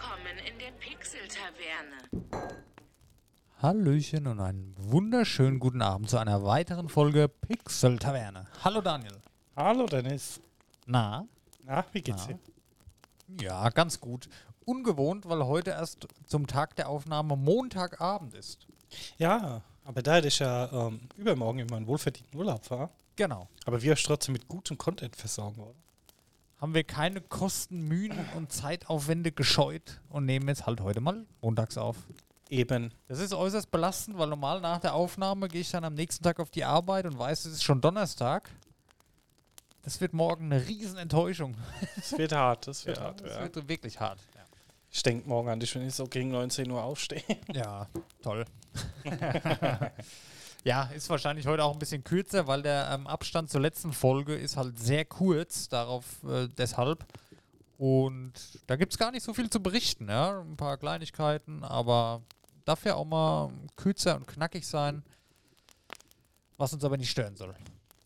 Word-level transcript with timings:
Willkommen 0.00 0.38
in 0.46 0.56
der 0.60 0.70
Pixel-Taverne. 0.78 2.54
Hallöchen 3.60 4.28
und 4.28 4.38
einen 4.38 4.72
wunderschönen 4.78 5.58
guten 5.58 5.82
Abend 5.82 6.08
zu 6.08 6.18
einer 6.18 6.44
weiteren 6.44 6.88
Folge 6.88 7.26
Pixel 7.28 7.98
Taverne. 7.98 8.46
Hallo 8.62 8.80
Daniel. 8.80 9.16
Hallo 9.56 9.86
Dennis. 9.86 10.40
Na? 10.86 11.26
Na, 11.64 11.84
wie 11.90 12.00
geht's 12.00 12.28
dir? 12.28 12.38
Ja, 13.40 13.70
ganz 13.70 13.98
gut. 14.00 14.28
Ungewohnt, 14.64 15.28
weil 15.28 15.44
heute 15.44 15.70
erst 15.70 16.06
zum 16.26 16.46
Tag 16.46 16.76
der 16.76 16.88
Aufnahme 16.88 17.34
Montagabend 17.36 18.34
ist. 18.34 18.68
Ja, 19.18 19.62
aber 19.84 20.00
da 20.02 20.18
ich 20.20 20.38
ja 20.38 20.70
ähm, 20.70 21.00
übermorgen 21.16 21.58
in 21.58 21.66
meinen 21.66 21.88
wohlverdienten 21.88 22.38
Urlaub 22.38 22.64
fahre, 22.64 22.88
Genau. 23.16 23.48
aber 23.66 23.82
wir 23.82 23.94
euch 23.94 24.04
trotzdem 24.04 24.34
mit 24.34 24.46
gutem 24.46 24.78
Content 24.78 25.16
versorgen 25.16 25.56
wollen. 25.56 25.87
Haben 26.60 26.74
wir 26.74 26.82
keine 26.84 27.20
Kosten, 27.20 27.82
Mühen 27.82 28.18
und 28.34 28.52
Zeitaufwände 28.52 29.30
gescheut 29.32 30.00
und 30.08 30.24
nehmen 30.26 30.48
jetzt 30.48 30.66
halt 30.66 30.80
heute 30.80 31.00
mal 31.00 31.24
montags 31.40 31.78
auf. 31.78 31.96
Eben. 32.50 32.92
Das 33.06 33.20
ist 33.20 33.32
äußerst 33.34 33.70
belastend, 33.70 34.18
weil 34.18 34.28
normal 34.28 34.60
nach 34.60 34.80
der 34.80 34.94
Aufnahme 34.94 35.48
gehe 35.48 35.60
ich 35.60 35.70
dann 35.70 35.84
am 35.84 35.94
nächsten 35.94 36.24
Tag 36.24 36.40
auf 36.40 36.50
die 36.50 36.64
Arbeit 36.64 37.04
und 37.06 37.18
weiß, 37.18 37.44
es 37.44 37.52
ist 37.54 37.62
schon 37.64 37.80
Donnerstag. 37.80 38.50
Das 39.82 40.00
wird 40.00 40.12
morgen 40.14 40.46
eine 40.52 40.66
riesen 40.66 40.98
Enttäuschung. 40.98 41.54
Es 41.96 42.16
wird 42.18 42.32
hart, 42.32 42.66
es 42.68 42.84
wird 42.86 42.96
Ja, 42.98 43.04
hart. 43.04 43.20
das 43.20 43.34
Ja. 43.36 43.42
wird 43.42 43.68
wirklich 43.68 44.00
hart. 44.00 44.18
Ich 44.90 45.02
denke 45.02 45.28
morgen 45.28 45.50
an 45.50 45.60
dich, 45.60 45.74
wenn 45.74 45.86
ich 45.86 45.94
so 45.94 46.06
gegen 46.06 46.30
19 46.30 46.70
Uhr 46.70 46.82
aufstehe. 46.82 47.22
Ja, 47.52 47.86
toll. 48.22 48.44
ja, 50.64 50.84
ist 50.84 51.08
wahrscheinlich 51.10 51.46
heute 51.46 51.64
auch 51.64 51.72
ein 51.72 51.78
bisschen 51.78 52.04
kürzer, 52.04 52.46
weil 52.46 52.62
der 52.62 52.90
ähm, 52.92 53.06
Abstand 53.06 53.50
zur 53.50 53.60
letzten 53.60 53.92
Folge 53.92 54.34
ist 54.34 54.56
halt 54.56 54.78
sehr 54.78 55.04
kurz, 55.04 55.68
darauf 55.68 56.04
äh, 56.24 56.48
deshalb. 56.48 57.04
Und 57.78 58.32
da 58.66 58.76
gibt 58.76 58.92
es 58.92 58.98
gar 58.98 59.12
nicht 59.12 59.22
so 59.22 59.32
viel 59.32 59.48
zu 59.48 59.62
berichten, 59.62 60.08
ja. 60.08 60.40
Ein 60.40 60.56
paar 60.56 60.76
Kleinigkeiten, 60.78 61.62
aber 61.62 62.22
darf 62.64 62.84
ja 62.84 62.96
auch 62.96 63.04
mal 63.04 63.50
kürzer 63.76 64.16
und 64.16 64.26
knackig 64.26 64.66
sein, 64.66 65.02
was 66.56 66.72
uns 66.72 66.84
aber 66.84 66.96
nicht 66.96 67.10
stören 67.10 67.36
soll. 67.36 67.54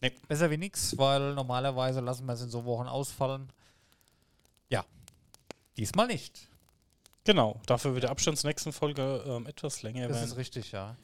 Nee. 0.03 0.13
Besser 0.29 0.51
wie 0.51 0.57
nix, 0.59 0.97
weil 0.99 1.35
normalerweise 1.35 2.01
lassen 2.01 2.27
wir 2.27 2.35
es 2.35 2.43
in 2.43 2.51
so 2.51 2.65
Wochen 2.65 2.87
ausfallen. 2.87 3.51
Ja, 4.69 4.85
diesmal 5.77 6.07
nicht. 6.07 6.49
Genau, 7.25 7.61
dafür 7.67 7.95
wird 7.95 8.05
der 8.05 8.11
Abstand 8.11 8.39
zur 8.39 8.49
nächsten 8.49 8.73
Folge 8.73 9.23
ähm, 9.27 9.47
etwas 9.47 9.83
länger 9.83 10.09
Das 10.09 10.17
werden. 10.19 10.31
ist 10.31 10.37
richtig, 10.37 10.73
ja. 10.73 10.97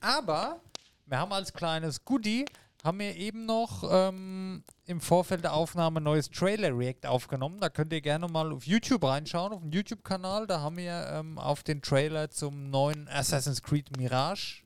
Aber 0.00 0.60
wir 1.06 1.18
haben 1.18 1.32
als 1.32 1.52
kleines 1.52 2.04
Goodie, 2.04 2.44
haben 2.82 2.98
wir 2.98 3.16
eben 3.16 3.46
noch 3.46 3.82
ähm, 3.90 4.62
im 4.84 5.00
Vorfeld 5.00 5.42
der 5.42 5.54
Aufnahme 5.54 6.00
ein 6.00 6.02
neues 6.02 6.30
Trailer-React 6.30 7.06
aufgenommen. 7.06 7.58
Da 7.60 7.70
könnt 7.70 7.92
ihr 7.92 8.02
gerne 8.02 8.28
mal 8.28 8.52
auf 8.52 8.66
YouTube 8.66 9.04
reinschauen, 9.04 9.52
auf 9.54 9.62
den 9.62 9.72
YouTube-Kanal. 9.72 10.46
Da 10.46 10.60
haben 10.60 10.76
wir 10.76 11.08
ähm, 11.12 11.38
auf 11.38 11.62
den 11.62 11.80
Trailer 11.80 12.30
zum 12.30 12.68
neuen 12.68 13.08
Assassin's 13.08 13.62
Creed 13.62 13.96
Mirage 13.96 14.62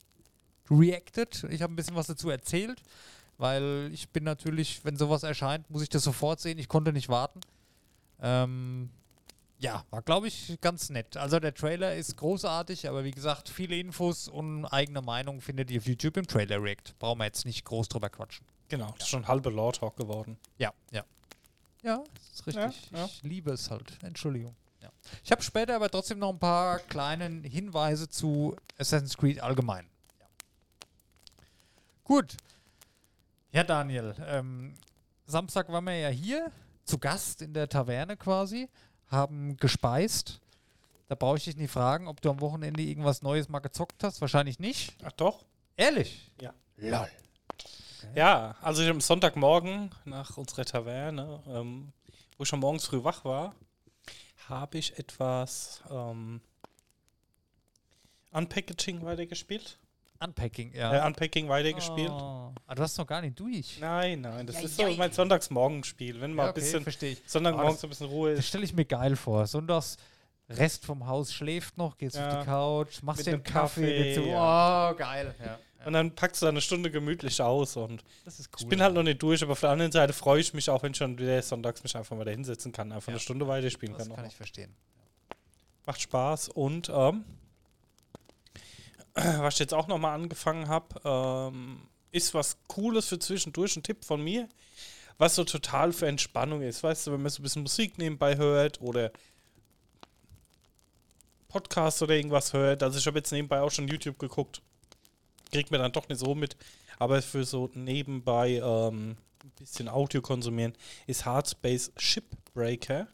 reacted. 0.69 1.45
Ich 1.51 1.63
habe 1.63 1.73
ein 1.73 1.77
bisschen 1.77 1.95
was 1.95 2.09
dazu 2.09 2.29
erzählt, 2.29 2.83
weil 3.37 3.91
ich 3.93 4.11
bin 4.11 4.25
natürlich, 4.25 4.85
wenn 4.85 4.97
sowas 4.97 5.23
erscheint, 5.23 5.71
muss 5.71 5.83
ich 5.83 5.89
das 5.89 6.03
sofort 6.03 6.41
sehen. 6.41 6.59
Ich 6.59 6.69
konnte 6.69 6.93
nicht 6.93 7.09
warten. 7.09 7.41
Ähm, 8.21 8.91
ja, 9.59 9.85
war 9.91 10.03
glaube 10.03 10.29
ich 10.29 10.59
ganz 10.61 10.91
nett. 10.91 11.17
Also 11.17 11.41
der 11.41 11.55
Trailer 11.55 11.95
ist 11.95 12.17
großartig, 12.17 12.89
aber 12.89 13.05
wie 13.05 13.11
gesagt, 13.11 13.49
viele 13.49 13.77
Infos 13.77 14.29
und 14.29 14.67
eigene 14.67 15.03
Meinung 15.03 15.41
findet 15.41 15.71
ihr 15.71 15.81
auf 15.81 15.87
YouTube 15.87 16.17
im 16.17 16.27
Trailer 16.27 16.63
React. 16.63 16.95
Brauchen 16.99 17.19
wir 17.19 17.25
jetzt 17.25 17.45
nicht 17.45 17.65
groß 17.65 17.89
drüber 17.89 18.09
quatschen. 18.11 18.47
Genau, 18.69 18.93
das 18.93 19.05
ist 19.05 19.09
schon 19.09 19.27
halbe 19.27 19.51
Law 19.51 19.73
Talk 19.73 19.97
geworden. 19.97 20.39
Ja, 20.59 20.73
ja. 20.93 21.05
Ja, 21.83 22.03
das 22.15 22.35
ist 22.35 22.47
richtig. 22.47 22.91
Ja, 22.91 22.99
ja. 22.99 23.05
Ich 23.07 23.23
liebe 23.23 23.53
es 23.53 23.71
halt. 23.71 23.99
Entschuldigung. 24.03 24.55
Ja. 24.83 24.91
Ich 25.25 25.33
habe 25.33 25.43
später 25.43 25.77
aber 25.77 25.91
trotzdem 25.91 26.19
noch 26.19 26.31
ein 26.31 26.39
paar 26.39 26.79
kleine 26.81 27.27
Hinweise 27.49 28.09
zu 28.09 28.57
Assassin's 28.79 29.17
Creed 29.17 29.41
allgemein. 29.41 29.89
Gut. 32.05 32.37
Ja, 33.53 33.65
Daniel. 33.65 34.15
Ähm, 34.27 34.75
Samstag 35.27 35.69
waren 35.69 35.85
wir 35.85 35.97
ja 35.97 36.09
hier 36.09 36.51
zu 36.85 36.99
Gast 36.99 37.43
in 37.43 37.53
der 37.53 37.69
Taverne 37.69 38.17
quasi, 38.17 38.69
haben 39.09 39.57
gespeist. 39.57 40.41
Da 41.09 41.15
brauche 41.15 41.39
ich 41.39 41.45
dich 41.45 41.57
nicht 41.57 41.71
fragen, 41.71 42.07
ob 42.07 42.21
du 42.21 42.31
am 42.31 42.41
Wochenende 42.41 42.83
irgendwas 42.83 43.23
Neues 43.23 43.49
mal 43.49 43.61
gezockt 43.61 44.05
hast. 44.05 44.21
Wahrscheinlich 44.21 44.59
nicht. 44.59 44.95
Ach 45.03 45.13
doch? 45.13 45.45
Ehrlich? 45.77 46.31
Ja. 46.41 46.53
Lol. 46.77 47.09
Ja, 48.15 48.57
also 48.61 48.83
ich 48.83 48.89
am 48.89 49.01
Sonntagmorgen 49.01 49.91
nach 50.05 50.37
unserer 50.37 50.65
Taverne, 50.65 51.43
ähm, 51.47 51.93
wo 52.37 52.43
ich 52.43 52.49
schon 52.49 52.61
morgens 52.61 52.87
früh 52.87 53.03
wach 53.03 53.25
war, 53.25 53.55
habe 54.49 54.79
ich 54.79 54.99
etwas 54.99 55.83
ähm, 55.91 56.41
Unpackaging 58.31 59.05
weitergespielt. 59.05 59.79
Unpacking, 60.21 60.73
ja. 60.75 61.05
Äh, 61.05 61.07
Unpacking 61.07 61.49
weitergespielt. 61.49 62.11
Oh. 62.11 62.53
Ah, 62.67 62.75
du 62.75 62.83
hast 62.83 62.99
noch 62.99 63.07
gar 63.07 63.21
nicht 63.21 63.39
durch. 63.39 63.79
Nein, 63.81 64.21
nein, 64.23 64.47
das 64.47 64.57
Ja, 64.57 64.63
ist 64.63 64.77
so 64.77 64.83
ja, 64.87 64.97
mein 64.97 65.13
Sonntagsmorgenspiel. 65.13 66.21
Wenn 66.21 66.33
mal 66.35 66.45
Ja, 66.45 66.49
ein 66.49 66.55
bisschen 66.55 66.83
verstehe 66.83 67.13
ich. 67.13 67.23
Sonntagmorgens 67.27 67.75
das- 67.75 67.81
so 67.83 67.87
ein 67.87 67.91
bisschen 67.91 68.07
Ruhe 68.09 68.31
Das 68.31 68.41
ist. 68.41 68.49
stelle 68.49 68.65
ich 68.65 68.75
mir 68.75 68.85
geil 68.85 69.15
vor. 69.17 69.47
Sonntags, 69.47 69.97
Rest 70.51 70.85
vom 70.87 71.07
Haus 71.07 71.33
schläft 71.33 71.77
noch, 71.79 71.97
gehst 71.99 72.19
auf 72.19 72.39
die 72.41 72.45
Couch, 72.47 73.03
machst 73.03 73.19
Mit 73.19 73.27
dir 73.27 73.35
einen 73.35 73.43
Kaffee, 73.43 74.15
Kaffee. 74.15 74.31
Oh, 74.31 74.95
geil. 74.97 75.35
Ja. 75.45 75.59
Und 75.87 75.93
dann 75.93 76.13
packst 76.15 76.43
du 76.43 76.47
da 76.47 76.51
eine 76.51 76.61
Stunde 76.63 76.91
gemütlich 76.91 77.41
aus. 77.41 77.77
Und 77.77 78.03
Das 78.25 78.41
ist 78.41 78.49
cool. 78.55 78.63
ich 78.63 78.67
bin 78.69 78.83
halt 78.83 78.95
noch 78.95 79.03
nicht 79.05 79.23
durch, 79.23 79.43
aber 79.43 79.53
auf 79.53 79.61
der 79.61 79.71
anderen 79.71 79.93
Seite 79.93 80.13
freue 80.13 80.41
ich 80.41 80.53
mich 80.53 80.69
auch, 80.69 80.83
wenn 80.83 80.91
ich 80.93 80.97
schon 80.99 81.17
wieder 81.19 81.41
sonntags 81.43 81.83
mich 81.85 81.95
einfach 81.97 82.17
mal 82.17 82.25
da 82.25 82.31
hinsetzen 82.33 82.73
kann, 82.73 82.91
einfach 82.91 83.09
Ja. 83.09 83.13
eine 83.15 83.21
Stunde 83.21 83.47
weiterspielen 83.47 83.95
das 83.97 84.07
kann. 84.09 84.17
kann 84.17 84.25
noch. 84.25 84.31
ich 84.33 84.37
verstehen. 84.37 84.75
Macht 85.87 86.01
Spaß. 86.01 86.49
Und 86.49 86.89
ähm, 86.93 87.25
was 89.41 89.55
ich 89.55 89.61
jetzt 89.61 89.75
auch 89.75 89.89
nochmal 89.89 90.15
angefangen 90.15 90.69
habe, 90.69 91.01
ähm, 91.05 91.81
ist 92.11 92.35
was 92.35 92.59
Cooles 92.69 93.09
für 93.09 93.19
zwischendurch, 93.19 93.77
ein 93.77 93.83
Tipp 93.83 94.05
von 94.05 94.23
mir, 94.23 94.49
was 95.19 95.35
so 95.35 95.45
total 95.45 95.93
für 95.93 96.07
Entspannung 96.07 96.63
ist. 96.63 96.83
Weißt 96.83 97.07
du, 97.07 97.13
wenn 97.13 97.23
man 97.23 97.31
so 97.31 97.41
ein 97.41 97.43
bisschen 97.43 97.63
Musik 97.63 97.99
nebenbei 97.99 98.37
hört 98.37 98.81
oder 98.81 99.11
Podcast 101.49 102.03
oder 102.03 102.15
irgendwas 102.15 102.53
hört. 102.53 102.83
Also 102.83 102.99
ich 102.99 103.07
habe 103.07 103.19
jetzt 103.19 103.33
nebenbei 103.33 103.61
auch 103.61 103.71
schon 103.71 103.89
YouTube 103.89 104.19
geguckt. 104.19 104.63
Kriegt 105.51 105.71
mir 105.71 105.79
dann 105.79 105.93
doch 105.93 106.09
nicht 106.09 106.19
so 106.19 106.35
mit. 106.35 106.57
Aber 106.99 107.23
für 107.23 107.45
so 107.45 107.71
nebenbei 107.75 108.61
ähm, 108.63 109.17
ein 109.43 109.51
bisschen 109.59 109.89
Audio 109.89 110.21
konsumieren 110.21 110.75
ist 111.07 111.25
Hardspace 111.25 111.93
Shipbreaker. 111.97 113.09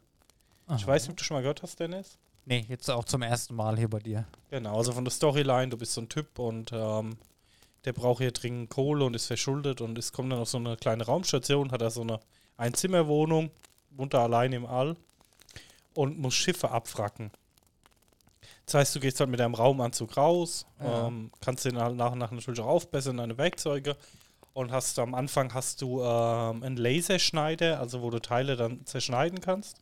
Ich 0.76 0.86
weiß 0.86 1.02
nicht, 1.02 1.10
ob 1.10 1.16
du 1.18 1.24
schon 1.24 1.36
mal 1.36 1.42
gehört 1.42 1.62
hast, 1.62 1.78
Dennis. 1.78 2.18
Nee, 2.46 2.66
jetzt 2.68 2.90
auch 2.90 3.04
zum 3.04 3.22
ersten 3.22 3.54
Mal 3.54 3.76
hier 3.78 3.88
bei 3.88 4.00
dir. 4.00 4.26
Genau, 4.50 4.76
also 4.76 4.92
von 4.92 5.04
der 5.04 5.12
Storyline, 5.12 5.68
du 5.68 5.78
bist 5.78 5.94
so 5.94 6.02
ein 6.02 6.08
Typ 6.08 6.38
und 6.38 6.70
ähm, 6.72 7.16
der 7.84 7.92
braucht 7.92 8.18
hier 8.20 8.32
dringend 8.32 8.70
Kohle 8.70 9.04
und 9.04 9.14
ist 9.16 9.26
verschuldet 9.26 9.80
und 9.80 9.96
es 9.98 10.12
kommt 10.12 10.30
dann 10.32 10.38
auf 10.40 10.48
so 10.48 10.58
eine 10.58 10.76
kleine 10.76 11.04
Raumstation, 11.04 11.70
hat 11.72 11.80
da 11.80 11.90
so 11.90 12.02
eine 12.02 12.20
Einzimmerwohnung, 12.56 13.50
wohnt 13.90 14.14
da 14.14 14.22
allein 14.24 14.52
im 14.52 14.66
All 14.66 14.96
und 15.94 16.18
muss 16.18 16.34
Schiffe 16.34 16.70
abwracken. 16.70 17.30
Das 18.66 18.74
heißt, 18.74 18.94
du 18.96 19.00
gehst 19.00 19.20
halt 19.20 19.30
mit 19.30 19.40
deinem 19.40 19.54
Raumanzug 19.54 20.16
raus, 20.16 20.66
Ja. 20.80 21.08
ähm, 21.08 21.30
kannst 21.40 21.64
den 21.64 21.78
halt 21.78 21.96
nach 21.96 22.12
und 22.12 22.18
nach 22.18 22.30
natürlich 22.30 22.60
auch 22.60 22.66
aufbessern, 22.66 23.16
deine 23.18 23.36
Werkzeuge 23.38 23.96
und 24.54 24.70
hast 24.70 24.98
am 24.98 25.14
Anfang 25.14 25.52
hast 25.52 25.82
du 25.82 26.02
ähm, 26.02 26.62
einen 26.62 26.76
Laserschneider, 26.76 27.80
also 27.80 28.02
wo 28.02 28.10
du 28.10 28.20
Teile 28.20 28.56
dann 28.56 28.84
zerschneiden 28.86 29.40
kannst 29.40 29.78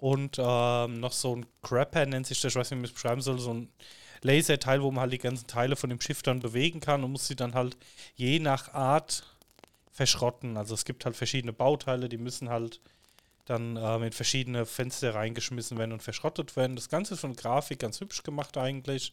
und 0.00 0.36
ähm, 0.38 1.00
noch 1.00 1.12
so 1.12 1.36
ein 1.36 1.46
Crapper 1.62 2.06
nennt 2.06 2.26
sich 2.26 2.40
das, 2.40 2.52
ich 2.52 2.56
weiß 2.56 2.70
nicht, 2.70 2.80
wie 2.80 2.84
ich 2.84 2.90
es 2.90 2.94
beschreiben 2.94 3.20
soll, 3.20 3.38
so 3.38 3.52
ein 3.52 3.68
Laserteil, 4.22 4.82
wo 4.82 4.90
man 4.90 5.02
halt 5.02 5.12
die 5.12 5.18
ganzen 5.18 5.46
Teile 5.46 5.76
von 5.76 5.90
dem 5.90 6.00
Schiff 6.00 6.22
dann 6.22 6.40
bewegen 6.40 6.80
kann 6.80 7.04
und 7.04 7.12
muss 7.12 7.26
sie 7.26 7.36
dann 7.36 7.54
halt 7.54 7.76
je 8.16 8.38
nach 8.38 8.72
Art 8.74 9.24
verschrotten. 9.92 10.56
Also 10.56 10.74
es 10.74 10.84
gibt 10.84 11.04
halt 11.04 11.16
verschiedene 11.16 11.52
Bauteile, 11.52 12.08
die 12.08 12.18
müssen 12.18 12.48
halt 12.48 12.80
dann 13.46 13.76
ähm, 13.76 14.04
in 14.04 14.12
verschiedene 14.12 14.66
Fenster 14.66 15.14
reingeschmissen 15.14 15.76
werden 15.78 15.92
und 15.92 16.02
verschrottet 16.02 16.56
werden. 16.56 16.76
Das 16.76 16.88
Ganze 16.88 17.14
ist 17.14 17.20
von 17.20 17.34
Grafik 17.34 17.80
ganz 17.80 18.00
hübsch 18.00 18.22
gemacht 18.22 18.56
eigentlich. 18.56 19.12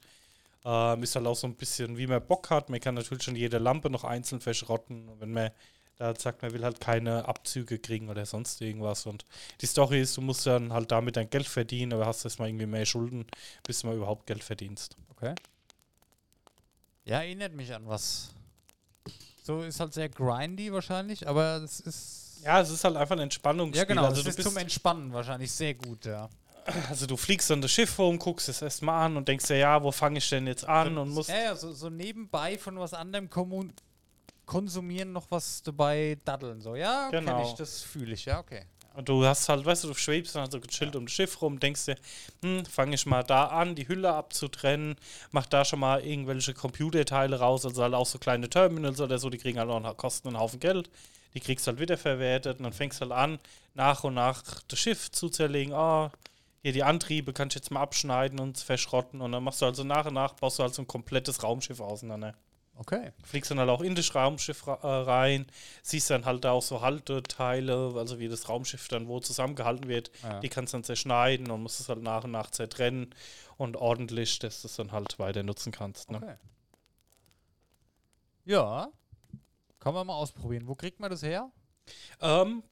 Ähm, 0.63 1.03
ist 1.03 1.15
halt 1.15 1.25
auch 1.25 1.35
so 1.35 1.47
ein 1.47 1.55
bisschen, 1.55 1.97
wie 1.97 2.07
man 2.07 2.25
Bock 2.25 2.49
hat. 2.49 2.69
Man 2.69 2.79
kann 2.79 2.95
natürlich 2.95 3.23
schon 3.23 3.35
jede 3.35 3.57
Lampe 3.57 3.89
noch 3.89 4.03
einzeln 4.03 4.41
verschrotten. 4.41 5.09
Wenn 5.19 5.31
man 5.31 5.51
da 5.97 6.13
sagt, 6.15 6.43
man 6.43 6.53
will 6.53 6.63
halt 6.63 6.79
keine 6.79 7.27
Abzüge 7.27 7.79
kriegen 7.79 8.09
oder 8.09 8.25
sonst 8.25 8.61
irgendwas. 8.61 9.05
Und 9.05 9.25
die 9.61 9.65
Story 9.65 10.01
ist, 10.01 10.15
du 10.15 10.21
musst 10.21 10.45
dann 10.45 10.71
halt 10.71 10.91
damit 10.91 11.17
dein 11.17 11.29
Geld 11.29 11.47
verdienen, 11.47 11.93
aber 11.93 12.05
hast 12.05 12.23
erstmal 12.23 12.49
irgendwie 12.49 12.67
mehr 12.67 12.85
Schulden, 12.85 13.25
bis 13.63 13.81
du 13.81 13.87
mal 13.87 13.95
überhaupt 13.95 14.27
Geld 14.27 14.43
verdienst. 14.43 14.95
Okay. 15.11 15.33
Ja, 17.05 17.21
erinnert 17.21 17.53
mich 17.53 17.73
an 17.73 17.87
was. 17.87 18.29
So 19.43 19.63
ist 19.63 19.79
halt 19.79 19.93
sehr 19.93 20.09
grindy 20.09 20.71
wahrscheinlich, 20.71 21.27
aber 21.27 21.63
es 21.63 21.79
ist. 21.79 22.41
Ja, 22.43 22.61
es 22.61 22.69
ist 22.69 22.83
halt 22.83 22.95
einfach 22.95 23.15
ein 23.15 23.21
Entspannungsspiel. 23.21 23.79
Ja, 23.79 23.85
genau. 23.85 24.03
Also 24.03 24.17
es 24.17 24.23
du, 24.23 24.29
ist 24.29 24.35
bist, 24.35 24.47
zum 24.47 24.57
Entspannen 24.57 25.13
wahrscheinlich 25.13 25.51
sehr 25.51 25.73
gut, 25.73 26.05
ja. 26.05 26.29
also 26.89 27.05
du 27.07 27.17
fliegst 27.17 27.49
dann 27.49 27.61
das 27.61 27.71
Schiff 27.71 27.97
rum, 27.97 28.19
guckst 28.19 28.49
es 28.49 28.61
erstmal 28.61 29.05
an 29.05 29.17
und 29.17 29.27
denkst 29.27 29.47
dir, 29.47 29.57
ja, 29.57 29.81
wo 29.81 29.91
fange 29.91 30.17
ich 30.17 30.29
denn 30.29 30.45
jetzt 30.47 30.65
an 30.65 30.97
und 30.97 31.09
musst. 31.09 31.29
Ja, 31.29 31.39
ja, 31.39 31.55
so, 31.55 31.71
so 31.71 31.89
nebenbei 31.89 32.57
von 32.57 32.77
was 32.77 32.93
anderem 32.93 33.29
kommun 33.29 33.73
konsumieren, 34.47 35.11
noch 35.11 35.29
was 35.29 35.61
dabei 35.61 36.17
daddeln. 36.25 36.61
So, 36.61 36.75
ja, 36.75 37.09
Genau. 37.11 37.43
ich, 37.43 37.53
das 37.53 37.83
fühle 37.83 38.15
ich, 38.15 38.25
ja, 38.25 38.39
okay. 38.39 38.63
Und 38.95 39.07
du 39.07 39.23
hast 39.23 39.47
halt, 39.47 39.63
weißt 39.63 39.83
du, 39.83 39.89
du 39.89 39.93
schwebst 39.93 40.33
dann 40.35 40.49
so 40.49 40.59
gechillt 40.59 40.95
um 40.95 41.05
das 41.05 41.13
Schiff 41.13 41.39
rum, 41.39 41.59
denkst 41.59 41.85
dir, 41.85 41.95
hm, 42.41 42.65
fange 42.65 42.95
ich 42.95 43.05
mal 43.05 43.21
da 43.21 43.45
an, 43.45 43.75
die 43.75 43.87
Hülle 43.87 44.11
abzutrennen, 44.11 44.95
mach 45.29 45.45
da 45.45 45.63
schon 45.65 45.79
mal 45.79 46.03
irgendwelche 46.03 46.55
Computerteile 46.55 47.37
raus, 47.37 47.63
also 47.63 47.83
halt 47.83 47.93
auch 47.93 48.07
so 48.07 48.17
kleine 48.17 48.49
Terminals 48.49 48.99
oder 48.99 49.19
so, 49.19 49.29
die 49.29 49.37
kriegen 49.37 49.59
halt 49.59 49.69
auch 49.69 49.79
noch 49.79 49.95
kosten 49.97 50.29
einen 50.29 50.39
Haufen 50.39 50.59
Geld. 50.59 50.89
Die 51.35 51.39
kriegst 51.41 51.67
halt 51.67 51.79
wiederverwertet 51.79 52.57
und 52.57 52.63
dann 52.63 52.73
fängst 52.73 52.99
halt 52.99 53.11
an, 53.11 53.37
nach 53.75 54.03
und 54.03 54.15
nach 54.15 54.41
das 54.67 54.79
Schiff 54.79 55.11
zu 55.11 55.29
zerlegen. 55.29 55.73
Ah, 55.73 56.09
hier 56.63 56.71
die 56.73 56.81
Antriebe 56.83 57.33
kannst 57.33 57.55
du 57.55 57.59
jetzt 57.59 57.69
mal 57.69 57.81
abschneiden 57.81 58.39
und 58.39 58.57
verschrotten 58.57 59.21
und 59.21 59.31
dann 59.31 59.43
machst 59.43 59.61
du 59.61 59.67
also 59.67 59.83
nach 59.83 60.07
und 60.07 60.15
nach, 60.15 60.33
baust 60.33 60.57
du 60.57 60.63
halt 60.63 60.73
so 60.73 60.81
ein 60.81 60.87
komplettes 60.87 61.43
Raumschiff 61.43 61.79
auseinander. 61.81 62.33
Okay. 62.79 63.11
Fliegst 63.23 63.49
dann 63.51 63.59
halt 63.59 63.69
auch 63.69 63.81
in 63.81 63.95
das 63.95 64.13
Raumschiff 64.13 64.67
ra- 64.67 64.79
äh, 64.83 65.03
rein, 65.03 65.47
siehst 65.81 66.09
dann 66.09 66.25
halt 66.25 66.45
auch 66.45 66.61
so 66.61 66.81
Halteteile, 66.81 67.93
also 67.95 68.19
wie 68.19 68.27
das 68.27 68.47
Raumschiff 68.49 68.87
dann 68.87 69.07
wo 69.07 69.19
zusammengehalten 69.19 69.87
wird. 69.87 70.11
Ja. 70.23 70.39
Die 70.41 70.49
kannst 70.49 70.73
du 70.73 70.77
dann 70.77 70.83
zerschneiden 70.83 71.49
und 71.49 71.63
musst 71.63 71.79
es 71.79 71.89
halt 71.89 72.01
nach 72.03 72.23
und 72.23 72.31
nach 72.31 72.51
zertrennen 72.51 73.13
und 73.57 73.75
ordentlich, 73.77 74.39
dass 74.39 74.61
du 74.61 74.67
es 74.67 74.75
dann 74.75 74.91
halt 74.91 75.17
weiter 75.19 75.41
nutzen 75.43 75.71
kannst. 75.71 76.11
Ne? 76.11 76.17
Okay. 76.17 76.35
Ja. 78.45 78.89
Kann 79.79 79.93
man 79.93 80.07
mal 80.07 80.15
ausprobieren. 80.15 80.67
Wo 80.67 80.75
kriegt 80.75 80.99
man 80.99 81.09
das 81.09 81.21
her? 81.23 81.51
Ähm, 82.21 82.63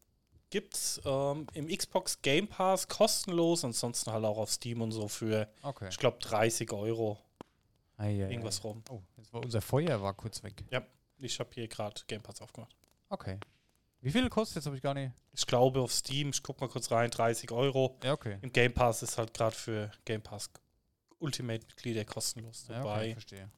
gibt's 0.50 1.02
ähm, 1.06 1.48
im 1.54 1.68
Xbox 1.68 2.22
Game 2.22 2.48
Pass 2.48 2.88
kostenlos, 2.88 3.64
ansonsten 3.64 4.12
halt 4.12 4.26
auch 4.26 4.38
auf 4.38 4.52
Steam 4.52 4.82
und 4.82 4.92
so 4.92 5.08
für, 5.08 5.48
Okay. 5.64 5.88
ich 5.90 5.98
glaube, 5.98 6.18
30 6.20 6.72
Euro 6.74 7.20
Ei, 7.98 8.08
ei, 8.08 8.32
irgendwas 8.32 8.60
ei. 8.60 8.64
rum. 8.68 8.84
Oh, 8.90 9.02
jetzt 9.18 9.34
war 9.34 9.42
unser 9.44 9.62
Feuer 9.62 10.02
war 10.02 10.14
kurz 10.14 10.44
weg. 10.44 10.64
Ich 11.20 11.40
habe 11.40 11.50
hier 11.54 11.68
gerade 11.68 12.02
Game 12.08 12.22
Pass 12.22 12.42
aufgemacht. 12.42 12.76
Okay. 13.10 13.40
Wie 14.02 14.12
viel 14.12 14.30
kostet 14.30 14.58
jetzt? 14.58 14.66
Habe 14.66 14.76
ich 14.76 14.82
gar 14.82 14.94
nicht. 14.94 15.14
Ich 15.34 15.46
glaube 15.48 15.82
auf 15.82 15.92
Steam, 15.92 16.30
ich 16.30 16.44
guck 16.44 16.60
mal 16.62 16.68
kurz 16.70 16.92
rein, 16.92 17.10
30 17.10 17.52
Euro. 17.52 17.98
Ja, 18.04 18.14
okay. 18.14 18.38
Im 18.42 18.52
Game 18.52 18.74
Pass 18.74 19.02
ist 19.02 19.18
halt 19.18 19.34
gerade 19.34 19.56
für 19.56 19.92
Game 20.06 20.22
Pass 20.22 20.50
Ultimate-Mitglieder 21.20 22.06
kostenlos 22.06 22.68
Ja, 22.68 22.80
okay, 22.80 22.88
dabei. 22.88 23.12
verstehe. 23.14 23.50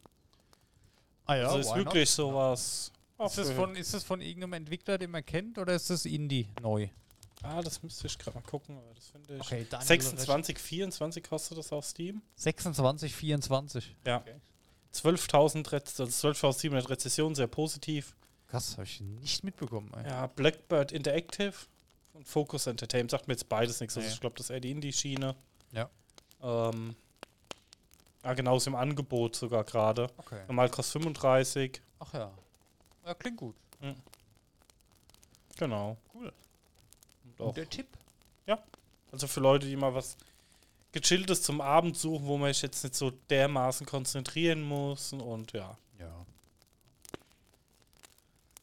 Ah 1.25 1.35
ja, 1.35 1.47
also 1.47 1.59
ist 1.59 1.67
why 1.67 1.77
not? 1.77 1.85
wirklich 1.85 2.09
sowas. 2.09 2.91
Ist 3.19 3.37
das, 3.37 3.51
von, 3.51 3.75
ist 3.75 3.93
das 3.93 4.03
von 4.03 4.21
irgendeinem 4.21 4.53
Entwickler, 4.53 4.97
den 4.97 5.11
man 5.11 5.25
kennt, 5.25 5.57
oder 5.57 5.73
ist 5.73 5.89
das 5.89 6.05
Indie 6.05 6.47
neu? 6.61 6.87
Ah, 7.43 7.61
das 7.61 7.81
müsste 7.83 8.07
ich 8.07 8.17
gerade 8.17 8.37
mal 8.37 8.43
gucken, 8.43 8.77
aber 8.77 8.93
das 8.95 9.07
finde 9.09 9.35
ich. 9.35 9.41
Okay, 9.41 9.65
Daniel 9.69 9.87
26, 9.87 10.59
24 10.59 11.23
kostet 11.23 11.57
das 11.57 11.71
auf 11.71 11.85
Steam. 11.85 12.21
26, 12.35 13.13
24. 13.15 13.95
Ja. 14.05 14.23
12.000 14.93 15.71
Rez 15.71 15.99
also 15.99 16.27
12.700 16.29 16.89
Rezessionen, 16.89 17.35
sehr 17.35 17.47
positiv. 17.47 18.15
Krass, 18.47 18.73
habe 18.73 18.83
ich 18.85 19.01
nicht 19.01 19.43
mitbekommen. 19.43 19.91
Ey. 19.95 20.09
Ja, 20.09 20.27
Blackbird 20.27 20.91
Interactive 20.91 21.53
und 22.13 22.25
Focus 22.27 22.65
Entertainment 22.67 23.11
sagt 23.11 23.27
mir 23.27 23.33
jetzt 23.33 23.49
beides 23.49 23.79
nichts. 23.81 23.95
Also 23.97 24.07
Nee. 24.07 24.13
ich 24.13 24.19
glaube, 24.21 24.35
das 24.37 24.45
ist 24.47 24.49
eher 24.51 24.59
die 24.61 24.71
Indie-Schiene. 24.71 25.35
Ja. 25.73 25.89
Ähm, 26.41 26.95
ah, 28.23 28.33
genau, 28.33 28.55
ist 28.57 28.67
im 28.67 28.75
Angebot 28.75 29.35
sogar 29.35 29.63
gerade. 29.65 30.09
Okay. 30.17 30.41
Normal 30.47 30.69
kostet 30.69 30.93
35. 30.93 31.81
Ach 31.99 32.13
ja. 32.13 32.31
Ja, 33.05 33.13
klingt 33.13 33.37
gut. 33.37 33.55
Genau. 35.57 35.97
Auch, 37.39 37.53
Der 37.53 37.69
Tipp. 37.69 37.87
also 39.11 39.27
für 39.27 39.39
Leute, 39.39 39.65
die 39.67 39.75
mal 39.75 39.93
was 39.93 40.17
Gechilltes 40.91 41.41
zum 41.43 41.61
Abend 41.61 41.97
suchen, 41.97 42.25
wo 42.25 42.37
man 42.37 42.51
sich 42.53 42.61
jetzt 42.63 42.83
nicht 42.83 42.95
so 42.95 43.11
dermaßen 43.29 43.85
konzentrieren 43.85 44.61
muss. 44.63 45.13
Und 45.13 45.53
ja. 45.53 45.77
Ja. 45.99 46.25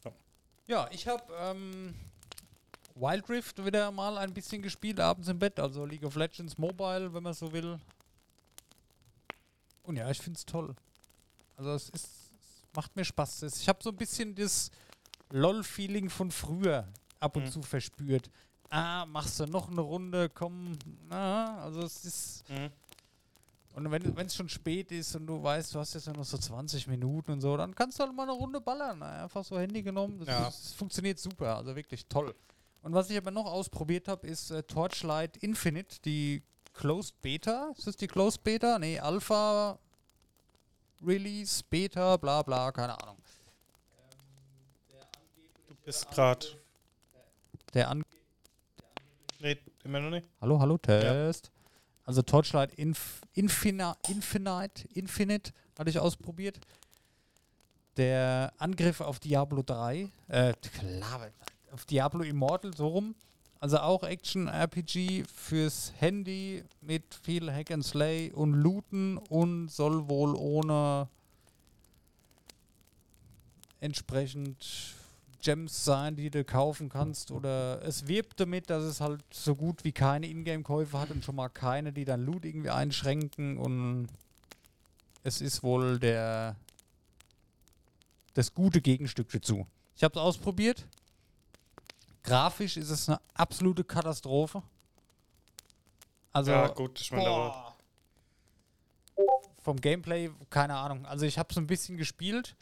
Ja. 0.05 0.12
Ja, 0.67 0.88
ich 0.93 1.06
habe 1.06 1.23
ähm, 1.38 1.94
Wild 2.94 3.29
Rift 3.29 3.65
wieder 3.65 3.91
mal 3.91 4.19
ein 4.19 4.32
bisschen 4.35 4.62
gespielt, 4.62 5.00
abends 5.00 5.29
im 5.29 5.38
Bett, 5.38 5.59
also 5.61 5.85
League 5.85 6.05
of 6.05 6.15
Legends 6.17 6.59
Mobile, 6.59 7.12
wenn 7.15 7.23
man 7.23 7.35
so 7.35 7.53
will. 7.53 7.79
Und 9.82 9.97
ja, 9.97 10.11
ich 10.11 10.19
finde 10.19 10.38
es 10.38 10.47
toll. 10.47 10.75
Also 11.56 11.70
es 11.73 11.88
ist, 11.91 12.05
es 12.06 12.62
macht 12.75 12.94
mir 12.97 13.05
Spaß. 13.05 13.43
Es- 13.43 13.61
Ich 13.61 13.69
habe 13.69 13.82
so 13.82 13.91
ein 13.91 13.97
bisschen 13.97 14.35
das 14.35 14.70
LOL-Feeling 15.31 16.09
von 16.11 16.31
früher 16.31 16.88
ab 17.20 17.37
und 17.37 17.44
Mhm. 17.44 17.50
zu 17.50 17.62
verspürt. 17.62 18.31
Ah, 18.76 19.06
machst 19.06 19.38
du 19.38 19.47
noch 19.47 19.71
eine 19.71 19.81
Runde, 19.82 20.29
komm. 20.31 20.76
Ah, 21.09 21.62
also 21.62 21.82
es 21.82 22.05
ist 22.05 22.44
Mhm. 22.49 22.71
und 23.76 23.91
wenn 23.93 24.26
es 24.26 24.35
schon 24.35 24.49
spät 24.49 24.91
ist 24.91 25.15
und 25.15 25.26
du 25.29 25.41
weißt, 25.41 25.75
du 25.75 25.79
hast 25.79 25.94
jetzt 25.94 26.06
nur 26.06 26.17
noch 26.17 26.25
so 26.25 26.37
20 26.38 26.88
Minuten 26.88 27.31
und 27.32 27.41
so, 27.41 27.56
dann 27.56 27.73
kannst 27.75 27.99
du 27.99 28.03
halt 28.05 28.15
mal 28.15 28.25
eine 28.25 28.32
Runde 28.32 28.61
ballern. 28.61 28.99
ne? 28.99 29.05
Einfach 29.06 29.44
so 29.44 29.59
Handy 29.61 29.81
genommen. 29.82 30.19
Das, 30.19 30.29
Ja. 30.29 30.49
ist, 30.49 30.65
das 30.65 30.73
funktioniert 30.73 31.19
super, 31.21 31.56
also 31.56 31.76
wirklich 31.76 32.05
toll. 32.06 32.35
Und 32.82 32.93
was 32.94 33.09
ich 33.11 33.17
aber 33.17 33.31
noch 33.31 33.47
ausprobiert 33.47 34.09
habe, 34.09 34.26
ist 34.26 34.50
äh, 34.50 34.62
Torchlight 34.65 35.37
Infinite, 35.37 36.00
die 36.05 36.43
Closed 36.73 37.20
Beta. 37.23 37.70
Ist 37.79 37.87
das 37.87 37.97
die 37.97 38.09
Closed 38.09 38.43
Beta? 38.43 38.79
Nee, 38.81 38.99
Alpha 38.99 39.79
Release, 41.00 41.62
Beta, 41.70 42.17
bla 42.17 42.43
bla, 42.43 42.73
keine 42.73 43.00
Ahnung. 43.00 43.19
Du 45.69 45.75
bist 45.85 46.11
gerade. 46.11 46.44
Der 47.73 47.88
an 47.91 48.03
Nee, 49.40 49.58
immer 49.84 50.00
noch 50.00 50.10
nicht. 50.10 50.26
Hallo, 50.40 50.58
hallo, 50.60 50.78
Test. 50.78 51.50
Also 52.04 52.22
Torchlight 52.22 52.75
Inf 52.75 53.20
Infina 53.32 53.96
Infinite, 54.08 54.86
Infinite 54.94 55.52
hatte 55.78 55.90
ich 55.90 55.98
ausprobiert. 55.98 56.60
Der 57.96 58.52
Angriff 58.58 59.00
auf 59.00 59.20
Diablo 59.20 59.62
3, 59.62 60.08
äh, 60.28 60.52
klar, 60.54 61.28
auf 61.72 61.84
Diablo 61.84 62.22
Immortal, 62.22 62.75
so 62.75 62.88
rum. 62.88 63.14
Also 63.60 63.78
auch 63.78 64.02
Action-RPG 64.02 65.25
fürs 65.25 65.92
Handy 65.98 66.64
mit 66.82 67.14
viel 67.22 67.50
Hack 67.50 67.70
and 67.70 67.84
Slay 67.84 68.31
und 68.32 68.52
Looten 68.52 69.16
und 69.16 69.69
soll 69.69 70.06
wohl 70.08 70.34
ohne 70.34 71.08
entsprechend 73.81 74.94
Gems 75.44 75.85
sein, 75.85 76.17
die 76.17 76.31
du 76.31 76.43
kaufen 76.43 76.88
kannst. 76.88 77.31
Oder 77.31 77.82
es 77.82 78.08
wirbt 78.08 78.41
damit, 78.41 78.70
dass 78.70 78.82
es 78.82 79.00
halt 79.00 79.23
so 79.32 79.55
gut 79.55 79.85
wie 79.85 79.93
keine 79.93 80.26
Ingame-Käufe 80.26 80.99
hat 80.99 81.11
und 81.11 81.25
schon 81.25 81.37
mal 81.37 81.50
keine, 81.50 81.93
die 81.93 82.05
dann 82.05 82.25
Loot 82.25 82.44
irgendwie 82.44 82.70
einschränken. 82.70 83.58
Und 83.58 84.08
es 85.23 85.41
ist 85.41 85.62
wohl 85.62 85.99
der 85.99 86.56
das 88.32 88.52
gute 88.52 88.81
Gegenstück 88.81 89.31
dazu. 89.31 89.67
Ich 89.96 90.02
habe 90.02 90.19
es 90.19 90.20
ausprobiert. 90.20 90.85
Grafisch 92.25 92.76
ist 92.76 92.91
es 92.91 93.08
eine 93.08 93.20
absolute 93.35 93.85
Katastrophe. 93.85 94.62
Also 96.32 96.50
ja, 96.50 96.67
gut, 96.69 97.01
ich 97.01 97.13
meine, 97.13 97.29
aber. 97.29 97.77
Vom 99.63 99.81
Gameplay, 99.81 100.31
keine 100.51 100.74
Ahnung. 100.74 101.06
Also 101.06 101.27
ich 101.27 101.39
habe 101.39 101.48
es 101.51 101.56
ein 101.56 101.67
bisschen 101.67 101.96
gespielt, 101.96 102.56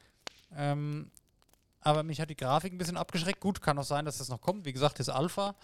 ähm, 0.55 1.11
aber 1.83 2.03
mich 2.03 2.21
hat 2.21 2.31
die 2.31 2.37
Grafik 2.37 2.73
ein 2.73 2.79
bisschen 2.79 2.97
abgeschreckt. 2.97 3.41
Gut, 3.41 3.61
kann 3.61 3.79
auch 3.79 3.85
sein, 3.85 4.05
dass 4.05 4.19
das 4.19 4.29
noch 4.29 4.41
kommt. 4.41 4.65
Wie 4.65 4.73
gesagt, 4.73 4.99
das 5.01 5.09
Alpha. 5.09 5.55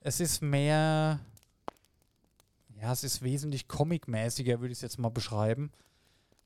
Es 0.00 0.20
ist 0.20 0.42
mehr, 0.42 1.20
ja, 2.80 2.92
es 2.92 3.04
ist 3.04 3.22
wesentlich 3.22 3.68
comic-mäßiger, 3.68 4.60
würde 4.60 4.72
ich 4.72 4.78
es 4.78 4.82
jetzt 4.82 4.98
mal 4.98 5.10
beschreiben. 5.10 5.70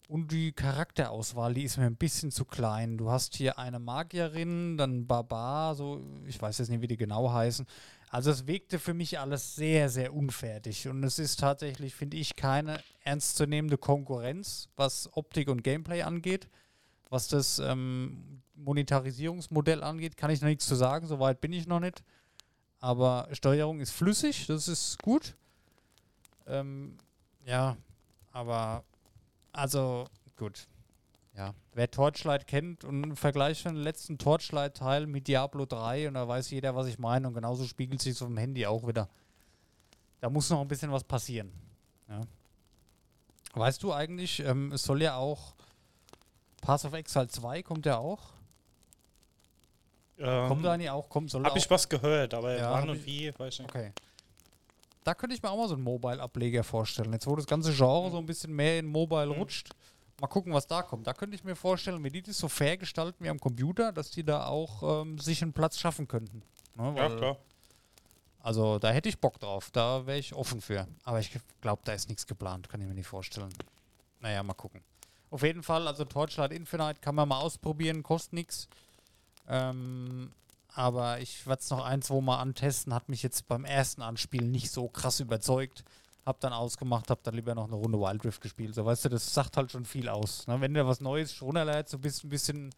Und 0.08 0.30
die 0.30 0.52
Charakterauswahl, 0.52 1.52
die 1.54 1.64
ist 1.64 1.78
mir 1.78 1.86
ein 1.86 1.96
bisschen 1.96 2.30
zu 2.30 2.44
klein. 2.44 2.96
Du 2.96 3.10
hast 3.10 3.34
hier 3.34 3.58
eine 3.58 3.80
Magierin, 3.80 4.76
dann 4.76 5.06
Barbar, 5.06 5.74
so, 5.74 6.00
ich 6.26 6.40
weiß 6.40 6.58
jetzt 6.58 6.68
nicht, 6.68 6.80
wie 6.80 6.86
die 6.86 6.96
genau 6.96 7.32
heißen. 7.32 7.66
Also 8.08 8.30
es 8.30 8.46
wirkte 8.46 8.78
für 8.78 8.94
mich 8.94 9.18
alles 9.18 9.56
sehr, 9.56 9.88
sehr 9.90 10.14
unfertig. 10.14 10.86
Und 10.86 11.02
es 11.02 11.18
ist 11.18 11.40
tatsächlich, 11.40 11.94
finde 11.94 12.18
ich, 12.18 12.36
keine 12.36 12.80
ernstzunehmende 13.02 13.78
Konkurrenz, 13.78 14.68
was 14.76 15.10
Optik 15.14 15.48
und 15.48 15.64
Gameplay 15.64 16.02
angeht. 16.02 16.48
Was 17.08 17.28
das 17.28 17.58
ähm, 17.58 18.42
Monetarisierungsmodell 18.56 19.82
angeht, 19.82 20.16
kann 20.16 20.30
ich 20.30 20.40
noch 20.40 20.48
nichts 20.48 20.66
zu 20.66 20.74
sagen. 20.74 21.06
Soweit 21.06 21.40
bin 21.40 21.52
ich 21.52 21.66
noch 21.66 21.80
nicht. 21.80 22.02
Aber 22.80 23.28
Steuerung 23.32 23.80
ist 23.80 23.92
flüssig, 23.92 24.46
das 24.46 24.68
ist 24.68 25.02
gut. 25.02 25.36
Ähm, 26.46 26.96
ja, 27.44 27.76
aber 28.32 28.84
also 29.52 30.06
gut. 30.36 30.66
Ja, 31.36 31.54
wer 31.74 31.90
Torchlight 31.90 32.46
kennt 32.46 32.84
und 32.84 33.04
einen 33.04 33.16
Vergleich 33.16 33.62
von 33.62 33.74
dem 33.74 33.82
letzten 33.82 34.16
Torchlight-Teil 34.16 35.06
mit 35.06 35.28
Diablo 35.28 35.66
3 35.66 36.08
und 36.08 36.14
da 36.14 36.26
weiß 36.26 36.50
jeder, 36.50 36.74
was 36.74 36.86
ich 36.86 36.98
meine 36.98 37.28
und 37.28 37.34
genauso 37.34 37.66
spiegelt 37.66 38.00
sich 38.00 38.20
auf 38.22 38.28
dem 38.28 38.38
Handy 38.38 38.66
auch 38.66 38.86
wieder. 38.86 39.08
Da 40.20 40.30
muss 40.30 40.48
noch 40.48 40.60
ein 40.60 40.68
bisschen 40.68 40.90
was 40.92 41.04
passieren. 41.04 41.52
Ja. 42.08 42.22
Weißt 43.52 43.82
du 43.82 43.92
eigentlich, 43.92 44.40
ähm, 44.40 44.72
es 44.72 44.82
soll 44.82 45.02
ja 45.02 45.16
auch 45.16 45.54
Pass 46.62 46.84
of 46.84 46.94
Exile 46.94 47.28
2 47.28 47.62
kommt 47.62 47.86
ja 47.86 47.98
auch. 47.98 48.35
Ähm, 50.18 50.48
Kommt 50.48 50.64
da 50.64 50.72
eigentlich 50.72 50.90
auch? 50.90 51.08
Kommt, 51.08 51.30
soll 51.30 51.44
Hab 51.44 51.52
auch. 51.52 51.56
ich 51.56 51.68
was 51.70 51.88
gehört, 51.88 52.32
aber 52.34 52.56
Ja, 52.56 52.72
wann 52.72 52.88
und 52.90 53.04
wie, 53.06 53.32
weiß 53.38 53.54
ich 53.54 53.60
nicht. 53.60 53.70
Okay. 53.70 53.92
Da 55.04 55.14
könnte 55.14 55.36
ich 55.36 55.42
mir 55.42 55.50
auch 55.50 55.56
mal 55.56 55.68
so 55.68 55.74
einen 55.74 55.84
Mobile-Ableger 55.84 56.64
vorstellen. 56.64 57.12
Jetzt, 57.12 57.26
wo 57.26 57.36
das 57.36 57.46
ganze 57.46 57.72
Genre 57.72 58.10
so 58.10 58.18
ein 58.18 58.26
bisschen 58.26 58.52
mehr 58.54 58.78
in 58.78 58.86
Mobile 58.86 59.26
Mhm. 59.26 59.32
rutscht. 59.32 59.70
Mal 60.20 60.26
gucken, 60.28 60.52
was 60.54 60.66
da 60.66 60.82
kommt. 60.82 61.06
Da 61.06 61.12
könnte 61.12 61.36
ich 61.36 61.44
mir 61.44 61.54
vorstellen, 61.54 62.02
wenn 62.02 62.12
die 62.12 62.22
das 62.22 62.38
so 62.38 62.48
fair 62.48 62.76
gestalten 62.78 63.22
wie 63.22 63.28
am 63.28 63.38
Computer, 63.38 63.92
dass 63.92 64.10
die 64.10 64.24
da 64.24 64.46
auch 64.46 65.02
ähm, 65.02 65.18
sich 65.18 65.42
einen 65.42 65.52
Platz 65.52 65.78
schaffen 65.78 66.08
könnten. 66.08 66.42
Ne, 66.74 66.94
Ja, 66.96 67.08
klar. 67.14 67.36
Also 68.40 68.78
da 68.78 68.90
hätte 68.90 69.08
ich 69.08 69.18
Bock 69.20 69.38
drauf, 69.40 69.70
da 69.72 70.06
wäre 70.06 70.18
ich 70.18 70.32
offen 70.34 70.60
für. 70.60 70.86
Aber 71.04 71.18
ich 71.20 71.30
glaube, 71.60 71.82
da 71.84 71.92
ist 71.92 72.08
nichts 72.08 72.26
geplant, 72.26 72.68
kann 72.68 72.80
ich 72.80 72.86
mir 72.86 72.94
nicht 72.94 73.08
vorstellen. 73.08 73.52
Naja, 74.20 74.42
mal 74.42 74.54
gucken. 74.54 74.80
Auf 75.30 75.42
jeden 75.42 75.62
Fall, 75.64 75.86
also 75.88 76.04
Torchlight 76.04 76.52
Infinite 76.52 77.00
kann 77.00 77.14
man 77.16 77.28
mal 77.28 77.40
ausprobieren, 77.40 78.02
kostet 78.04 78.32
nichts. 78.34 78.68
Ähm, 79.48 80.32
aber 80.74 81.20
ich 81.20 81.46
werde 81.46 81.60
es 81.60 81.70
noch 81.70 81.84
ein, 81.84 82.02
zwei 82.02 82.20
Mal 82.20 82.38
antesten, 82.38 82.92
hat 82.92 83.08
mich 83.08 83.22
jetzt 83.22 83.48
beim 83.48 83.64
ersten 83.64 84.02
Anspielen 84.02 84.50
nicht 84.50 84.70
so 84.70 84.88
krass 84.88 85.20
überzeugt. 85.20 85.84
Hab 86.24 86.40
dann 86.40 86.52
ausgemacht, 86.52 87.08
hab 87.08 87.22
dann 87.22 87.34
lieber 87.34 87.54
noch 87.54 87.66
eine 87.66 87.76
Runde 87.76 87.98
Wild 87.98 88.24
Rift 88.24 88.42
gespielt. 88.42 88.74
So, 88.74 88.84
weißt 88.84 89.04
du, 89.04 89.08
das 89.10 89.32
sagt 89.32 89.56
halt 89.56 89.70
schon 89.70 89.84
viel 89.84 90.08
aus. 90.08 90.46
Ne? 90.46 90.60
Wenn 90.60 90.74
du 90.74 90.86
was 90.86 91.00
Neues 91.00 91.40
runterlädst, 91.40 91.92
so 91.92 91.98
bist 91.98 92.24
ein 92.24 92.28
bisschen 92.28 92.74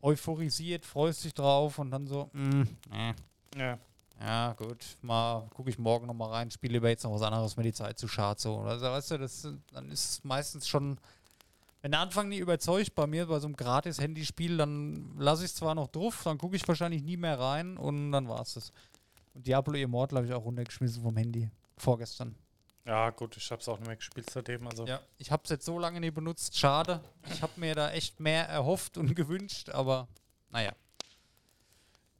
euphorisiert, 0.00 0.86
freust 0.86 1.24
dich 1.24 1.34
drauf 1.34 1.78
und 1.78 1.90
dann 1.90 2.06
so, 2.06 2.30
mm, 2.32 2.62
äh. 2.92 3.14
Ja. 3.56 3.78
Ja, 4.20 4.52
gut, 4.54 4.96
mal 5.00 5.46
gucke 5.54 5.70
ich 5.70 5.78
morgen 5.78 6.06
nochmal 6.08 6.30
rein, 6.30 6.50
spiele 6.50 6.72
lieber 6.72 6.88
jetzt 6.88 7.04
noch 7.04 7.12
was 7.12 7.22
anderes, 7.22 7.56
mir 7.56 7.62
die 7.62 7.72
Zeit 7.72 7.98
zu 7.98 8.08
schade 8.08 8.40
so. 8.40 8.58
Also, 8.58 8.86
weißt 8.86 9.12
du, 9.12 9.18
das, 9.18 9.46
dann 9.72 9.90
ist 9.92 10.10
es 10.10 10.24
meistens 10.24 10.66
schon, 10.66 10.98
wenn 11.80 11.92
der 11.92 12.00
Anfang 12.00 12.28
nie 12.28 12.38
überzeugt 12.38 12.94
bei 12.94 13.06
mir 13.06 13.26
bei 13.26 13.38
so 13.38 13.46
einem 13.46 13.56
gratis 13.56 14.00
Handyspiel, 14.00 14.56
dann 14.56 15.16
lasse 15.18 15.44
ich 15.44 15.50
es 15.50 15.56
zwar 15.56 15.74
noch 15.74 15.88
drauf, 15.88 16.22
dann 16.24 16.38
gucke 16.38 16.56
ich 16.56 16.66
wahrscheinlich 16.66 17.02
nie 17.02 17.16
mehr 17.16 17.38
rein 17.38 17.76
und 17.76 18.12
dann 18.12 18.28
war 18.28 18.40
es 18.42 18.54
das. 18.54 18.72
Und 19.34 19.46
Diablo 19.46 19.74
Immortal 19.74 20.18
habe 20.18 20.26
ich 20.26 20.32
auch 20.32 20.44
runtergeschmissen 20.44 21.02
vom 21.02 21.16
Handy, 21.16 21.50
vorgestern. 21.76 22.34
Ja, 22.84 23.10
gut, 23.10 23.36
ich 23.36 23.50
habe 23.50 23.60
es 23.60 23.68
auch 23.68 23.78
nicht 23.78 23.86
mehr 23.86 23.96
gespielt 23.96 24.30
seitdem. 24.30 24.66
Also. 24.66 24.86
Ja, 24.86 25.00
ich 25.18 25.30
habe 25.30 25.42
es 25.44 25.50
jetzt 25.50 25.66
so 25.66 25.78
lange 25.78 26.00
nie 26.00 26.10
benutzt, 26.10 26.56
schade. 26.58 27.00
Ich 27.30 27.42
habe 27.42 27.52
mir 27.56 27.74
da 27.74 27.90
echt 27.90 28.18
mehr 28.18 28.48
erhofft 28.48 28.96
und 28.96 29.14
gewünscht, 29.16 29.68
aber 29.68 30.08
naja 30.50 30.72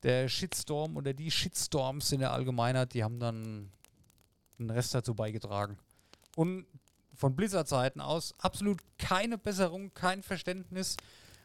der 0.03 0.29
Shitstorm 0.29 0.97
oder 0.97 1.12
die 1.12 1.31
Shitstorms 1.31 2.12
in 2.12 2.21
der 2.21 2.33
Allgemeinheit, 2.33 2.95
die 2.95 3.03
haben 3.03 3.19
dann 3.19 3.71
den 4.59 4.71
Rest 4.71 4.95
dazu 4.95 5.15
beigetragen. 5.15 5.79
Und 6.37 6.67
von 7.18 7.34
Blizzard-Seiten 7.37 8.00
aus 8.00 8.34
absolut 8.38 8.78
keine 8.96 9.37
Besserung, 9.37 9.92
kein 9.92 10.22
Verständnis 10.22 10.96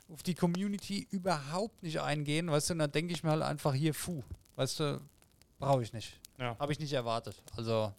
auf 0.07 0.21
die 0.23 0.35
Community 0.35 1.07
überhaupt 1.09 1.81
nicht 1.81 1.99
eingehen, 1.99 2.49
weißt 2.49 2.69
du, 2.69 2.73
und 2.73 2.79
dann 2.79 2.91
denke 2.91 3.13
ich 3.13 3.23
mir 3.23 3.31
halt 3.31 3.41
einfach 3.41 3.73
hier, 3.73 3.93
fu, 3.93 4.23
weißt 4.55 4.79
du, 4.79 5.01
brauche 5.59 5.81
ich 5.81 5.91
nicht. 5.91 6.19
Ja. 6.37 6.55
Habe 6.59 6.71
ich 6.71 6.79
nicht 6.79 6.93
erwartet. 6.93 7.35
Also, 7.57 7.91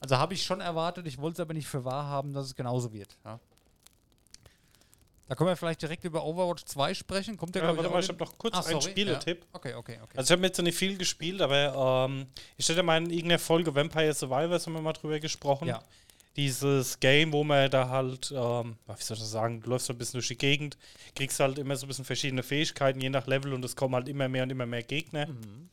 also 0.00 0.18
habe 0.18 0.34
ich 0.34 0.44
schon 0.44 0.60
erwartet, 0.60 1.06
ich 1.06 1.18
wollte 1.18 1.34
es 1.34 1.40
aber 1.40 1.54
nicht 1.54 1.66
für 1.66 1.84
wahr 1.84 2.04
haben, 2.04 2.34
dass 2.34 2.46
es 2.46 2.54
genauso 2.54 2.92
wird. 2.92 3.16
Ja. 3.24 3.40
Da 5.28 5.34
können 5.34 5.48
wir 5.50 5.56
vielleicht 5.56 5.82
direkt 5.82 6.04
über 6.04 6.24
Overwatch 6.24 6.64
2 6.64 6.94
sprechen. 6.94 7.36
Kommt 7.36 7.54
der, 7.54 7.62
Ja, 7.62 7.76
warte 7.76 7.90
mal, 7.90 8.00
ich 8.02 8.08
habe 8.08 8.18
noch 8.18 8.36
kurz 8.38 8.54
Ah, 8.54 8.62
einen 8.66 8.80
Spieletipp. 8.80 9.40
Ja. 9.42 9.46
Okay, 9.52 9.74
okay, 9.74 9.98
okay. 10.02 10.16
Also 10.18 10.32
ich 10.32 10.38
habe 10.38 10.46
jetzt 10.46 10.56
noch 10.56 10.64
nicht 10.64 10.78
viel 10.78 10.96
gespielt, 10.96 11.40
aber 11.42 12.06
ähm, 12.08 12.26
ich 12.56 12.66
hätte 12.68 12.82
mal 12.82 12.96
in 12.96 13.10
irgendeiner 13.10 13.38
Folge 13.38 13.74
Vampire 13.74 14.14
Survivors 14.14 14.66
haben 14.66 14.72
wir 14.72 14.80
mal 14.80 14.92
drüber 14.94 15.20
gesprochen. 15.20 15.68
ja. 15.68 15.82
Dieses 16.36 17.00
Game, 17.00 17.32
wo 17.32 17.42
man 17.42 17.70
da 17.70 17.88
halt, 17.88 18.30
ähm, 18.30 18.76
wie 18.86 19.02
soll 19.02 19.16
ich 19.16 19.22
das 19.22 19.30
sagen, 19.30 19.60
du 19.60 19.70
läufst 19.70 19.86
so 19.88 19.92
ein 19.92 19.98
bisschen 19.98 20.18
durch 20.18 20.28
die 20.28 20.38
Gegend, 20.38 20.78
kriegst 21.16 21.40
halt 21.40 21.58
immer 21.58 21.74
so 21.74 21.86
ein 21.86 21.88
bisschen 21.88 22.04
verschiedene 22.04 22.42
Fähigkeiten, 22.44 23.00
je 23.00 23.10
nach 23.10 23.26
Level 23.26 23.52
und 23.54 23.64
es 23.64 23.74
kommen 23.74 23.94
halt 23.94 24.08
immer 24.08 24.28
mehr 24.28 24.44
und 24.44 24.50
immer 24.50 24.66
mehr 24.66 24.82
Gegner. 24.84 25.26
Mhm. 25.26 25.68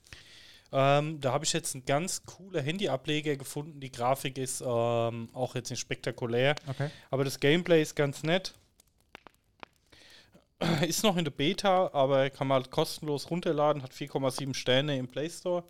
Ähm, 0.71 1.21
da 1.21 1.31
habe 1.31 1.45
ich 1.45 1.53
jetzt 1.53 1.75
einen 1.75 1.85
ganz 1.85 2.25
cooler 2.25 2.61
Handyableger 2.61 3.35
gefunden. 3.35 3.79
Die 3.79 3.91
Grafik 3.91 4.37
ist 4.37 4.61
ähm, 4.61 5.29
auch 5.33 5.53
jetzt 5.55 5.69
nicht 5.69 5.79
spektakulär, 5.79 6.55
Okay. 6.67 6.89
aber 7.11 7.23
das 7.23 7.39
Gameplay 7.39 7.81
ist 7.81 7.95
ganz 7.95 8.23
nett. 8.23 8.53
Ist 10.87 11.03
noch 11.03 11.17
in 11.17 11.25
der 11.25 11.31
Beta, 11.31 11.89
aber 11.91 12.29
kann 12.29 12.47
man 12.47 12.55
halt 12.55 12.71
kostenlos 12.71 13.29
runterladen, 13.29 13.83
hat 13.83 13.91
4,7 13.91 14.53
Sterne 14.53 14.97
im 14.97 15.07
Play 15.07 15.29
Store 15.29 15.65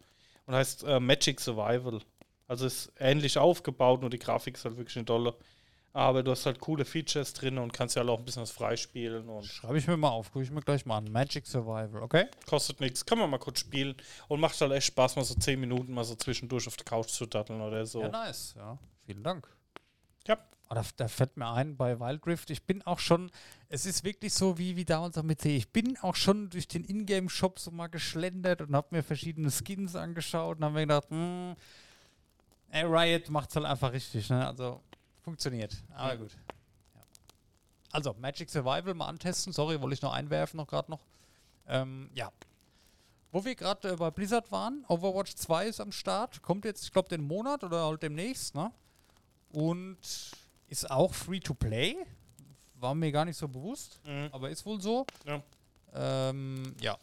und 0.46 0.54
heißt 0.54 0.84
äh, 0.84 1.00
Magic 1.00 1.42
Survival. 1.42 2.02
Also 2.48 2.66
ist 2.66 2.92
ähnlich 3.00 3.38
aufgebaut, 3.38 4.02
nur 4.02 4.10
die 4.10 4.20
Grafik 4.20 4.56
ist 4.56 4.66
halt 4.66 4.78
wirklich 4.78 4.96
eine 4.98 5.06
dolle. 5.06 5.36
Aber 5.94 6.24
du 6.24 6.32
hast 6.32 6.46
halt 6.46 6.60
coole 6.60 6.84
Features 6.84 7.32
drin 7.34 7.58
und 7.58 7.72
kannst 7.72 7.96
ja 7.96 8.02
halt 8.02 8.10
auch 8.10 8.20
ein 8.20 8.26
bisschen 8.26 8.42
was 8.42 8.52
freispielen 8.52 9.30
und 9.30 9.46
Schreibe 9.46 9.78
ich 9.78 9.88
mir 9.88 9.96
mal 9.96 10.10
auf, 10.10 10.30
gucke 10.30 10.44
ich 10.44 10.52
mir 10.52 10.60
gleich 10.60 10.86
mal 10.86 10.98
an. 10.98 11.10
Magic 11.10 11.48
Survival, 11.48 12.04
okay? 12.04 12.26
kostet 12.46 12.82
nichts. 12.82 13.06
Kann 13.06 13.18
man 13.18 13.30
mal 13.30 13.38
kurz 13.38 13.62
spielen 13.62 13.96
und 14.28 14.42
macht 14.42 14.60
halt 14.60 14.74
echt 14.74 14.88
Spaß, 14.88 15.16
mal 15.16 15.24
so 15.24 15.36
10 15.36 15.58
Minuten 15.58 15.94
mal 15.94 16.04
so 16.04 16.16
zwischendurch 16.16 16.68
auf 16.68 16.76
der 16.76 16.84
Couch 16.84 17.08
zu 17.08 17.26
datteln 17.26 17.62
oder 17.62 17.86
so. 17.86 18.02
Ja, 18.02 18.10
nice. 18.10 18.56
Ja, 18.58 18.78
vielen 19.06 19.24
Dank. 19.24 19.48
Ja. 20.28 20.38
Oh, 20.70 20.74
da, 20.74 20.84
da 20.98 21.08
fällt 21.08 21.38
mir 21.38 21.50
ein 21.54 21.78
bei 21.78 21.98
Wild 21.98 22.28
Rift, 22.28 22.50
ich 22.50 22.64
bin 22.64 22.82
auch 22.82 23.00
schon, 23.00 23.32
es 23.70 23.86
ist 23.86 24.04
wirklich 24.04 24.34
so 24.34 24.58
wie, 24.58 24.76
wie 24.76 24.84
damals 24.84 25.18
auch 25.18 25.24
mit 25.24 25.40
C. 25.40 25.56
Ich 25.56 25.72
bin 25.72 25.98
auch 26.02 26.16
schon 26.16 26.50
durch 26.50 26.68
den 26.68 26.84
Ingame-Shop 26.84 27.58
so 27.58 27.72
mal 27.72 27.88
geschlendert 27.88 28.62
und 28.62 28.76
habe 28.76 28.88
mir 28.92 29.04
verschiedene 29.04 29.50
Skins 29.50 29.96
angeschaut 29.96 30.58
und 30.58 30.66
habe 30.66 30.74
mir 30.74 30.82
gedacht, 30.82 31.10
hm, 31.10 31.56
ey, 32.76 32.84
Riot 32.86 33.30
macht's 33.30 33.56
halt 33.56 33.66
einfach 33.66 33.92
richtig, 33.94 34.30
ne? 34.30 34.46
Also 34.48 34.82
funktioniert. 35.24 35.76
Aber 35.96 36.16
Mhm. 36.16 36.20
gut. 36.20 36.32
Ja. 36.94 37.02
Also, 37.92 38.14
Magic 38.20 38.50
Survival 38.50 38.94
mal 38.94 39.08
antesten. 39.08 39.54
Sorry, 39.54 39.80
wollte 39.82 39.94
ich 39.96 40.02
noch 40.02 40.14
einwerfen, 40.14 40.58
noch 40.58 40.68
gerade 40.68 40.92
noch. 40.92 41.02
Ähm, 41.68 42.10
ja. 42.14 42.32
Wo 43.32 43.44
wir 43.44 43.56
gerade 43.56 43.90
äh, 43.90 43.96
bei 43.96 44.12
Blizzard 44.12 44.52
waren, 44.52 44.86
Overwatch 44.88 45.36
2 45.36 45.68
ist 45.68 45.80
am 45.82 45.92
Start. 45.92 46.42
Kommt 46.42 46.66
jetzt, 46.66 46.84
ich 46.84 46.92
glaube, 46.92 47.10
den 47.10 47.22
Monat 47.26 47.64
oder 47.64 47.86
halt 47.86 48.04
demnächst, 48.04 48.56
ne? 48.56 48.72
Und 49.52 49.98
ist 50.68 50.90
auch 50.92 51.14
free 51.14 51.40
to 51.40 51.54
play. 51.54 51.96
War 52.76 52.94
mir 52.94 53.12
gar 53.12 53.26
nicht 53.26 53.38
so 53.38 53.48
bewusst, 53.48 54.00
Mhm. 54.06 54.30
aber 54.32 54.50
ist 54.50 54.66
wohl 54.66 54.80
so. 54.82 55.06
Ja. 55.26 55.42
Ähm, 55.94 56.76
ja. 56.82 56.98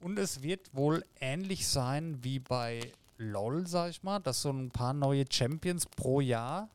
Und 0.00 0.18
es 0.18 0.42
wird 0.42 0.74
wohl 0.74 1.04
ähnlich 1.20 1.66
sein 1.68 2.22
wie 2.24 2.38
bei 2.38 2.92
LOL, 3.18 3.66
sag 3.66 3.90
ich 3.90 4.02
mal, 4.02 4.20
dass 4.20 4.42
so 4.42 4.50
ein 4.50 4.70
paar 4.70 4.92
neue 4.92 5.24
Champions 5.30 5.86
pro 5.86 6.20
Jahr 6.20 6.68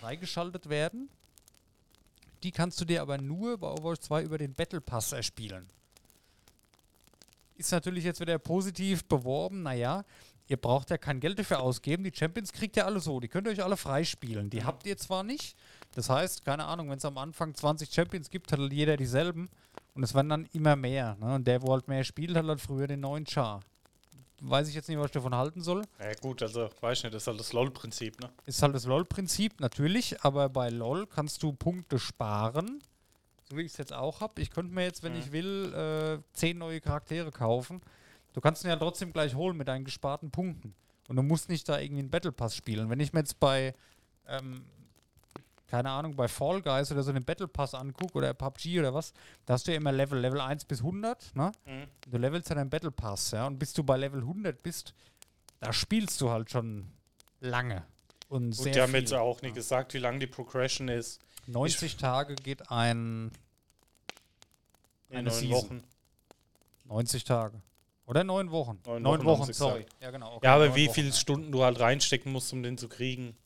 freigeschaltet 0.00 0.68
werden. 0.68 1.08
Die 2.42 2.52
kannst 2.52 2.80
du 2.80 2.84
dir 2.84 3.02
aber 3.02 3.18
nur 3.18 3.58
bei 3.58 3.68
Overwatch 3.68 4.02
2 4.02 4.22
über 4.22 4.38
den 4.38 4.54
Battle 4.54 4.80
Pass 4.80 5.12
erspielen. 5.12 5.66
Ist 7.56 7.72
natürlich 7.72 8.04
jetzt 8.04 8.20
wieder 8.20 8.38
positiv 8.38 9.04
beworben, 9.06 9.64
naja, 9.64 10.04
ihr 10.46 10.56
braucht 10.56 10.90
ja 10.90 10.98
kein 10.98 11.18
Geld 11.18 11.38
dafür 11.38 11.60
ausgeben. 11.60 12.04
Die 12.04 12.12
Champions 12.14 12.52
kriegt 12.52 12.76
ihr 12.76 12.86
alle 12.86 13.00
so, 13.00 13.18
die 13.18 13.28
könnt 13.28 13.46
ihr 13.48 13.52
euch 13.52 13.64
alle 13.64 13.76
freispielen. 13.76 14.50
Die 14.50 14.64
habt 14.64 14.86
ihr 14.86 14.96
zwar 14.96 15.24
nicht. 15.24 15.56
Das 15.94 16.08
heißt, 16.08 16.44
keine 16.44 16.66
Ahnung, 16.66 16.90
wenn 16.90 16.98
es 16.98 17.04
am 17.04 17.18
Anfang 17.18 17.54
20 17.54 17.92
Champions 17.92 18.30
gibt, 18.30 18.52
hat 18.52 18.60
jeder 18.72 18.96
dieselben. 18.96 19.48
Und 19.94 20.04
es 20.04 20.14
werden 20.14 20.28
dann 20.28 20.48
immer 20.52 20.76
mehr. 20.76 21.16
Ne? 21.20 21.34
Und 21.34 21.46
der, 21.48 21.62
wo 21.62 21.72
halt 21.72 21.88
mehr 21.88 22.04
spielt, 22.04 22.36
hat 22.36 22.46
halt 22.46 22.60
früher 22.60 22.86
den 22.86 23.00
neuen 23.00 23.26
Char. 23.26 23.60
Weiß 24.40 24.68
ich 24.68 24.74
jetzt 24.74 24.88
nicht, 24.88 24.98
was 24.98 25.06
ich 25.06 25.12
davon 25.12 25.34
halten 25.34 25.60
soll. 25.62 25.82
Ja 25.98 26.12
gut, 26.14 26.42
also 26.42 26.68
weiß 26.80 26.98
ich 26.98 27.04
nicht, 27.04 27.14
das 27.14 27.22
ist 27.22 27.26
halt 27.26 27.40
das 27.40 27.52
LOL-Prinzip, 27.52 28.20
ne? 28.20 28.30
Ist 28.46 28.62
halt 28.62 28.74
das 28.74 28.84
LOL-Prinzip, 28.86 29.58
natürlich, 29.60 30.22
aber 30.22 30.48
bei 30.48 30.68
LOL 30.70 31.06
kannst 31.08 31.42
du 31.42 31.52
Punkte 31.52 31.98
sparen. 31.98 32.80
So 33.50 33.56
wie 33.56 33.62
ich 33.62 33.72
es 33.72 33.78
jetzt 33.78 33.92
auch 33.92 34.20
habe. 34.20 34.40
Ich 34.40 34.50
könnte 34.50 34.72
mir 34.72 34.84
jetzt, 34.84 35.02
wenn 35.02 35.14
Mhm. 35.14 35.18
ich 35.18 35.32
will, 35.32 35.74
äh, 35.74 36.18
10 36.34 36.58
neue 36.58 36.80
Charaktere 36.80 37.30
kaufen. 37.32 37.80
Du 38.34 38.40
kannst 38.40 38.62
ihn 38.62 38.68
ja 38.68 38.76
trotzdem 38.76 39.12
gleich 39.12 39.34
holen 39.34 39.56
mit 39.56 39.66
deinen 39.68 39.84
gesparten 39.84 40.30
Punkten. 40.30 40.74
Und 41.08 41.16
du 41.16 41.22
musst 41.22 41.48
nicht 41.48 41.68
da 41.68 41.78
irgendwie 41.80 42.00
einen 42.02 42.10
Battle 42.10 42.30
Pass 42.30 42.54
spielen. 42.54 42.90
Wenn 42.90 43.00
ich 43.00 43.12
mir 43.12 43.20
jetzt 43.20 43.40
bei, 43.40 43.74
ähm, 44.28 44.64
keine 45.68 45.90
Ahnung, 45.90 46.16
bei 46.16 46.26
Fall 46.26 46.60
Guys 46.62 46.90
oder 46.90 47.02
so 47.04 47.10
einen 47.10 47.24
Battle 47.24 47.46
Pass 47.46 47.74
angucke 47.74 48.14
oder 48.18 48.34
PUBG 48.34 48.80
oder 48.80 48.92
was, 48.94 49.12
da 49.46 49.54
hast 49.54 49.66
du 49.68 49.70
ja 49.70 49.76
immer 49.76 49.92
Level, 49.92 50.18
Level 50.18 50.40
1 50.40 50.64
bis 50.64 50.80
100, 50.80 51.36
ne? 51.36 51.52
Mhm. 51.66 51.84
Du 52.10 52.16
levelst 52.18 52.48
ja 52.48 52.56
deinen 52.56 52.70
Battle 52.70 52.90
Pass, 52.90 53.30
ja, 53.30 53.46
und 53.46 53.58
bis 53.58 53.72
du 53.74 53.84
bei 53.84 53.96
Level 53.96 54.20
100 54.20 54.62
bist, 54.62 54.94
da 55.60 55.72
spielst 55.72 56.20
du 56.20 56.30
halt 56.30 56.50
schon 56.50 56.88
lange. 57.40 57.84
Und 58.28 58.52
sehr 58.52 58.66
Und 58.66 58.74
die 58.74 58.80
haben 58.82 58.94
jetzt 58.94 59.14
auch 59.14 59.40
nicht 59.42 59.54
gesagt, 59.54 59.94
wie 59.94 59.98
lang 59.98 60.18
die 60.20 60.26
Progression 60.26 60.88
ist. 60.88 61.20
90 61.46 61.96
Tage 61.96 62.34
geht 62.34 62.70
ein 62.70 63.30
In 65.08 65.16
Eine 65.18 65.30
neun. 65.30 65.50
Wochen. 65.50 65.84
90 66.84 67.24
Tage. 67.24 67.60
Oder 68.06 68.24
neun 68.24 68.50
Wochen. 68.50 68.80
Neun 68.86 69.02
Neun 69.02 69.24
Wochen 69.24 69.40
Wochen, 69.42 69.52
sorry. 69.52 69.86
Ja, 70.00 70.10
genau. 70.10 70.36
okay, 70.36 70.46
Ja, 70.46 70.54
aber 70.54 70.74
wie 70.74 70.86
Wochen, 70.86 70.94
viele 70.94 71.08
ja. 71.08 71.14
Stunden 71.14 71.52
du 71.52 71.62
halt 71.62 71.78
reinstecken 71.78 72.32
musst, 72.32 72.52
um 72.52 72.62
den 72.62 72.78
zu 72.78 72.88
kriegen. 72.88 73.36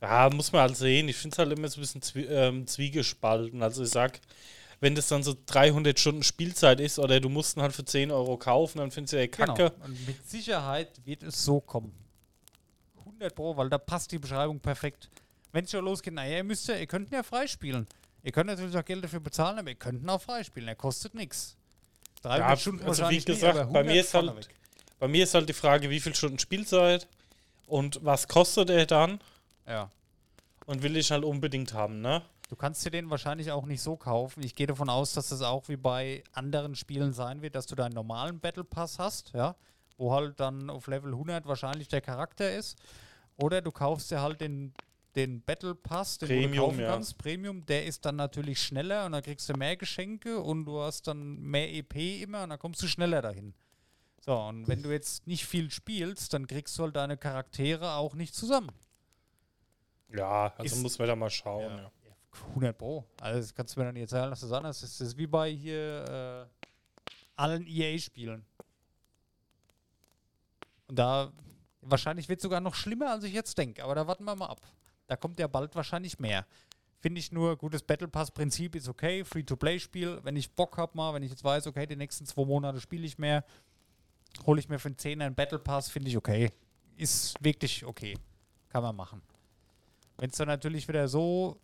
Ja, 0.00 0.28
muss 0.30 0.52
man 0.52 0.62
halt 0.62 0.76
sehen. 0.76 1.08
Ich 1.08 1.16
finde 1.16 1.34
es 1.34 1.38
halt 1.38 1.52
immer 1.56 1.68
so 1.68 1.78
ein 1.78 1.80
bisschen 1.82 2.02
zwie 2.02 2.24
ähm, 2.24 2.66
zwiegespalten. 2.66 3.62
Also 3.62 3.82
ich 3.84 3.90
sag, 3.90 4.20
wenn 4.80 4.94
das 4.94 5.08
dann 5.08 5.22
so 5.22 5.34
300 5.46 5.98
Stunden 5.98 6.22
Spielzeit 6.22 6.80
ist 6.80 6.98
oder 6.98 7.20
du 7.20 7.28
musst 7.30 7.56
ihn 7.56 7.62
halt 7.62 7.72
für 7.72 7.84
10 7.84 8.10
Euro 8.10 8.36
kaufen, 8.36 8.78
dann 8.78 8.90
findest 8.90 9.14
du 9.14 9.18
ja 9.20 9.26
Genau. 9.26 9.54
kacke. 9.54 9.72
Und 9.82 10.06
mit 10.06 10.28
Sicherheit 10.28 10.90
wird 11.06 11.22
es 11.22 11.42
so 11.44 11.60
kommen. 11.60 11.92
100 12.98 13.34
Pro, 13.34 13.56
weil 13.56 13.70
da 13.70 13.78
passt 13.78 14.12
die 14.12 14.18
Beschreibung 14.18 14.60
perfekt. 14.60 15.10
Wenn 15.52 15.64
es 15.64 15.70
schon 15.70 15.84
losgeht, 15.84 16.12
naja, 16.14 16.38
ihr 16.38 16.44
müsst 16.44 16.68
ja, 16.68 16.76
ihr 16.76 16.86
könnt 16.86 17.10
ihn 17.10 17.14
ja 17.14 17.22
freispielen. 17.22 17.86
Ihr 18.22 18.32
könnt 18.32 18.46
natürlich 18.48 18.76
auch 18.76 18.84
Geld 18.84 19.04
dafür 19.04 19.20
bezahlen, 19.20 19.58
aber 19.58 19.68
ihr 19.70 19.74
könnt 19.76 20.02
ihn 20.02 20.08
auch 20.10 20.20
freispielen. 20.20 20.68
Er 20.68 20.74
kostet 20.74 21.14
nichts. 21.14 21.56
300 22.22 22.48
Ja, 22.50 22.56
Stunden 22.56 22.84
also 22.84 23.08
wie 23.10 23.14
nicht, 23.14 23.26
gesagt, 23.26 23.58
aber 23.58 23.70
bei 23.72 23.84
mir 23.84 23.90
100 24.02 24.04
ist 24.04 24.14
halt-. 24.14 24.48
Bei 24.98 25.08
mir 25.08 25.24
ist 25.24 25.34
halt 25.34 25.48
die 25.48 25.52
Frage, 25.54 25.90
wie 25.90 26.00
viele 26.00 26.14
Stunden 26.14 26.38
Spielzeit 26.38 27.06
und 27.66 28.00
was 28.02 28.26
kostet 28.28 28.70
er 28.70 28.86
dann 28.86 29.18
Ja. 29.66 29.90
und 30.66 30.82
will 30.82 30.96
ich 30.96 31.10
halt 31.10 31.24
unbedingt 31.24 31.72
haben, 31.74 32.00
ne? 32.00 32.22
Du 32.48 32.56
kannst 32.56 32.84
dir 32.84 32.90
den 32.90 33.08
wahrscheinlich 33.10 33.50
auch 33.50 33.64
nicht 33.64 33.80
so 33.80 33.96
kaufen. 33.96 34.42
Ich 34.42 34.54
gehe 34.54 34.66
davon 34.66 34.90
aus, 34.90 35.14
dass 35.14 35.30
das 35.30 35.42
auch 35.42 35.68
wie 35.68 35.76
bei 35.76 36.22
anderen 36.32 36.74
Spielen 36.74 37.12
sein 37.12 37.40
wird, 37.42 37.54
dass 37.54 37.66
du 37.66 37.74
deinen 37.74 37.94
normalen 37.94 38.38
Battle 38.38 38.64
Pass 38.64 38.98
hast, 38.98 39.32
ja, 39.32 39.56
wo 39.96 40.12
halt 40.12 40.38
dann 40.40 40.68
auf 40.68 40.86
Level 40.86 41.12
100 41.12 41.46
wahrscheinlich 41.46 41.88
der 41.88 42.00
Charakter 42.00 42.54
ist. 42.54 42.78
Oder 43.36 43.62
du 43.62 43.72
kaufst 43.72 44.10
dir 44.10 44.20
halt 44.20 44.40
den, 44.40 44.74
den 45.16 45.40
Battle 45.40 45.74
Pass, 45.74 46.18
den 46.18 46.28
Premium, 46.28 46.52
du 46.52 46.58
kaufen 46.58 46.80
ja. 46.80 46.92
kannst, 46.92 47.18
Premium, 47.18 47.64
der 47.66 47.86
ist 47.86 48.04
dann 48.04 48.16
natürlich 48.16 48.60
schneller 48.60 49.06
und 49.06 49.12
dann 49.12 49.22
kriegst 49.22 49.48
du 49.48 49.54
mehr 49.54 49.76
Geschenke 49.76 50.40
und 50.40 50.66
du 50.66 50.80
hast 50.80 51.06
dann 51.08 51.40
mehr 51.40 51.72
EP 51.74 52.22
immer 52.22 52.42
und 52.42 52.50
dann 52.50 52.58
kommst 52.58 52.82
du 52.82 52.86
schneller 52.86 53.22
dahin. 53.22 53.54
So, 54.20 54.34
und 54.34 54.68
wenn 54.68 54.82
du 54.82 54.90
jetzt 54.90 55.26
nicht 55.26 55.44
viel 55.44 55.70
spielst, 55.70 56.32
dann 56.32 56.46
kriegst 56.46 56.78
du 56.78 56.84
halt 56.84 56.96
deine 56.96 57.16
Charaktere 57.16 57.94
auch 57.94 58.14
nicht 58.14 58.34
zusammen. 58.34 58.70
Ja, 60.08 60.52
also 60.56 60.76
Ist- 60.76 60.82
muss 60.82 60.98
man 60.98 61.08
da 61.08 61.16
mal 61.16 61.30
schauen. 61.30 61.62
Ja. 61.76 61.82
Ja. 61.82 61.90
100 62.48 62.76
Pro. 62.76 63.04
Also 63.20 63.40
das 63.40 63.54
kannst 63.54 63.74
du 63.76 63.80
mir 63.80 63.86
dann 63.86 63.94
nicht 63.94 64.02
erzählen, 64.02 64.30
dass 64.30 64.40
das 64.40 64.52
anders 64.52 64.82
ist. 64.82 65.00
Das 65.00 65.08
ist 65.08 65.16
wie 65.16 65.26
bei 65.26 65.50
hier 65.50 66.48
äh, 66.48 66.66
allen 67.36 67.66
EA-Spielen. 67.66 68.44
Und 70.88 70.98
da, 70.98 71.32
wahrscheinlich 71.80 72.28
wird 72.28 72.40
es 72.40 72.42
sogar 72.42 72.60
noch 72.60 72.74
schlimmer, 72.74 73.10
als 73.10 73.24
ich 73.24 73.32
jetzt 73.32 73.56
denke. 73.56 73.82
Aber 73.84 73.94
da 73.94 74.06
warten 74.06 74.24
wir 74.24 74.34
mal 74.34 74.46
ab. 74.46 74.60
Da 75.06 75.16
kommt 75.16 75.38
ja 75.38 75.46
bald 75.46 75.74
wahrscheinlich 75.74 76.18
mehr. 76.18 76.46
Finde 77.00 77.20
ich 77.20 77.30
nur, 77.32 77.56
gutes 77.56 77.82
Battle 77.82 78.08
Pass-Prinzip 78.08 78.74
ist 78.74 78.88
okay. 78.88 79.24
Free-to-Play-Spiel. 79.24 80.20
Wenn 80.22 80.36
ich 80.36 80.50
Bock 80.50 80.76
habe 80.78 80.96
mal, 80.96 81.12
wenn 81.14 81.22
ich 81.22 81.30
jetzt 81.30 81.44
weiß, 81.44 81.66
okay, 81.66 81.86
die 81.86 81.96
nächsten 81.96 82.24
zwei 82.26 82.44
Monate 82.44 82.80
spiele 82.80 83.04
ich 83.06 83.18
mehr, 83.18 83.44
hole 84.46 84.58
ich 84.58 84.68
mir 84.68 84.78
für 84.78 84.88
einen 84.88 84.96
10er 84.96 85.26
einen 85.26 85.34
Battle 85.34 85.58
Pass, 85.58 85.90
finde 85.90 86.08
ich 86.08 86.16
okay. 86.16 86.50
Ist 86.96 87.34
wirklich 87.44 87.84
okay. 87.84 88.16
Kann 88.70 88.82
man 88.82 88.96
machen. 88.96 89.20
Wenn 90.18 90.30
es 90.30 90.36
dann 90.36 90.48
natürlich 90.48 90.88
wieder 90.88 91.08
so 91.08 91.60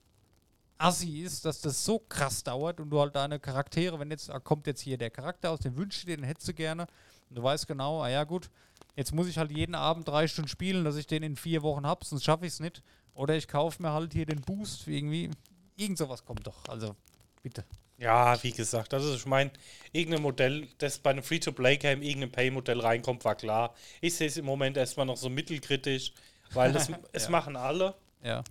assi 0.79 1.21
ist, 1.21 1.45
dass 1.45 1.61
das 1.61 1.85
so 1.85 1.99
krass 1.99 2.43
dauert 2.43 2.81
und 2.81 2.91
du 2.91 3.01
halt 3.01 3.15
deine 3.15 3.39
Charaktere, 3.39 3.99
wenn 4.01 4.11
jetzt 4.11 4.31
ah, 4.31 4.41
kommt 4.41 4.67
jetzt 4.67 4.81
hier 4.81 4.97
der 4.99 5.11
Charakter 5.11 5.51
aus, 5.51 5.61
den 5.61 5.77
wünschst 5.77 6.03
du 6.03 6.07
dir, 6.07 6.17
den 6.17 6.25
hättest 6.25 6.49
du 6.49 6.55
gerne 6.55 6.87
und 7.29 7.37
du 7.37 7.43
weißt 7.43 7.67
genau, 7.69 8.03
ah 8.03 8.09
ja 8.09 8.25
gut, 8.25 8.51
jetzt 8.97 9.13
muss 9.15 9.29
ich 9.29 9.39
halt 9.39 9.51
jeden 9.53 9.75
Abend 9.75 10.09
drei 10.09 10.27
Stunden 10.27 10.49
spielen, 10.49 10.85
dass 10.85 10.97
ich 10.97 11.07
den 11.07 11.23
in 11.23 11.37
vier 11.37 11.63
Wochen 11.63 11.87
hab, 11.87 12.05
sonst 12.05 12.25
schaffe 12.25 12.47
ich 12.47 12.55
es 12.55 12.61
nicht. 12.61 12.83
Oder 13.15 13.37
ich 13.37 13.49
kaufe 13.49 13.83
mir 13.83 13.93
halt 13.93 14.13
hier 14.15 14.25
den 14.27 14.41
Boost 14.41 14.87
irgendwie. 14.89 15.31
Irgend 15.77 15.99
sowas 15.99 16.25
kommt 16.25 16.47
doch. 16.47 16.67
Also 16.69 16.97
bitte. 17.43 17.65
Ja, 17.99 18.43
wie 18.43 18.53
gesagt, 18.53 18.95
also 18.95 19.15
ich 19.15 19.27
meine, 19.27 19.51
irgendein 19.93 20.23
Modell, 20.23 20.69
das 20.79 20.99
bei 20.99 21.11
einem 21.11 21.23
Free-to-Play-Game, 21.23 22.01
irgendein 22.03 22.33
Pay-Modell 22.33 22.81
reinkommt, 22.81 23.25
war 23.25 23.35
klar. 23.35 23.75
Ich 24.01 24.15
sehe 24.17 24.27
es 24.29 24.39
im 24.39 24.47
Moment 24.47 24.77
erstmal 24.79 25.05
noch 25.07 25.19
so 25.19 25.29
mittelkritisch, 25.29 26.13
weil 26.55 26.73
das, 26.73 26.89
es 27.13 27.25
Ja. 27.25 27.31
machen 27.31 27.57
alle. 27.57 27.95
Ja. 28.23 28.45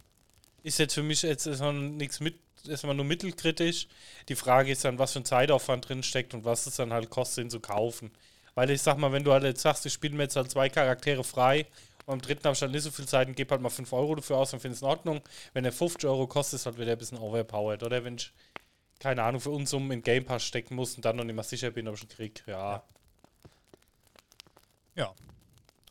Ist 0.64 0.80
jetzt 0.80 0.94
für 0.94 1.04
mich 1.04 1.22
jetzt 1.22 1.48
erstmal 1.48 1.74
nichts 1.74 2.20
mit, 2.20 2.40
erstmal 2.68 2.96
nur 2.96 3.06
mittelkritisch. 3.06 3.88
Die 4.28 4.36
Frage 4.36 4.72
ist 4.72 4.84
dann, 4.86 5.00
was 5.00 5.14
für 5.14 5.20
ein 5.20 5.26
Zeitaufwand 5.26 5.88
drin 5.88 6.04
steckt 6.04 6.34
und 6.34 6.46
was 6.46 6.66
es 6.66 6.76
dann 6.76 6.94
halt 6.94 7.10
kostet, 7.10 7.46
ihn 7.46 7.50
zu 7.50 7.60
kaufen. 7.60 8.12
Weil 8.56 8.72
ich 8.72 8.82
sag 8.82 8.98
mal, 8.98 9.12
wenn 9.12 9.24
du 9.24 9.32
halt 9.32 9.44
jetzt 9.44 9.62
sagst, 9.62 9.86
ich 9.86 9.94
spiele 9.94 10.16
mir 10.16 10.24
jetzt 10.24 10.36
halt 10.36 10.52
zwei 10.52 10.70
Charaktere 10.70 11.24
frei 11.24 11.68
und 12.06 12.14
am 12.14 12.22
dritten 12.22 12.44
habe 12.46 12.56
ich 12.56 12.62
halt 12.62 12.72
nicht 12.72 12.84
so 12.84 12.92
viel 12.92 13.08
Zeit 13.08 13.28
und 13.28 13.36
gebe 13.36 13.52
halt 13.52 13.62
mal 13.62 13.70
5 13.70 13.94
Euro 13.94 14.16
dafür 14.16 14.38
aus 14.38 14.52
und 14.52 14.60
finde 14.60 14.76
es 14.76 14.82
in 14.82 14.88
Ordnung. 14.88 15.22
Wenn 15.54 15.64
er 15.64 15.72
50 15.72 16.10
Euro 16.10 16.26
kostet, 16.26 16.60
ist 16.60 16.66
halt 16.66 16.80
wieder 16.80 16.94
ein 16.94 16.98
bisschen 16.98 17.20
overpowered. 17.20 17.84
Oder 17.84 18.04
wenn 18.04 18.16
ich, 18.16 18.34
keine 19.00 19.24
Ahnung, 19.24 19.40
für 19.40 19.52
uns 19.52 19.72
um 19.74 19.92
in 19.92 20.02
Game 20.02 20.26
Pass 20.26 20.44
stecken 20.44 20.76
muss 20.76 20.96
und 20.96 21.06
dann 21.06 21.18
noch 21.18 21.24
nicht 21.24 21.36
mal 21.36 21.44
sicher 21.44 21.70
bin, 21.70 21.88
ob 21.88 21.96
ich 21.96 22.04
ihn 22.04 22.10
krieg. 22.10 22.44
Ja. 22.48 22.84
Ja. 24.96 25.14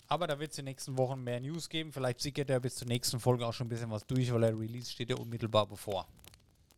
Aber 0.09 0.27
da 0.27 0.39
wird 0.39 0.53
es 0.53 0.59
in 0.59 0.65
den 0.65 0.71
nächsten 0.71 0.97
Wochen 0.97 1.23
mehr 1.23 1.39
News 1.41 1.69
geben. 1.69 1.93
Vielleicht 1.93 2.21
sickert 2.21 2.49
er 2.49 2.61
bis 2.61 2.77
zur 2.77 2.89
nächsten 2.89 3.21
Folge 3.21 3.47
auch 3.47 3.53
schon 3.53 3.67
ein 3.67 3.71
bisschen 3.71 3.91
was 3.91 4.07
durch, 4.07 4.33
weil 4.33 4.41
der 4.41 4.59
Release 4.59 4.91
steht 4.91 5.11
ja 5.11 5.17
unmittelbar 5.17 5.67
bevor. 5.67 6.07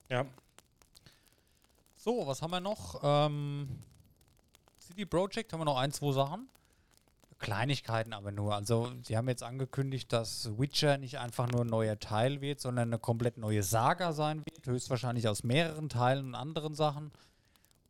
Ja. 0.09 0.27
So, 1.97 2.27
was 2.27 2.43
haben 2.43 2.51
wir 2.51 2.61
noch? 2.61 3.01
Ähm, 3.03 3.69
CD 4.79 5.05
Projekt 5.05 5.53
haben 5.53 5.61
wir 5.61 5.65
noch 5.65 5.79
ein, 5.79 5.93
zwei 5.93 6.13
Sachen. 6.13 6.49
Kleinigkeiten 7.39 8.13
aber 8.13 8.33
nur. 8.33 8.55
Also, 8.55 8.93
sie 9.03 9.17
haben 9.17 9.29
jetzt 9.29 9.43
angekündigt, 9.43 10.13
dass 10.13 10.59
Witcher 10.59 10.99
nicht 10.99 11.19
einfach 11.19 11.49
nur 11.49 11.63
ein 11.63 11.69
neuer 11.69 11.99
Teil 11.99 12.41
wird, 12.41 12.61
sondern 12.61 12.89
eine 12.89 12.99
komplett 12.99 13.39
neue 13.39 13.63
Saga 13.63 14.13
sein 14.13 14.45
wird. 14.45 14.67
Höchstwahrscheinlich 14.67 15.27
aus 15.29 15.43
mehreren 15.43 15.89
Teilen 15.89 16.27
und 16.27 16.35
anderen 16.35 16.75
Sachen. 16.75 17.13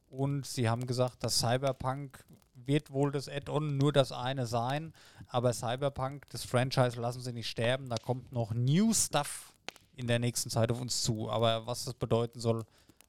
Und 0.08 0.46
sie 0.46 0.68
haben 0.68 0.86
gesagt, 0.86 1.24
dass 1.24 1.38
Cyberpunk 1.38 2.24
wird 2.70 2.92
wohl 2.92 3.10
das 3.10 3.28
Add-on 3.28 3.76
nur 3.76 3.92
das 3.92 4.12
eine 4.12 4.46
sein. 4.46 4.94
Aber 5.26 5.52
Cyberpunk, 5.52 6.24
das 6.30 6.44
Franchise, 6.44 7.00
lassen 7.00 7.20
sie 7.20 7.32
nicht 7.32 7.50
sterben. 7.50 7.88
Da 7.88 7.96
kommt 7.96 8.30
noch 8.30 8.54
New 8.54 8.94
Stuff 8.94 9.52
in 9.96 10.06
der 10.06 10.20
nächsten 10.20 10.48
Zeit 10.50 10.70
auf 10.70 10.80
uns 10.80 11.02
zu. 11.02 11.28
Aber 11.28 11.66
was 11.66 11.84
das 11.84 11.94
bedeuten 11.94 12.38
soll, 12.38 12.64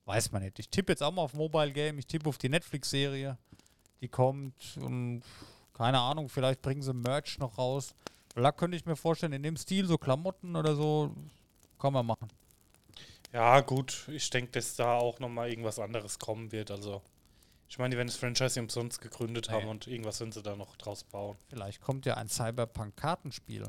weiß 0.06 0.32
man 0.32 0.41
nicht. 0.41 0.58
Ich 0.58 0.69
tippe 0.69 0.91
jetzt 0.91 1.04
auch 1.04 1.12
mal 1.12 1.21
auf 1.21 1.34
Mobile 1.34 1.71
Game, 1.71 2.00
ich 2.00 2.08
tippe 2.08 2.28
auf 2.28 2.39
die 2.39 2.50
Netflix-Serie, 2.50 3.38
die 4.02 4.08
kommt 4.08 4.78
und 4.82 5.21
keine 5.74 6.00
Ahnung, 6.00 6.28
vielleicht 6.28 6.62
bringen 6.62 6.82
sie 6.82 6.93
Merch 6.93 7.38
noch 7.38 7.58
raus. 7.58 7.93
Da 8.36 8.52
könnte 8.52 8.78
ich 8.78 8.86
mir 8.86 8.95
vorstellen, 8.95 9.34
in 9.34 9.43
dem 9.43 9.58
Stil, 9.58 9.86
so 9.86 9.97
Klamotten 9.97 10.56
oder 10.56 10.76
so, 10.76 11.13
kann 11.80 11.93
man 11.93 12.06
machen. 12.06 12.28
Ja, 13.34 13.62
gut. 13.62 14.08
Ich 14.10 14.30
denke, 14.30 14.52
dass 14.52 14.76
da 14.76 14.95
auch 14.95 15.19
nochmal 15.19 15.50
irgendwas 15.50 15.80
anderes 15.80 16.19
kommen 16.19 16.52
wird. 16.52 16.71
Also, 16.71 17.02
ich 17.72 17.78
meine, 17.78 17.92
die 17.92 17.98
werden 17.98 18.10
das 18.10 18.18
Franchise 18.18 18.60
nicht 18.60 18.70
umsonst 18.70 19.00
gegründet 19.00 19.50
haben 19.50 19.64
Nee. 19.64 19.72
und 19.72 19.88
irgendwas 19.88 20.20
werden 20.20 20.34
sie 20.34 20.44
da 20.44 20.58
noch 20.58 20.76
draus 20.76 21.06
bauen. 21.06 21.38
Vielleicht 21.48 21.80
kommt 21.80 22.06
ja 22.06 22.16
ein 22.16 22.28
Cyberpunk-Kartenspiel. 22.28 23.64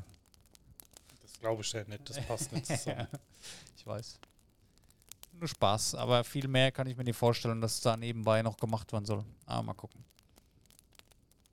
Das 1.21 1.39
glaube 1.39 1.61
ich 1.61 1.71
ja 1.71 1.85
nicht. 1.85 2.09
Das 2.09 2.19
passt 2.25 2.51
nicht 2.51 2.65
zusammen. 2.65 3.07
ich 3.77 3.87
weiß. 3.87 4.19
Nur 5.39 5.47
Spaß, 5.47 5.95
aber 5.95 6.25
viel 6.25 6.49
mehr 6.49 6.73
kann 6.73 6.85
ich 6.87 6.97
mir 6.97 7.05
nicht 7.05 7.15
vorstellen, 7.15 7.61
dass 7.61 7.79
da 7.79 7.95
nebenbei 7.95 8.41
noch 8.41 8.57
gemacht 8.57 8.91
werden 8.91 9.05
soll. 9.05 9.23
Aber 9.45 9.63
mal 9.63 9.73
gucken. 9.73 10.03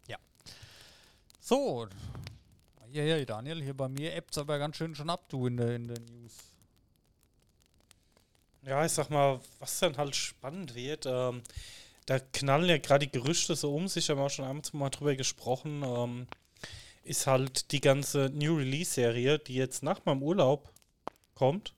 Ja. 0.09 0.19
So. 1.39 1.87
Ja, 2.91 3.05
ja, 3.05 3.25
Daniel, 3.25 3.63
hier 3.63 3.77
bei 3.77 3.89
mir 3.89 4.13
ebbt's 4.13 4.39
aber 4.39 4.59
ganz 4.59 4.77
schön 4.77 4.97
schon 4.97 5.09
ab, 5.09 5.29
du 5.29 5.47
in 5.47 5.57
der, 5.57 5.77
in 5.77 5.87
der 5.87 6.01
News. 6.01 6.33
Ja, 8.63 8.85
ich 8.85 8.91
sag 8.91 9.09
mal, 9.09 9.41
was 9.61 9.79
dann 9.79 9.97
halt 9.97 10.17
spannend 10.17 10.75
wird, 10.75 11.07
ähm, 11.07 11.43
da 12.11 12.19
knallen 12.19 12.69
ja 12.69 12.79
gerade 12.79 13.07
die 13.07 13.13
Gerüchte 13.13 13.55
so 13.55 13.73
um 13.73 13.87
sich, 13.87 14.11
haben 14.11 14.19
wir 14.19 14.25
auch 14.25 14.31
schon 14.31 14.45
einmal 14.45 14.65
mal 14.73 14.91
drüber 14.91 15.15
gesprochen, 15.15 15.85
ähm, 15.85 16.27
ist 17.05 17.29
halt 17.29 17.71
die 17.71 17.81
ganze 17.81 18.31
New 18.35 18.57
Release-Serie, 18.57 19.39
die 19.39 19.55
jetzt 19.55 19.85
nach 19.85 20.05
meinem 20.05 20.21
Urlaub 20.21 20.73
kommt. 21.37 21.73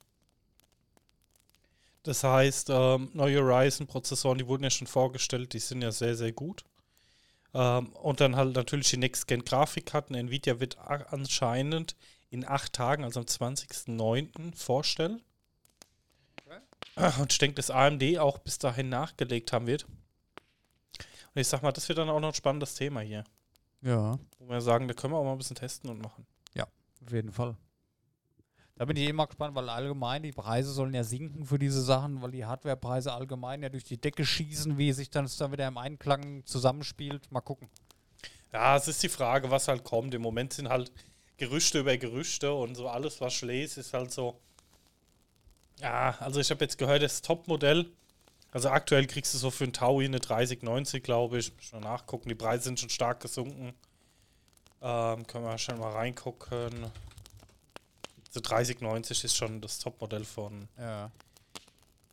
Das 2.02 2.24
heißt, 2.24 2.70
ähm, 2.70 3.10
neue 3.12 3.40
Ryzen-Prozessoren, 3.40 4.38
die 4.38 4.46
wurden 4.46 4.64
ja 4.64 4.70
schon 4.70 4.86
vorgestellt, 4.86 5.52
die 5.52 5.58
sind 5.58 5.82
ja 5.82 5.92
sehr, 5.92 6.16
sehr 6.16 6.32
gut. 6.32 6.64
Ähm, 7.52 7.88
und 7.88 8.22
dann 8.22 8.34
halt 8.34 8.56
natürlich 8.56 8.88
die 8.88 8.96
Next-Gen-Grafikkarten. 8.96 10.16
Nvidia 10.16 10.60
wird 10.60 10.78
anscheinend 10.78 11.94
in 12.30 12.48
acht 12.48 12.72
Tagen, 12.72 13.04
also 13.04 13.20
am 13.20 13.26
20.09. 13.26 14.56
vorstellen. 14.56 15.20
Und 17.18 17.32
ich 17.32 17.38
denke, 17.38 17.56
dass 17.56 17.70
AMD 17.70 18.18
auch 18.18 18.38
bis 18.38 18.56
dahin 18.58 18.88
nachgelegt 18.88 19.52
haben 19.52 19.66
wird. 19.66 19.84
Und 21.34 21.40
ich 21.40 21.48
sag 21.48 21.62
mal, 21.62 21.72
das 21.72 21.88
wird 21.88 21.98
dann 21.98 22.10
auch 22.10 22.20
noch 22.20 22.28
ein 22.28 22.34
spannendes 22.34 22.74
Thema 22.74 23.00
hier. 23.00 23.24
Ja. 23.80 24.18
Wo 24.38 24.48
wir 24.48 24.60
sagen, 24.60 24.86
da 24.88 24.94
können 24.94 25.12
wir 25.12 25.18
auch 25.18 25.24
mal 25.24 25.32
ein 25.32 25.38
bisschen 25.38 25.56
testen 25.56 25.90
und 25.90 26.00
machen. 26.00 26.26
Auf 27.04 27.12
jeden 27.12 27.32
Fall. 27.32 27.56
Da 28.76 28.84
bin 28.84 28.96
ich 28.96 29.08
eh 29.08 29.12
mal 29.12 29.26
gespannt, 29.26 29.54
weil 29.54 29.68
allgemein 29.68 30.22
die 30.22 30.32
Preise 30.32 30.72
sollen 30.72 30.94
ja 30.94 31.04
sinken 31.04 31.44
für 31.44 31.58
diese 31.58 31.82
Sachen, 31.82 32.22
weil 32.22 32.30
die 32.30 32.44
Hardwarepreise 32.44 33.12
allgemein 33.12 33.62
ja 33.62 33.68
durch 33.68 33.84
die 33.84 34.00
Decke 34.00 34.24
schießen, 34.24 34.78
wie 34.78 34.92
sich 34.92 35.10
das 35.10 35.36
dann 35.36 35.52
wieder 35.52 35.68
im 35.68 35.78
Einklang 35.78 36.44
zusammenspielt. 36.46 37.30
Mal 37.30 37.40
gucken. 37.40 37.68
Ja, 38.52 38.76
es 38.76 38.88
ist 38.88 39.02
die 39.02 39.08
Frage, 39.08 39.50
was 39.50 39.68
halt 39.68 39.84
kommt. 39.84 40.14
Im 40.14 40.22
Moment 40.22 40.52
sind 40.52 40.68
halt 40.68 40.90
Gerüchte 41.36 41.80
über 41.80 41.96
Gerüchte 41.96 42.52
und 42.52 42.74
so 42.74 42.88
alles, 42.88 43.20
was 43.20 43.34
ich 43.34 43.42
lese, 43.42 43.80
ist 43.80 43.94
halt 43.94 44.10
so. 44.10 44.40
Ja, 45.80 46.16
also 46.20 46.40
ich 46.40 46.50
habe 46.50 46.64
jetzt 46.64 46.78
gehört, 46.78 47.02
das 47.02 47.22
Top-Modell. 47.22 47.90
Also 48.52 48.68
aktuell 48.68 49.06
kriegst 49.06 49.32
du 49.32 49.38
so 49.38 49.50
für 49.50 49.64
ein 49.64 49.72
Taui 49.72 50.04
eine 50.04 50.20
3090, 50.20 51.02
glaube 51.02 51.38
ich. 51.38 51.54
Muss 51.56 51.64
Schon 51.64 51.80
nachgucken, 51.80 52.28
die 52.28 52.34
Preise 52.34 52.64
sind 52.64 52.78
schon 52.78 52.90
stark 52.90 53.20
gesunken. 53.20 53.72
Ähm, 54.82 55.26
können 55.26 55.44
wir 55.44 55.56
schon 55.58 55.78
mal 55.78 55.92
reingucken. 55.92 56.90
Also 58.28 58.40
3090 58.40 59.24
ist 59.24 59.36
schon 59.36 59.60
das 59.62 59.78
Top-Modell 59.78 60.24
von 60.24 60.68
Ja. 60.78 61.10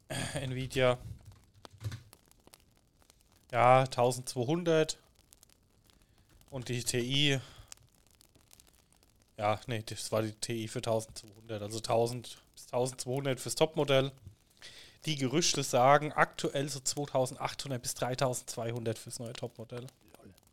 Nvidia. 0.36 0.98
Ja, 3.52 3.82
1200. 3.82 4.98
Und 6.52 6.70
die 6.70 6.84
TI. 6.84 7.40
Ja, 9.38 9.60
nee, 9.68 9.84
das 9.86 10.12
war 10.12 10.22
die 10.22 10.32
TI 10.34 10.68
für 10.70 10.80
1200. 10.80 11.62
Also 11.62 11.80
1000 11.80 12.38
bis 12.54 12.66
1200 12.66 13.40
fürs 13.40 13.56
Topmodell. 13.56 14.12
Die 15.06 15.16
Gerüchte 15.16 15.64
sagen 15.64 16.12
aktuell 16.12 16.68
so 16.70 16.80
2800 16.80 17.82
bis 17.82 17.94
3200 17.96 18.98
fürs 18.98 19.20
neue 19.20 19.34
Topmodell. 19.34 19.88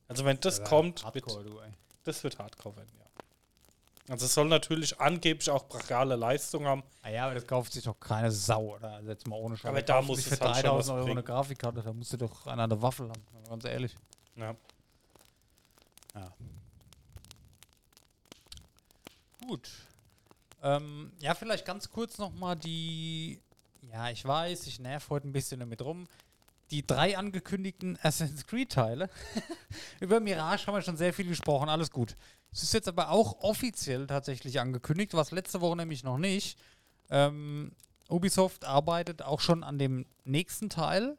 Also 0.08 0.24
wenn 0.24 0.38
das 0.40 0.62
kommt, 0.62 1.04
wird, 1.04 1.26
Hardcore, 1.26 1.44
du, 1.44 1.58
ey. 1.58 1.72
das 2.04 2.22
wird 2.22 2.38
Hardcore 2.38 2.76
werden, 2.76 2.92
ja. 2.98 3.06
Also 4.08 4.26
es 4.26 4.34
soll 4.34 4.46
natürlich 4.46 5.00
angeblich 5.00 5.50
auch 5.50 5.64
brachiale 5.64 6.14
Leistung 6.14 6.64
haben. 6.64 6.84
Ah 7.02 7.08
ja, 7.10 7.24
aber 7.24 7.34
das 7.34 7.44
kauft 7.44 7.72
sich 7.72 7.82
doch 7.82 7.98
keine 7.98 8.30
Sau, 8.30 8.76
oder? 8.76 8.92
Also 8.92 9.10
jetzt 9.10 9.26
mal 9.26 9.34
ohne 9.34 9.56
Scheiß. 9.56 9.68
Aber 9.68 9.82
da 9.82 10.00
muss 10.00 10.18
sich 10.18 10.30
es 10.30 10.38
für 10.38 10.44
halt 10.44 10.64
schon 10.64 10.78
was 10.78 10.86
3000 10.86 10.98
Euro 10.98 11.10
eine. 11.10 11.22
Grafikkarte, 11.24 11.82
da 11.82 11.92
musst 11.92 12.12
du 12.12 12.16
doch 12.18 12.46
einer 12.46 12.62
an 12.62 12.70
der 12.70 12.80
Waffel 12.80 13.08
haben, 13.08 13.26
ganz 13.48 13.64
ehrlich. 13.64 13.96
Ja. 14.36 14.54
Gut. 19.46 19.70
Ähm, 20.62 21.12
ja, 21.20 21.34
vielleicht 21.34 21.64
ganz 21.64 21.90
kurz 21.90 22.18
nochmal 22.18 22.56
die. 22.56 23.40
Ja, 23.82 24.10
ich 24.10 24.24
weiß, 24.24 24.66
ich 24.66 24.78
nerv 24.80 25.08
heute 25.10 25.28
ein 25.28 25.32
bisschen 25.32 25.60
damit 25.60 25.82
rum. 25.82 26.06
Die 26.70 26.86
drei 26.86 27.16
angekündigten 27.16 27.96
Assassin's 28.02 28.46
Creed-Teile. 28.46 29.08
Über 30.00 30.20
Mirage 30.20 30.66
haben 30.66 30.74
wir 30.74 30.82
schon 30.82 30.96
sehr 30.96 31.12
viel 31.12 31.28
gesprochen, 31.28 31.68
alles 31.68 31.90
gut. 31.90 32.16
Es 32.52 32.62
ist 32.62 32.74
jetzt 32.74 32.88
aber 32.88 33.10
auch 33.10 33.40
offiziell 33.40 34.06
tatsächlich 34.06 34.58
angekündigt, 34.60 35.14
was 35.14 35.30
letzte 35.30 35.60
Woche 35.60 35.76
nämlich 35.76 36.02
noch 36.02 36.18
nicht. 36.18 36.58
Ähm, 37.10 37.72
Ubisoft 38.08 38.64
arbeitet 38.64 39.22
auch 39.22 39.40
schon 39.40 39.62
an 39.62 39.78
dem 39.78 40.06
nächsten 40.24 40.70
Teil. 40.70 41.16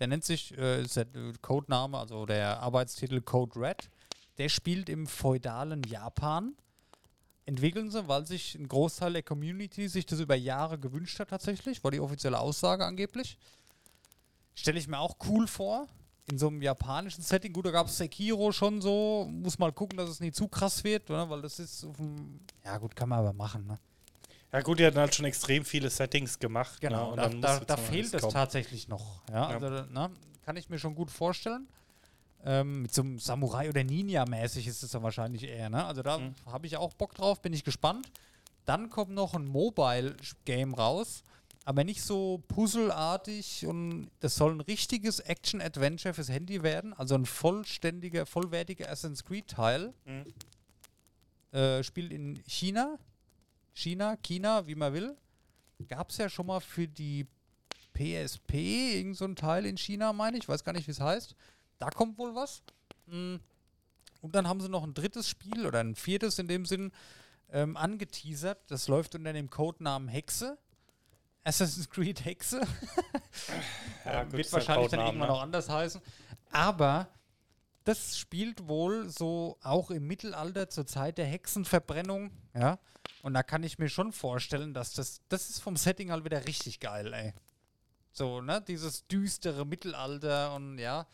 Der 0.00 0.06
nennt 0.06 0.24
sich, 0.24 0.56
äh, 0.56 0.82
ist 0.82 0.96
der 0.96 1.06
Codename, 1.42 1.98
also 1.98 2.26
der 2.26 2.60
Arbeitstitel 2.60 3.20
Code 3.20 3.60
Red. 3.60 3.90
Der 4.38 4.48
spielt 4.48 4.88
im 4.88 5.06
feudalen 5.06 5.82
Japan 5.82 6.56
entwickeln 7.48 7.90
sie, 7.90 8.06
weil 8.06 8.26
sich 8.26 8.54
ein 8.54 8.68
Großteil 8.68 9.14
der 9.14 9.22
Community 9.22 9.88
sich 9.88 10.04
das 10.04 10.20
über 10.20 10.34
Jahre 10.34 10.78
gewünscht 10.78 11.18
hat 11.18 11.30
tatsächlich, 11.30 11.82
war 11.82 11.90
die 11.90 12.00
offizielle 12.00 12.38
Aussage 12.38 12.84
angeblich. 12.84 13.38
Stelle 14.54 14.78
ich 14.78 14.86
mir 14.86 14.98
auch 14.98 15.16
cool 15.26 15.46
vor, 15.46 15.88
in 16.30 16.36
so 16.36 16.48
einem 16.48 16.60
japanischen 16.60 17.22
Setting. 17.22 17.54
Gut, 17.54 17.64
da 17.64 17.70
gab 17.70 17.86
es 17.86 17.96
Sekiro 17.96 18.52
schon 18.52 18.82
so, 18.82 19.26
muss 19.30 19.58
mal 19.58 19.72
gucken, 19.72 19.96
dass 19.96 20.10
es 20.10 20.20
nicht 20.20 20.36
zu 20.36 20.46
krass 20.46 20.84
wird, 20.84 21.08
oder? 21.10 21.30
weil 21.30 21.40
das 21.40 21.58
ist 21.58 21.86
ja 22.64 22.76
gut, 22.76 22.94
kann 22.94 23.08
man 23.08 23.20
aber 23.20 23.32
machen, 23.32 23.66
ne? 23.66 23.78
Ja 24.52 24.60
gut, 24.60 24.78
die 24.78 24.86
hatten 24.86 24.98
halt 24.98 25.14
schon 25.14 25.24
extrem 25.24 25.64
viele 25.64 25.88
Settings 25.88 26.38
gemacht. 26.38 26.80
Genau, 26.80 27.06
ne? 27.06 27.10
und 27.10 27.16
da, 27.16 27.28
dann 27.28 27.40
da, 27.40 27.60
da 27.60 27.76
fehlt 27.76 28.12
es 28.12 28.20
kommen. 28.20 28.32
tatsächlich 28.32 28.88
noch. 28.88 29.22
Ja, 29.30 29.50
Ja. 29.50 29.58
Also, 29.58 29.90
ne, 29.90 30.10
kann 30.44 30.56
ich 30.56 30.68
mir 30.68 30.78
schon 30.78 30.94
gut 30.94 31.10
vorstellen. 31.10 31.66
Ähm, 32.44 32.82
mit 32.82 32.94
so 32.94 33.02
einem 33.02 33.18
Samurai- 33.18 33.68
oder 33.68 33.82
Ninja-mäßig 33.82 34.66
ist 34.68 34.82
es 34.82 34.92
dann 34.92 35.02
wahrscheinlich 35.02 35.42
eher. 35.44 35.68
Ne? 35.70 35.84
Also 35.84 36.02
da 36.02 36.18
Mhm. 36.18 36.34
habe 36.46 36.66
ich 36.66 36.76
auch 36.76 36.94
Bock 36.94 37.14
drauf, 37.14 37.42
bin 37.42 37.52
ich 37.52 37.64
gespannt. 37.64 38.10
Dann 38.64 38.90
kommt 38.90 39.10
noch 39.10 39.34
ein 39.34 39.46
Mobile-Game 39.46 40.74
raus, 40.74 41.24
aber 41.64 41.82
nicht 41.84 42.02
so 42.02 42.42
puzzelartig 42.48 43.66
und 43.66 44.10
das 44.20 44.36
soll 44.36 44.52
ein 44.52 44.60
richtiges 44.60 45.20
Action-Adventure 45.20 46.14
fürs 46.14 46.28
Handy 46.28 46.62
werden. 46.62 46.92
Also 46.94 47.14
ein 47.16 47.26
vollständiger, 47.26 48.24
vollwertiger 48.24 48.86
Assassin's 48.88 49.24
Creed-Teil. 49.24 49.92
Mhm. 50.04 50.24
Äh, 51.52 51.82
spielt 51.82 52.12
in 52.12 52.42
China. 52.46 52.98
China, 53.74 54.16
China, 54.22 54.66
wie 54.66 54.74
man 54.74 54.92
will. 54.92 55.16
Gab 55.88 56.10
es 56.10 56.18
ja 56.18 56.28
schon 56.28 56.46
mal 56.46 56.60
für 56.60 56.86
die 56.86 57.26
PSP 57.94 58.96
irgend 58.98 59.16
so 59.16 59.24
ein 59.24 59.34
Teil 59.36 59.66
in 59.66 59.76
China, 59.76 60.12
meine 60.12 60.36
ich. 60.38 60.48
Weiß 60.48 60.62
gar 60.64 60.72
nicht, 60.72 60.86
wie 60.86 60.90
es 60.92 61.00
heißt. 61.00 61.34
Da 61.78 61.90
kommt 61.90 62.18
wohl 62.18 62.34
was. 62.34 62.62
Mm. 63.06 63.36
Und 64.20 64.34
dann 64.34 64.48
haben 64.48 64.60
sie 64.60 64.68
noch 64.68 64.82
ein 64.82 64.94
drittes 64.94 65.28
Spiel 65.28 65.66
oder 65.66 65.80
ein 65.80 65.94
viertes 65.94 66.38
in 66.38 66.48
dem 66.48 66.66
Sinn 66.66 66.92
ähm, 67.50 67.76
angeteasert. 67.76 68.58
Das 68.70 68.88
läuft 68.88 69.14
unter 69.14 69.32
dem 69.32 69.48
Codenamen 69.48 70.08
Hexe. 70.08 70.58
Assassin's 71.44 71.88
Creed 71.88 72.24
Hexe. 72.24 72.60
Ja, 74.04 74.22
Ähm, 74.22 74.28
gut, 74.28 74.38
wird 74.38 74.52
wahrscheinlich 74.52 74.90
dann 74.90 75.00
irgendwann 75.00 75.28
ne? 75.28 75.34
auch 75.34 75.42
anders 75.42 75.68
heißen. 75.68 76.00
Aber 76.50 77.08
das 77.84 78.18
spielt 78.18 78.68
wohl 78.68 79.08
so 79.08 79.58
auch 79.62 79.90
im 79.90 80.06
Mittelalter 80.06 80.68
zur 80.68 80.86
Zeit 80.86 81.18
der 81.18 81.26
Hexenverbrennung. 81.26 82.30
Ja. 82.54 82.78
Und 83.22 83.34
da 83.34 83.42
kann 83.42 83.62
ich 83.62 83.78
mir 83.78 83.88
schon 83.88 84.12
vorstellen, 84.12 84.74
dass 84.74 84.92
das, 84.92 85.20
das 85.28 85.50
ist 85.50 85.60
vom 85.60 85.76
Setting 85.76 86.10
halt 86.10 86.24
wieder 86.24 86.46
richtig 86.46 86.80
geil, 86.80 87.12
ey. 87.12 87.34
So, 88.12 88.40
ne? 88.40 88.62
Dieses 88.66 89.06
düstere 89.06 89.64
Mittelalter 89.64 90.54
und 90.54 90.78
ja. 90.78 91.06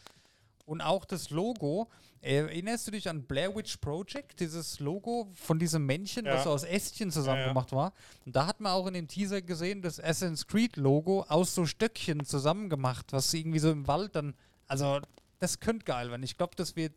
Und 0.67 0.81
auch 0.81 1.05
das 1.05 1.31
Logo. 1.31 1.91
Erinnerst 2.23 2.87
du 2.87 2.91
dich 2.91 3.09
an 3.09 3.25
Blair 3.25 3.55
Witch 3.55 3.77
Project? 3.79 4.41
Dieses 4.41 4.81
Logo 4.81 5.31
von 5.35 5.59
diesem 5.59 5.85
Männchen, 5.85 6.25
Ja. 6.25 6.35
was 6.35 6.45
so 6.45 6.51
aus 6.51 6.65
Ästchen 6.65 7.11
zusammen 7.11 7.37
Ja, 7.41 7.43
ja. 7.43 7.49
gemacht 7.49 7.71
war. 7.73 7.93
Und 8.25 8.35
da 8.35 8.47
hat 8.47 8.61
man 8.61 8.73
auch 8.73 8.87
in 8.87 8.95
dem 8.95 9.07
Teaser 9.09 9.43
gesehen, 9.43 9.83
das 9.83 10.01
Assassin's 10.01 10.47
Creed 10.47 10.77
Logo 10.77 11.23
aus 11.29 11.55
so 11.55 11.67
Stöckchen 11.67 12.25
zusammen 12.25 12.71
gemacht, 12.71 13.13
was 13.13 13.33
irgendwie 13.35 13.59
so 13.59 13.71
im 13.71 13.87
Wald 13.87 14.17
dann. 14.17 14.35
Also, 14.67 15.01
das 15.39 15.61
könnte 15.61 15.85
geil 15.85 16.11
werden. 16.11 16.23
Ich 16.23 16.39
glaube, 16.39 16.57
das 16.57 16.77
wird 16.77 16.95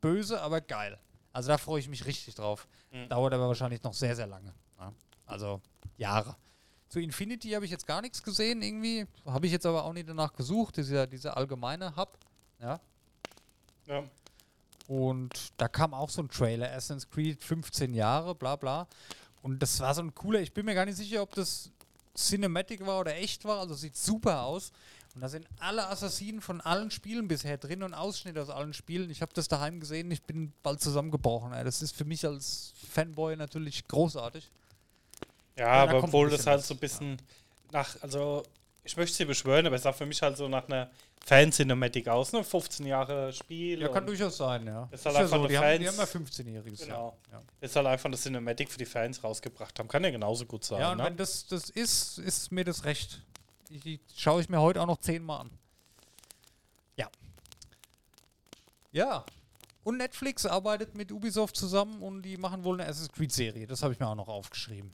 böse, 0.00 0.40
aber 0.40 0.60
geil. 0.60 0.96
Also, 1.32 1.48
da 1.48 1.58
freue 1.58 1.80
ich 1.80 1.88
mich 1.88 2.06
richtig 2.06 2.36
drauf. 2.36 2.68
Mhm. 2.92 3.08
Dauert 3.08 3.34
aber 3.34 3.48
wahrscheinlich 3.48 3.82
noch 3.82 3.94
sehr, 3.94 4.14
sehr 4.14 4.28
lange. 4.28 4.54
Also, 5.26 5.60
Jahre. 5.96 6.36
Zu 6.88 6.98
Infinity 7.00 7.50
habe 7.50 7.64
ich 7.64 7.70
jetzt 7.72 7.86
gar 7.86 8.02
nichts 8.02 8.22
gesehen, 8.22 8.62
irgendwie. 8.62 9.06
Habe 9.24 9.46
ich 9.46 9.52
jetzt 9.52 9.66
aber 9.66 9.84
auch 9.84 9.92
nicht 9.92 10.08
danach 10.08 10.32
gesucht, 10.32 10.76
dieser, 10.76 11.06
dieser 11.08 11.36
allgemeine 11.36 11.94
Hub. 11.96 12.16
Ja. 12.60 12.80
Ja. 13.90 14.04
Und 14.88 15.52
da 15.56 15.68
kam 15.68 15.94
auch 15.94 16.10
so 16.10 16.22
ein 16.22 16.28
Trailer, 16.28 16.68
Assassin's 16.68 17.08
Creed 17.08 17.42
15 17.42 17.94
Jahre, 17.94 18.34
bla 18.34 18.56
bla. 18.56 18.88
Und 19.42 19.60
das 19.60 19.78
war 19.80 19.94
so 19.94 20.02
ein 20.02 20.14
cooler, 20.14 20.40
ich 20.40 20.52
bin 20.52 20.64
mir 20.64 20.74
gar 20.74 20.84
nicht 20.84 20.96
sicher, 20.96 21.22
ob 21.22 21.34
das 21.34 21.70
Cinematic 22.16 22.84
war 22.86 23.00
oder 23.00 23.14
echt 23.16 23.44
war, 23.44 23.60
also 23.60 23.74
sieht 23.74 23.96
super 23.96 24.42
aus. 24.42 24.72
Und 25.14 25.22
da 25.22 25.28
sind 25.28 25.46
alle 25.58 25.88
Assassinen 25.88 26.40
von 26.40 26.60
allen 26.60 26.90
Spielen 26.90 27.26
bisher 27.26 27.58
drin 27.58 27.82
und 27.82 27.94
Ausschnitte 27.94 28.40
aus 28.40 28.50
allen 28.50 28.74
Spielen. 28.74 29.10
Ich 29.10 29.22
habe 29.22 29.32
das 29.34 29.48
daheim 29.48 29.80
gesehen, 29.80 30.10
ich 30.10 30.22
bin 30.22 30.52
bald 30.62 30.80
zusammengebrochen. 30.80 31.52
Ey. 31.52 31.64
Das 31.64 31.82
ist 31.82 31.96
für 31.96 32.04
mich 32.04 32.24
als 32.24 32.74
Fanboy 32.90 33.34
natürlich 33.36 33.88
großartig. 33.88 34.50
Ja, 35.56 35.66
Ja, 35.66 35.82
aber 35.82 35.98
ein 35.98 36.04
obwohl 36.04 36.30
das 36.30 36.46
halt 36.46 36.60
was, 36.60 36.68
so 36.68 36.74
ein 36.74 36.80
bisschen 36.80 37.20
nach, 37.72 38.00
also 38.02 38.44
ich 38.84 38.96
möchte 38.96 39.16
sie 39.16 39.24
beschwören, 39.24 39.66
aber 39.66 39.76
es 39.76 39.82
sah 39.82 39.92
für 39.92 40.06
mich 40.06 40.22
halt 40.22 40.36
so 40.36 40.48
nach 40.48 40.66
einer 40.68 40.90
Fan-Cinematic 41.30 42.08
aus, 42.08 42.32
ne? 42.32 42.42
15 42.42 42.86
Jahre 42.86 43.32
Spiel. 43.32 43.80
Ja, 43.80 43.88
kann 43.88 44.04
durchaus 44.04 44.36
sein, 44.36 44.66
ja. 44.66 44.88
Ist 44.90 45.06
halt 45.06 45.14
ja 45.14 45.22
einfach 45.22 45.36
so, 45.38 45.46
die, 45.46 45.56
haben, 45.56 45.78
die 45.78 45.84
Fans- 45.86 45.98
haben 46.12 46.22
ja 46.24 46.28
15-Jähriges. 46.28 46.84
Genau. 46.86 47.16
Ja. 47.30 47.38
Ja. 47.38 47.44
Ist 47.60 47.76
halt 47.76 47.86
einfach 47.86 48.06
eine 48.06 48.16
Cinematic 48.16 48.68
für 48.68 48.78
die 48.78 48.84
Fans 48.84 49.22
rausgebracht 49.22 49.78
haben. 49.78 49.86
Kann 49.88 50.02
ja 50.02 50.10
genauso 50.10 50.44
gut 50.44 50.64
sein. 50.64 50.80
Ja, 50.80 50.90
und 50.90 50.98
ne? 50.98 51.04
wenn 51.04 51.16
das, 51.16 51.46
das 51.46 51.70
ist, 51.70 52.18
ist 52.18 52.50
mir 52.50 52.64
das 52.64 52.84
recht. 52.84 53.22
Die, 53.68 53.78
die 53.78 54.00
schaue 54.16 54.40
ich 54.42 54.48
mir 54.48 54.60
heute 54.60 54.82
auch 54.82 54.86
noch 54.86 54.98
zehnmal 54.98 55.42
an. 55.42 55.50
Ja. 56.96 57.08
Ja. 58.90 59.24
Und 59.84 59.98
Netflix 59.98 60.46
arbeitet 60.46 60.96
mit 60.96 61.12
Ubisoft 61.12 61.56
zusammen 61.56 62.02
und 62.02 62.22
die 62.22 62.36
machen 62.38 62.64
wohl 62.64 62.80
eine 62.80 62.88
Assassin's 62.90 63.12
Creed-Serie. 63.12 63.68
Das 63.68 63.84
habe 63.84 63.92
ich 63.94 64.00
mir 64.00 64.08
auch 64.08 64.16
noch 64.16 64.26
aufgeschrieben. 64.28 64.90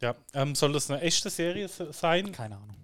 ja. 0.00 0.14
Ähm, 0.32 0.54
soll 0.54 0.72
das 0.72 0.90
eine 0.90 1.02
echte 1.02 1.28
Serie 1.28 1.68
se- 1.68 1.92
sein? 1.92 2.32
Keine 2.32 2.56
Ahnung. 2.56 2.74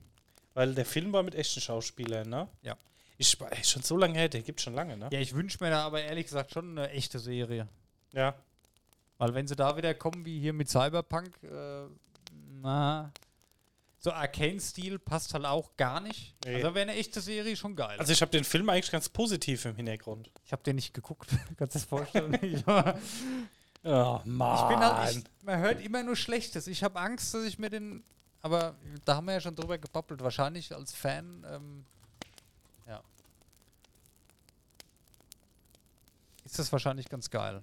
Weil 0.54 0.74
der 0.74 0.84
Film 0.84 1.12
war 1.12 1.22
mit 1.22 1.34
echten 1.34 1.60
Schauspielern, 1.60 2.28
ne? 2.28 2.48
Ja. 2.62 2.76
Ich, 3.18 3.40
ey, 3.40 3.64
schon 3.64 3.82
so 3.82 3.96
lange 3.96 4.18
her, 4.18 4.28
der 4.28 4.42
gibt 4.42 4.60
schon 4.60 4.74
lange, 4.74 4.96
ne? 4.96 5.08
Ja, 5.12 5.20
ich 5.20 5.34
wünsche 5.34 5.62
mir 5.62 5.70
da 5.70 5.84
aber 5.84 6.02
ehrlich 6.02 6.26
gesagt 6.26 6.52
schon 6.52 6.76
eine 6.78 6.90
echte 6.90 7.18
Serie. 7.18 7.68
Ja. 8.12 8.34
Weil 9.18 9.34
wenn 9.34 9.46
sie 9.46 9.56
da 9.56 9.76
wieder 9.76 9.94
kommen 9.94 10.24
wie 10.24 10.40
hier 10.40 10.52
mit 10.52 10.68
Cyberpunk, 10.68 11.32
äh, 11.44 11.84
na, 12.60 13.12
so 14.02 14.10
Arcane-Stil 14.10 14.98
passt 14.98 15.32
halt 15.32 15.44
auch 15.44 15.76
gar 15.76 16.00
nicht. 16.00 16.34
Nee. 16.44 16.56
Also 16.56 16.74
wäre 16.74 16.90
eine 16.90 16.96
echte 16.96 17.20
Serie 17.20 17.54
schon 17.56 17.76
geil. 17.76 17.96
Also 18.00 18.12
ich 18.12 18.20
habe 18.20 18.32
den 18.32 18.42
Film 18.42 18.68
eigentlich 18.68 18.90
ganz 18.90 19.08
positiv 19.08 19.64
im 19.64 19.76
Hintergrund. 19.76 20.28
ich 20.44 20.50
habe 20.50 20.62
den 20.64 20.74
nicht 20.74 20.92
geguckt. 20.92 21.30
Kannst 21.56 21.76
du 21.76 21.78
das 21.78 21.84
vorstellen? 21.84 22.64
Oh, 23.84 24.18
ich 24.18 24.24
bin 24.24 24.78
halt, 24.78 25.16
ich, 25.16 25.24
man 25.42 25.58
hört 25.58 25.84
immer 25.84 26.04
nur 26.04 26.14
Schlechtes. 26.14 26.68
Ich 26.68 26.84
habe 26.84 27.00
Angst, 27.00 27.34
dass 27.34 27.42
ich 27.42 27.58
mir 27.58 27.68
den, 27.68 28.04
aber 28.42 28.74
da 29.04 29.16
haben 29.16 29.26
wir 29.26 29.34
ja 29.34 29.40
schon 29.40 29.54
drüber 29.56 29.78
gebabbelt. 29.78 30.20
Wahrscheinlich 30.22 30.74
als 30.74 30.92
Fan, 30.92 31.44
ähm, 31.48 31.84
ja. 32.86 33.00
Ist 36.44 36.58
das 36.58 36.70
wahrscheinlich 36.72 37.08
ganz 37.08 37.30
geil. 37.30 37.62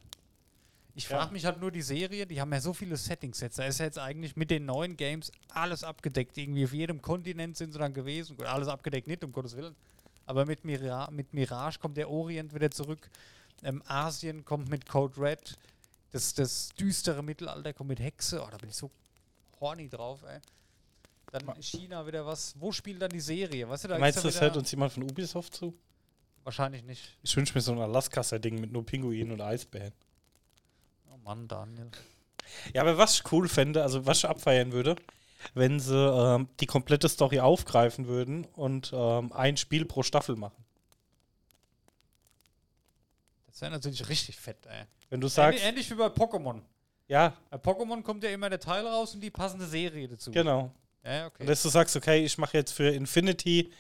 Ich 0.95 1.07
Ja. 1.09 1.17
frage 1.17 1.31
mich 1.33 1.45
halt 1.45 1.59
nur 1.61 1.71
die 1.71 1.81
Serie, 1.81 2.25
die 2.25 2.41
haben 2.41 2.51
ja 2.51 2.59
so 2.59 2.73
viele 2.73 2.97
Settings 2.97 3.39
jetzt. 3.39 3.59
Da 3.59 3.65
ist 3.65 3.79
ja 3.79 3.85
jetzt 3.85 3.99
eigentlich 3.99 4.35
mit 4.35 4.49
den 4.51 4.65
neuen 4.65 4.97
Games 4.97 5.31
alles 5.49 5.83
abgedeckt. 5.83 6.37
Irgendwie 6.37 6.65
auf 6.65 6.73
jedem 6.73 7.01
Kontinent 7.01 7.57
sind 7.57 7.71
sie 7.71 7.79
dann 7.79 7.93
gewesen. 7.93 8.35
Gut, 8.37 8.45
alles 8.47 8.67
abgedeckt 8.67 9.07
nicht, 9.07 9.23
um 9.23 9.31
Gottes 9.31 9.55
Willen. 9.55 9.75
Aber 10.25 10.45
mit, 10.45 10.65
Mira 10.65 11.09
mit 11.11 11.33
Mirage 11.33 11.79
kommt 11.79 11.97
der 11.97 12.09
Orient 12.09 12.53
wieder 12.53 12.69
zurück. 12.71 13.09
Ähm, 13.63 13.81
Asien 13.87 14.45
kommt 14.45 14.69
mit 14.69 14.87
Code 14.87 15.19
Red. 15.21 15.57
Das, 16.11 16.33
das 16.33 16.69
düstere 16.69 17.21
Mittelalter 17.23 17.73
kommt 17.73 17.89
mit 17.89 17.99
Hexe. 17.99 18.41
Oh, 18.43 18.47
da 18.49 18.57
bin 18.57 18.69
ich 18.69 18.75
so 18.75 18.89
horny 19.59 19.89
drauf, 19.89 20.23
ey. 20.23 20.39
Dann 21.31 21.61
China 21.61 22.05
wieder 22.07 22.25
was. 22.25 22.55
Wo 22.59 22.71
spielt 22.71 23.01
dann 23.01 23.11
die 23.11 23.19
Serie? 23.19 23.69
Weißt 23.69 23.83
du, 23.83 23.87
da 23.89 23.97
Meinst 23.99 24.19
du, 24.19 24.23
das 24.23 24.41
hört 24.41 24.57
uns 24.57 24.71
jemand 24.71 24.91
von 24.93 25.03
Ubisoft 25.03 25.53
zu? 25.55 25.73
Wahrscheinlich 26.43 26.83
nicht. 26.83 27.17
Ich 27.21 27.35
wünsche 27.37 27.53
mir 27.53 27.61
so 27.61 27.71
ein 27.73 27.79
Alaska-Setting 27.79 28.59
mit 28.59 28.71
nur 28.71 28.85
Pinguinen 28.85 29.31
und 29.33 29.41
Eisbären. 29.41 29.93
Oh 31.11 31.17
Mann, 31.17 31.47
Daniel. 31.47 31.91
Ja, 32.73 32.81
aber 32.81 32.97
was 32.97 33.15
ich 33.15 33.31
cool 33.31 33.47
fände, 33.47 33.83
also 33.83 34.05
was 34.07 34.19
ich 34.19 34.25
abfeiern 34.25 34.71
würde, 34.71 34.95
wenn 35.53 35.79
sie 35.79 35.95
ähm, 35.95 36.47
die 36.59 36.65
komplette 36.65 37.07
Story 37.07 37.39
aufgreifen 37.39 38.07
würden 38.07 38.45
und 38.55 38.91
ähm, 38.93 39.31
ein 39.33 39.57
Spiel 39.57 39.85
pro 39.85 40.01
Staffel 40.01 40.35
machen. 40.35 40.65
Das 43.47 43.61
wäre 43.61 43.71
natürlich 43.71 44.07
richtig 44.09 44.37
fett, 44.37 44.65
ey. 44.65 44.85
Wenn 45.09 45.21
du 45.21 45.25
Ähnlich, 45.25 45.33
sagst, 45.33 45.63
ähnlich 45.63 45.91
wie 45.91 45.95
bei 45.95 46.07
Pokémon. 46.07 46.61
ja, 47.07 47.33
Bei 47.49 47.57
Pokémon 47.57 48.01
kommt 48.01 48.23
ja 48.23 48.29
immer 48.29 48.49
der 48.49 48.59
Teil 48.59 48.87
raus 48.87 49.13
und 49.13 49.21
die 49.21 49.29
passende 49.31 49.65
Serie 49.65 50.07
dazu. 50.07 50.31
genau. 50.31 50.71
Ja, 51.03 51.27
okay. 51.27 51.41
Und 51.43 51.47
dass 51.47 51.61
du 51.63 51.69
sagst, 51.69 51.95
okay, 51.95 52.23
ich 52.23 52.37
mache 52.37 52.57
jetzt 52.57 52.71
für 52.71 52.89
Infinity, 52.89 53.71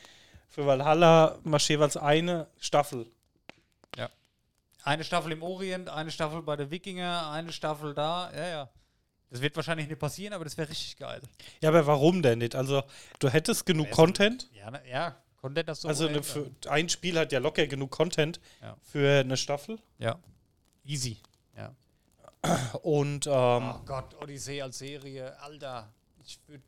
für 0.47 0.65
Valhalla, 0.65 1.37
mache 1.43 1.73
jeweils 1.73 1.97
eine 1.97 2.47
Staffel. 2.57 3.05
Eine 4.81 5.03
Staffel 5.03 5.33
im 5.33 5.43
Orient, 5.43 5.89
eine 5.89 6.09
Staffel 6.09 6.41
bei 6.41 6.55
der 6.55 6.71
Wikinger, 6.71 7.29
eine 7.31 7.51
Staffel 7.51 7.93
da. 7.93 8.31
Ja, 8.33 8.47
ja. 8.47 8.69
Das 9.29 9.41
wird 9.41 9.53
wahrscheinlich 9.57 9.89
nicht 9.89 9.99
passieren, 9.99 10.33
aber 10.33 10.45
das 10.45 10.57
wäre 10.57 10.69
richtig 10.69 10.97
geil. 10.97 11.21
Ja, 11.59 11.69
aber 11.69 11.85
warum 11.85 12.21
denn 12.21 12.39
nicht? 12.39 12.55
Also, 12.55 12.81
du 13.19 13.29
hättest 13.29 13.65
genug 13.65 13.91
Content. 13.91 14.49
Ja, 14.53 14.71
na, 14.71 14.83
ja. 14.85 15.21
Content 15.41 15.67
das 15.67 15.81
so. 15.81 15.89
Also, 15.89 16.07
eine, 16.07 16.23
für, 16.23 16.49
ein 16.69 16.87
Spiel 16.87 17.19
hat 17.19 17.33
ja 17.33 17.39
locker 17.39 17.67
genug 17.67 17.91
Content 17.91 18.39
Ja. 18.61 18.77
für 18.81 19.19
eine 19.19 19.35
Staffel. 19.35 19.79
ja. 19.99 20.17
Easy. 20.85 21.17
Ja. 21.57 21.75
Und, 22.81 23.27
ähm, 23.27 23.33
Oh 23.33 23.81
Gott, 23.85 24.15
Odyssee 24.23 24.61
als 24.61 24.77
Serie, 24.79 25.37
Alter. 25.41 25.91
Ich 26.25 26.39
würde. 26.47 26.63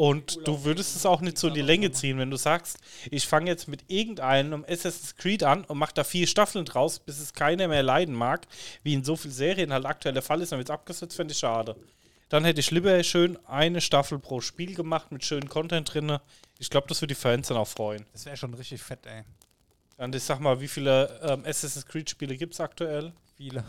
Und 0.00 0.48
du 0.48 0.64
würdest 0.64 0.96
es 0.96 1.04
auch 1.04 1.20
nicht 1.20 1.36
so 1.36 1.48
in 1.48 1.52
die 1.52 1.60
Länge 1.60 1.92
ziehen, 1.92 2.16
wenn 2.16 2.30
du 2.30 2.38
sagst, 2.38 2.78
ich 3.10 3.26
fange 3.26 3.50
jetzt 3.50 3.68
mit 3.68 3.84
irgendeinem 3.88 4.64
Assassin's 4.66 5.14
Creed 5.14 5.42
an 5.42 5.66
und 5.66 5.76
mache 5.76 5.92
da 5.92 6.04
vier 6.04 6.26
Staffeln 6.26 6.64
draus, 6.64 7.00
bis 7.00 7.20
es 7.20 7.34
keiner 7.34 7.68
mehr 7.68 7.82
leiden 7.82 8.14
mag, 8.14 8.46
wie 8.82 8.94
in 8.94 9.04
so 9.04 9.14
vielen 9.14 9.34
Serien 9.34 9.74
halt 9.74 9.84
aktuell 9.84 10.14
der 10.14 10.22
Fall 10.22 10.40
ist, 10.40 10.52
dann 10.52 10.58
wird 10.58 10.70
es 10.70 10.72
abgesetzt, 10.72 11.16
fände 11.16 11.32
ich 11.32 11.38
schade. 11.38 11.76
Dann 12.30 12.46
hätte 12.46 12.60
ich 12.60 12.70
lieber 12.70 13.04
schön 13.04 13.38
eine 13.44 13.82
Staffel 13.82 14.18
pro 14.18 14.40
Spiel 14.40 14.74
gemacht 14.74 15.12
mit 15.12 15.22
schönem 15.22 15.50
Content 15.50 15.92
drin. 15.92 16.16
Ich 16.58 16.70
glaube, 16.70 16.86
das 16.88 17.02
würde 17.02 17.14
die 17.14 17.20
Fans 17.20 17.48
dann 17.48 17.58
auch 17.58 17.68
freuen. 17.68 18.06
Das 18.14 18.24
wäre 18.24 18.38
schon 18.38 18.54
richtig 18.54 18.80
fett, 18.80 19.04
ey. 19.04 19.24
Und 19.98 20.14
ich 20.14 20.22
sag 20.22 20.40
mal, 20.40 20.62
wie 20.62 20.68
viele 20.68 21.20
ähm, 21.22 21.44
Assassin's 21.44 21.84
Creed 21.84 22.08
Spiele 22.08 22.38
gibt 22.38 22.54
es 22.54 22.60
aktuell? 22.60 23.12
Viele. 23.36 23.64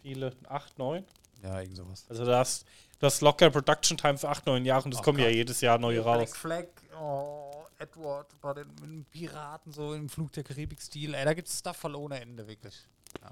Viele? 0.00 0.32
Acht, 0.48 0.78
neun? 0.78 1.04
Ja, 1.42 1.60
irgend 1.60 1.76
sowas. 1.76 2.04
Also 2.08 2.24
da 2.24 2.38
hast 2.38 2.64
du 2.98 3.06
hast 3.06 3.20
locker 3.20 3.50
Production 3.50 3.96
Time 3.96 4.18
für 4.18 4.28
acht, 4.28 4.46
neun 4.46 4.64
Jahre 4.64 4.84
und 4.84 4.94
es 4.94 5.00
Oh 5.00 5.02
kommen 5.02 5.18
ja 5.18 5.26
Gott. 5.26 5.34
jedes 5.34 5.60
Jahr 5.60 5.78
neue 5.78 6.00
raus. 6.00 6.30
Black 6.30 6.36
Flag, 6.36 6.98
oh, 7.00 7.64
Edward, 7.78 8.28
bei 8.40 8.54
den, 8.54 9.04
Piraten, 9.10 9.72
so 9.72 9.94
im 9.94 10.08
Flug 10.08 10.32
der 10.32 10.44
Karibik-Stil. 10.44 11.14
Ey, 11.14 11.24
da 11.24 11.34
gibt 11.34 11.48
es 11.48 11.58
Stuff 11.58 11.76
voll 11.76 11.94
ohne 11.94 12.20
Ende, 12.20 12.46
wirklich. 12.46 12.74
Ja. 13.22 13.30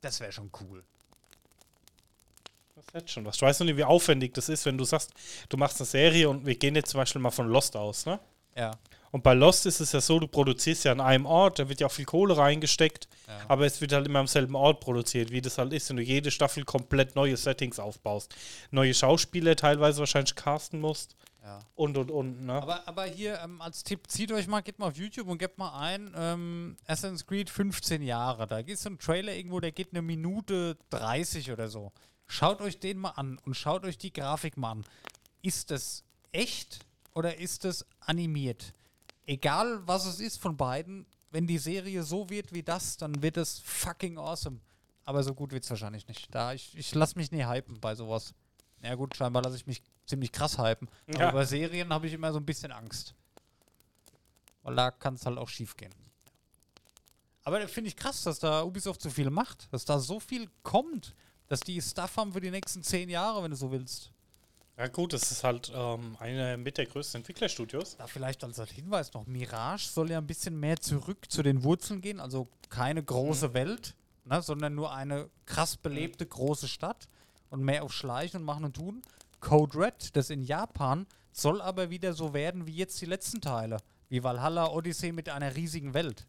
Das 0.00 0.20
wäre 0.20 0.30
schon 0.32 0.50
cool. 0.60 0.84
Das 2.76 2.84
hätte 2.92 3.08
schon 3.08 3.24
was. 3.24 3.36
Ich 3.36 3.42
weiß 3.42 3.60
noch 3.60 3.64
nicht, 3.66 3.76
wie 3.76 3.84
aufwendig 3.84 4.34
das 4.34 4.48
ist, 4.48 4.66
wenn 4.66 4.76
du 4.78 4.84
sagst, 4.84 5.10
du 5.48 5.56
machst 5.56 5.80
eine 5.80 5.86
Serie 5.86 6.28
und 6.28 6.44
wir 6.46 6.54
gehen 6.56 6.76
jetzt 6.76 6.90
zum 6.90 6.98
Beispiel 6.98 7.20
mal 7.20 7.30
von 7.30 7.48
Lost 7.48 7.74
aus, 7.74 8.06
ne? 8.06 8.20
Ja. 8.54 8.70
Und 9.16 9.22
bei 9.22 9.32
Lost 9.32 9.64
ist 9.64 9.80
es 9.80 9.92
ja 9.92 10.02
so, 10.02 10.20
du 10.20 10.28
produzierst 10.28 10.84
ja 10.84 10.92
an 10.92 11.00
einem 11.00 11.24
Ort, 11.24 11.58
da 11.58 11.70
wird 11.70 11.80
ja 11.80 11.86
auch 11.86 11.90
viel 11.92 12.04
Kohle 12.04 12.36
reingesteckt, 12.36 13.08
Ja. 13.26 13.46
aber 13.48 13.64
es 13.64 13.80
wird 13.80 13.94
halt 13.94 14.04
immer 14.06 14.18
am 14.18 14.26
selben 14.26 14.54
Ort 14.54 14.80
produziert, 14.80 15.30
wie 15.30 15.40
das 15.40 15.56
halt 15.56 15.72
ist, 15.72 15.88
wenn 15.88 15.96
du 15.96 16.02
jede 16.02 16.30
Staffel 16.30 16.66
komplett 16.66 17.16
neue 17.16 17.34
Settings 17.38 17.78
aufbaust. 17.78 18.36
Neue 18.72 18.92
Schauspieler 18.92 19.56
teilweise 19.56 20.00
wahrscheinlich 20.00 20.34
casten 20.34 20.80
musst 20.80 21.16
ja. 21.42 21.60
und 21.76 21.96
und 21.96 22.10
und, 22.10 22.44
ne? 22.44 22.52
Aber, 22.60 22.86
aber 22.86 23.04
hier 23.06 23.40
ähm, 23.42 23.62
als 23.62 23.84
Tipp, 23.84 24.00
zieht 24.06 24.30
euch 24.32 24.48
mal, 24.48 24.60
geht 24.60 24.78
mal 24.78 24.88
auf 24.88 24.98
YouTube 24.98 25.28
und 25.28 25.38
gebt 25.38 25.56
mal 25.56 25.78
ein, 25.80 26.12
ähm, 26.14 26.76
Assassin's 26.86 27.24
Creed 27.26 27.48
15 27.48 28.02
Jahre. 28.02 28.46
Da 28.46 28.60
gibt 28.60 28.76
es 28.76 28.82
so 28.82 28.90
einen 28.90 28.98
Trailer 28.98 29.34
irgendwo, 29.34 29.60
der 29.60 29.72
geht 29.72 29.92
eine 29.92 30.02
Minute 30.02 30.76
30 30.90 31.52
oder 31.52 31.68
so. 31.68 31.90
Schaut 32.26 32.60
euch 32.60 32.80
den 32.80 32.98
mal 32.98 33.12
an 33.16 33.38
und 33.46 33.54
schaut 33.54 33.86
euch 33.86 33.96
die 33.96 34.12
Grafik 34.12 34.58
mal 34.58 34.72
an. 34.72 34.84
Ist 35.40 35.70
das 35.70 36.04
echt 36.32 36.80
oder 37.14 37.38
ist 37.38 37.64
das 37.64 37.86
animiert? 38.00 38.74
Egal 39.26 39.86
was 39.86 40.06
es 40.06 40.20
ist 40.20 40.40
von 40.40 40.56
beiden, 40.56 41.06
wenn 41.30 41.46
die 41.46 41.58
Serie 41.58 42.02
so 42.02 42.30
wird 42.30 42.52
wie 42.52 42.62
das, 42.62 42.96
dann 42.96 43.22
wird 43.22 43.36
es 43.36 43.58
fucking 43.58 44.18
awesome. 44.18 44.60
Aber 45.04 45.22
so 45.22 45.34
gut 45.34 45.52
wird 45.52 45.64
es 45.64 45.70
wahrscheinlich 45.70 46.06
nicht. 46.08 46.34
Da 46.34 46.52
ich, 46.52 46.76
ich 46.76 46.94
lasse 46.94 47.16
mich 47.16 47.30
nie 47.30 47.44
hypen 47.44 47.80
bei 47.80 47.94
sowas. 47.94 48.34
Ja 48.82 48.94
gut, 48.94 49.16
scheinbar 49.16 49.42
lasse 49.42 49.56
ich 49.56 49.66
mich 49.66 49.82
ziemlich 50.06 50.32
krass 50.32 50.58
hypen. 50.58 50.88
Ja. 51.06 51.28
Aber 51.28 51.38
bei 51.38 51.44
Serien 51.44 51.92
habe 51.92 52.06
ich 52.06 52.12
immer 52.12 52.32
so 52.32 52.38
ein 52.38 52.46
bisschen 52.46 52.72
Angst. 52.72 53.14
Weil 54.62 54.74
da 54.74 54.90
kann 54.90 55.14
es 55.14 55.26
halt 55.26 55.38
auch 55.38 55.48
schief 55.48 55.76
gehen. 55.76 55.94
Aber 57.44 57.60
da 57.60 57.68
finde 57.68 57.88
ich 57.88 57.96
krass, 57.96 58.22
dass 58.22 58.40
da 58.40 58.62
Ubisoft 58.64 59.00
so 59.00 59.10
viel 59.10 59.30
macht. 59.30 59.72
Dass 59.72 59.84
da 59.84 59.98
so 60.00 60.18
viel 60.18 60.48
kommt. 60.62 61.14
Dass 61.46 61.60
die 61.60 61.80
Stuff 61.80 62.16
haben 62.16 62.32
für 62.32 62.40
die 62.40 62.50
nächsten 62.50 62.82
zehn 62.82 63.08
Jahre, 63.08 63.42
wenn 63.42 63.52
du 63.52 63.56
so 63.56 63.70
willst. 63.70 64.10
Ja 64.78 64.88
gut, 64.88 65.14
das 65.14 65.30
ist 65.32 65.42
halt 65.42 65.72
ähm, 65.74 66.16
einer 66.20 66.58
mit 66.58 66.76
der 66.76 66.84
größten 66.84 67.20
Entwicklerstudios. 67.20 67.96
Da 67.96 68.06
vielleicht 68.06 68.44
als 68.44 68.60
Hinweis 68.70 69.14
noch, 69.14 69.26
Mirage 69.26 69.88
soll 69.88 70.10
ja 70.10 70.18
ein 70.18 70.26
bisschen 70.26 70.60
mehr 70.60 70.76
zurück 70.76 71.30
zu 71.30 71.42
den 71.42 71.62
Wurzeln 71.64 72.02
gehen, 72.02 72.20
also 72.20 72.48
keine 72.68 73.02
große 73.02 73.54
Welt, 73.54 73.94
ne, 74.24 74.42
sondern 74.42 74.74
nur 74.74 74.92
eine 74.92 75.30
krass 75.46 75.78
belebte 75.78 76.26
große 76.26 76.68
Stadt 76.68 77.08
und 77.48 77.62
mehr 77.62 77.84
auf 77.84 77.92
Schleichen 77.92 78.40
und 78.40 78.44
Machen 78.44 78.66
und 78.66 78.76
Tun. 78.76 79.00
Code 79.40 79.78
Red, 79.78 80.14
das 80.14 80.28
in 80.28 80.42
Japan, 80.42 81.06
soll 81.32 81.62
aber 81.62 81.88
wieder 81.88 82.12
so 82.12 82.34
werden 82.34 82.66
wie 82.66 82.74
jetzt 82.74 83.00
die 83.00 83.06
letzten 83.06 83.40
Teile, 83.40 83.78
wie 84.10 84.22
Valhalla 84.22 84.70
Odyssey 84.70 85.10
mit 85.10 85.30
einer 85.30 85.56
riesigen 85.56 85.94
Welt. 85.94 86.26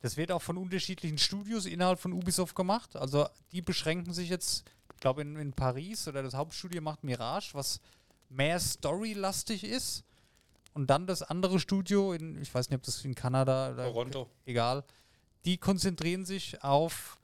Das 0.00 0.16
wird 0.16 0.30
auch 0.30 0.42
von 0.42 0.58
unterschiedlichen 0.58 1.18
Studios 1.18 1.66
innerhalb 1.66 1.98
von 1.98 2.12
Ubisoft 2.12 2.54
gemacht. 2.54 2.94
Also 2.94 3.26
die 3.52 3.62
beschränken 3.62 4.12
sich 4.12 4.28
jetzt, 4.28 4.64
glaube 5.04 5.20
in, 5.20 5.36
in 5.36 5.52
Paris 5.52 6.08
oder 6.08 6.22
das 6.22 6.32
Hauptstudio 6.32 6.80
macht 6.80 7.04
Mirage, 7.04 7.50
was 7.52 7.78
mehr 8.30 8.58
storylastig 8.58 9.62
ist. 9.62 10.02
Und 10.72 10.88
dann 10.88 11.06
das 11.06 11.22
andere 11.22 11.60
Studio, 11.60 12.14
in, 12.14 12.40
ich 12.40 12.52
weiß 12.52 12.70
nicht, 12.70 12.78
ob 12.78 12.82
das 12.84 13.04
in 13.04 13.14
Kanada 13.14 13.72
oder 13.72 13.84
Toronto. 13.84 14.30
egal, 14.46 14.82
die 15.44 15.58
konzentrieren 15.58 16.24
sich 16.24 16.64
auf 16.64 17.18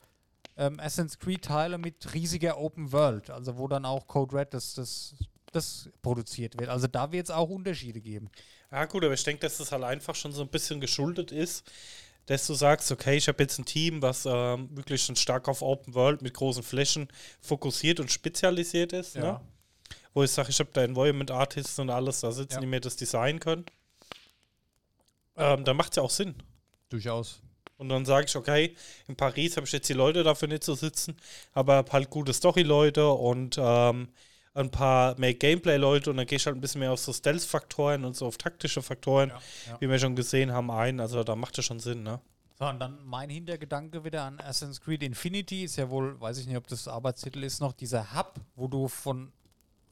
ähm, 0.58 0.78
Assassin's 0.78 1.18
Creed-Teile 1.18 1.78
mit 1.78 2.12
riesiger 2.12 2.58
Open 2.58 2.92
World, 2.92 3.30
also 3.30 3.56
wo 3.56 3.66
dann 3.66 3.86
auch 3.86 4.06
Code 4.06 4.36
Red 4.36 4.52
das, 4.52 4.74
das, 4.74 5.14
das 5.50 5.88
produziert 6.02 6.60
wird. 6.60 6.68
Also 6.68 6.86
da 6.86 7.10
wird 7.12 7.24
es 7.24 7.30
auch 7.30 7.48
Unterschiede 7.48 8.02
geben. 8.02 8.28
Ja 8.70 8.84
gut, 8.84 9.02
aber 9.04 9.14
ich 9.14 9.24
denke, 9.24 9.40
dass 9.40 9.56
das 9.56 9.72
halt 9.72 9.84
einfach 9.84 10.14
schon 10.14 10.32
so 10.32 10.42
ein 10.42 10.48
bisschen 10.48 10.80
geschuldet 10.80 11.32
ist, 11.32 11.64
dass 12.26 12.46
du 12.46 12.54
sagst, 12.54 12.90
okay, 12.92 13.16
ich 13.16 13.26
habe 13.28 13.42
jetzt 13.42 13.58
ein 13.58 13.64
Team, 13.64 14.02
was 14.02 14.24
ähm, 14.26 14.68
wirklich 14.76 15.02
schon 15.02 15.16
stark 15.16 15.48
auf 15.48 15.62
Open 15.62 15.94
World 15.94 16.22
mit 16.22 16.34
großen 16.34 16.62
Flächen 16.62 17.08
fokussiert 17.40 17.98
und 18.00 18.10
spezialisiert 18.10 18.92
ist, 18.92 19.16
ne? 19.16 19.40
Wo 20.14 20.22
ich 20.24 20.30
sage, 20.30 20.50
ich 20.50 20.58
habe 20.58 20.70
da 20.72 20.82
Environment 20.82 21.30
Artists 21.30 21.78
und 21.78 21.88
alles 21.90 22.20
da 22.20 22.32
sitzen, 22.32 22.54
Ja. 22.54 22.60
die 22.60 22.66
mir 22.66 22.80
das 22.80 22.96
designen 22.96 23.38
können. 23.40 23.64
Ähm, 25.36 25.64
da 25.64 25.74
macht 25.74 25.92
es 25.92 25.96
ja 25.96 26.02
auch 26.02 26.10
Sinn. 26.10 26.34
Durchaus. 26.88 27.40
Und 27.76 27.88
dann 27.88 28.04
sage 28.04 28.26
ich, 28.26 28.36
okay, 28.36 28.76
in 29.08 29.16
Paris 29.16 29.56
habe 29.56 29.66
ich 29.66 29.72
jetzt 29.72 29.88
die 29.88 29.94
Leute 29.94 30.22
dafür 30.22 30.48
nicht 30.48 30.64
zu 30.64 30.74
sitzen, 30.74 31.16
aber 31.52 31.76
hab 31.76 31.92
halt 31.92 32.10
gute 32.10 32.32
Story-Leute 32.34 33.08
und 33.08 33.56
ähm, 33.58 34.08
ein 34.54 34.70
paar 34.70 35.18
mehr 35.18 35.34
Gameplay-Leute 35.34 36.10
und 36.10 36.16
dann 36.16 36.26
gehe 36.26 36.36
ich 36.36 36.46
halt 36.46 36.56
ein 36.56 36.60
bisschen 36.60 36.80
mehr 36.80 36.92
auf 36.92 37.00
so 37.00 37.12
Stealth-Faktoren 37.12 38.04
und 38.04 38.16
so 38.16 38.26
auf 38.26 38.36
taktische 38.36 38.82
Faktoren, 38.82 39.30
ja. 39.30 39.80
wie 39.80 39.88
wir 39.88 39.98
schon 39.98 40.16
gesehen 40.16 40.52
haben, 40.52 40.70
ein. 40.70 41.00
Also 41.00 41.22
da 41.22 41.36
macht 41.36 41.56
das 41.58 41.64
schon 41.64 41.80
Sinn, 41.80 42.02
ne? 42.02 42.20
So, 42.58 42.66
und 42.66 42.78
dann 42.78 42.98
mein 43.06 43.30
Hintergedanke 43.30 44.04
wieder 44.04 44.24
an 44.24 44.38
Assassin's 44.38 44.80
Creed 44.80 45.02
Infinity 45.02 45.64
ist 45.64 45.76
ja 45.76 45.88
wohl, 45.88 46.20
weiß 46.20 46.36
ich 46.38 46.46
nicht, 46.46 46.58
ob 46.58 46.66
das 46.66 46.88
Arbeitstitel 46.88 47.42
ist, 47.42 47.60
noch 47.60 47.72
dieser 47.72 48.14
Hub, 48.14 48.34
wo 48.54 48.68
du 48.68 48.86
von, 48.88 49.32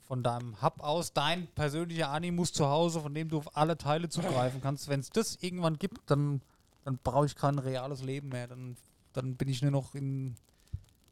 von 0.06 0.22
deinem 0.22 0.60
Hub 0.60 0.80
aus 0.80 1.14
dein 1.14 1.46
persönlicher 1.46 2.10
Animus 2.10 2.52
zu 2.52 2.66
Hause, 2.66 3.00
von 3.00 3.14
dem 3.14 3.30
du 3.30 3.38
auf 3.38 3.56
alle 3.56 3.78
Teile 3.78 4.10
zugreifen 4.10 4.60
kannst. 4.60 4.88
Wenn 4.88 5.00
es 5.00 5.08
das 5.08 5.36
irgendwann 5.40 5.78
gibt, 5.78 6.10
dann, 6.10 6.42
dann 6.84 6.98
brauche 7.02 7.24
ich 7.24 7.36
kein 7.36 7.58
reales 7.58 8.02
Leben 8.02 8.28
mehr. 8.28 8.48
Dann, 8.48 8.76
dann 9.14 9.36
bin 9.36 9.48
ich 9.48 9.62
nur 9.62 9.70
noch 9.70 9.94
in. 9.94 10.34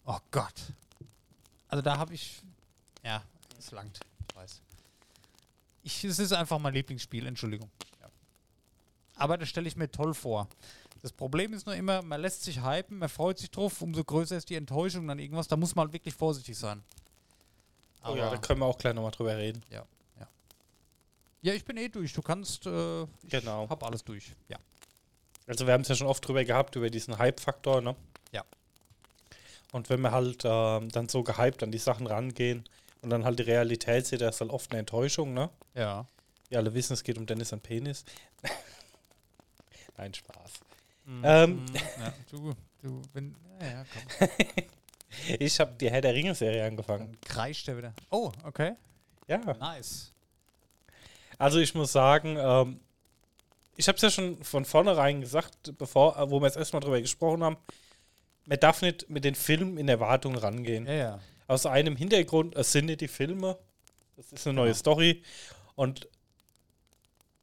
Oh 0.05 0.19
Gott. 0.31 0.75
Also 1.69 1.81
da 1.81 1.97
habe 1.97 2.13
ich. 2.13 2.43
Ja, 3.03 3.23
es 3.59 3.71
langt. 3.71 4.01
Ich 4.29 4.37
weiß. 4.37 4.61
Ich, 5.83 6.05
es 6.05 6.19
ist 6.19 6.33
einfach 6.33 6.59
mein 6.59 6.75
Lieblingsspiel, 6.75 7.27
Entschuldigung. 7.27 7.71
Ja. 8.01 8.09
Aber 9.15 9.39
das 9.39 9.49
stelle 9.49 9.69
ich 9.69 9.77
mir 9.77 9.91
toll 9.91 10.15
vor. 10.15 10.49
Das 11.03 11.13
Problem 11.13 11.53
ist 11.53 11.67
nur 11.67 11.77
immer, 11.77 12.03
man 12.03 12.21
lässt 12.21 12.43
sich 12.43 12.63
hypen, 12.65 12.99
man 12.99 13.09
freut 13.09 13.39
sich 13.39 13.51
drauf, 13.51 13.81
umso 13.83 14.03
größer 14.03 14.37
ist 14.37 14.51
die 14.51 14.57
Enttäuschung 14.57 15.07
dann 15.07 15.19
irgendwas. 15.19 15.47
Da 15.47 15.57
muss 15.57 15.75
man 15.75 15.85
halt 15.87 15.93
wirklich 15.93 16.15
vorsichtig 16.15 16.59
sein. 16.59 16.83
oh 18.05 18.17
ja, 18.17 18.31
da 18.31 18.37
können 18.39 18.61
wir 18.61 18.67
auch 18.67 18.79
gleich 18.79 18.95
nochmal 18.95 19.13
drüber 19.13 19.37
reden. 19.37 19.63
ja, 19.71 19.85
ja. 20.19 20.27
Ja, 21.43 21.53
ich 21.55 21.65
bin 21.65 21.77
eh 21.77 21.89
durch. 21.89 22.13
Du 22.13 22.23
kannst. 22.23 22.67
Äh, 22.67 23.03
ich 23.05 23.09
Genau. 23.29 23.69
hab 23.69 23.85
alles 23.85 24.03
durch. 24.03 24.35
Ja. 24.49 24.59
Also 25.47 25.65
wir 25.67 25.75
haben 25.75 25.83
es 25.83 25.89
ja 25.89 25.95
schon 25.95 26.09
oft 26.09 26.27
drüber 26.27 26.45
gehabt, 26.45 26.75
über 26.75 26.91
diesen 26.91 27.19
Hype-Faktor, 27.19 27.81
ne? 27.83 27.95
Ja. 28.33 28.45
Und 29.71 29.89
wenn 29.91 30.01
wir 30.01 30.11
halt 30.11 30.43
ähm, 30.45 30.89
dann 30.89 31.09
so 31.09 31.23
gehypt 31.23 31.63
an 31.63 31.71
die 31.71 31.79
Sachen 31.79 32.09
rangehen 32.09 32.65
und 33.03 33.11
dann 33.11 33.25
halt 33.25 33.39
die 33.39 33.45
Realität 33.45 34.07
sieht, 34.07 34.21
da 34.21 34.29
ist 34.29 34.41
halt 34.41 34.51
oft 34.51 34.71
eine 34.71 34.81
Enttäuschung, 34.81 35.35
ne? 35.35 35.51
Ja. 35.75 36.07
Wir 36.49 36.59
alle 36.59 36.75
wissen, 36.75 36.93
es 36.93 37.03
geht 37.03 37.19
um 37.19 37.27
Dennis 37.27 37.53
und 37.53 37.63
Penis. 37.63 38.05
Nein, 39.97 40.15
Spaß. 40.15 40.53
Ähm. 41.23 41.57
Mhm, 41.57 41.75
ja, 41.75 42.13
du, 42.31 42.53
du, 42.83 43.03
wenn. 43.13 43.35
Ja, 43.61 43.67
ja, 43.67 43.85
komm. 43.93 44.29
Ich 45.39 45.59
habe 45.61 45.73
die 45.81 45.91
Herr 45.91 46.03
der 46.03 46.13
Ringe-Serie 46.15 46.67
angefangen. 46.67 47.13
Dann 47.13 47.21
kreischt 47.23 47.67
er 47.69 47.79
wieder. 47.79 47.95
Oh, 48.11 48.33
okay. 48.45 48.75
Ja. 49.29 49.39
Nice. 49.39 50.13
Also 51.39 51.59
ich 51.59 51.75
muss 51.75 51.93
sagen, 51.93 52.37
ähm, 52.39 52.81
ich 53.77 53.89
habe 53.89 53.97
es 53.97 54.03
ja 54.03 54.11
schon 54.11 54.43
von 54.43 54.65
vornherein 54.65 55.21
gesagt, 55.21 55.77
bevor, 55.79 56.19
äh, 56.19 56.31
wo 56.31 56.41
wir 56.41 56.47
jetzt 56.47 56.57
erstmal 56.57 56.81
drüber 56.81 57.01
gesprochen 57.01 57.43
haben, 57.43 57.57
man 58.47 58.61
darf 58.61 58.83
nicht 58.83 59.09
mit 59.11 59.25
den 59.25 59.35
Filmen 59.35 59.77
in 59.79 59.89
Erwartung 59.89 60.37
rangehen. 60.37 60.87
Ja, 60.87 60.93
ja. 60.93 61.21
Aus 61.47 61.67
einem 61.67 61.97
Hintergrund, 61.97 62.57
nicht 62.57 63.01
die 63.01 63.09
Filme, 63.09 63.59
es 64.17 64.33
ist 64.33 64.47
eine 64.47 64.55
neue 64.55 64.69
Genau. 64.69 64.79
Story 64.79 65.23
und 65.75 66.09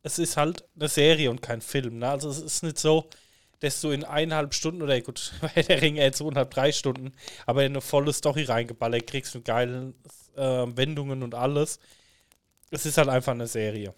es 0.02 0.20
ist 0.20 0.38
halt 0.38 0.66
eine 0.76 0.90
Serie 0.90 1.30
und 1.30 1.42
kein 1.42 1.62
Film. 1.62 2.00
Ne? 2.00 2.10
Also 2.10 2.30
es 2.30 2.40
ist 2.40 2.64
nicht 2.64 2.78
so, 2.78 3.10
dass 3.60 3.80
du 3.80 3.92
in 3.92 4.04
eineinhalb 4.04 4.54
Stunden 4.54 4.82
oder 4.82 5.00
gut, 5.02 5.34
bei 5.56 5.62
der 5.62 5.82
Ringe 5.82 6.02
jetzt 6.02 6.18
zweieinhalb, 6.18 6.52
drei 6.52 6.72
Stunden, 6.72 7.14
aber 7.46 7.64
in 7.64 7.72
eine 7.72 7.82
volle 7.82 8.12
Story 8.12 8.44
reingeballert 8.44 9.08
kriegst 9.08 9.34
mit 9.36 9.46
geilen 9.46 9.94
äh, 10.36 10.42
Wendungen 10.42 11.24
und 11.24 11.34
alles. 11.36 11.80
Es 12.72 12.86
ist 12.86 12.98
halt 12.98 13.08
einfach 13.08 13.32
eine 13.32 13.48
Serie. 13.48 13.94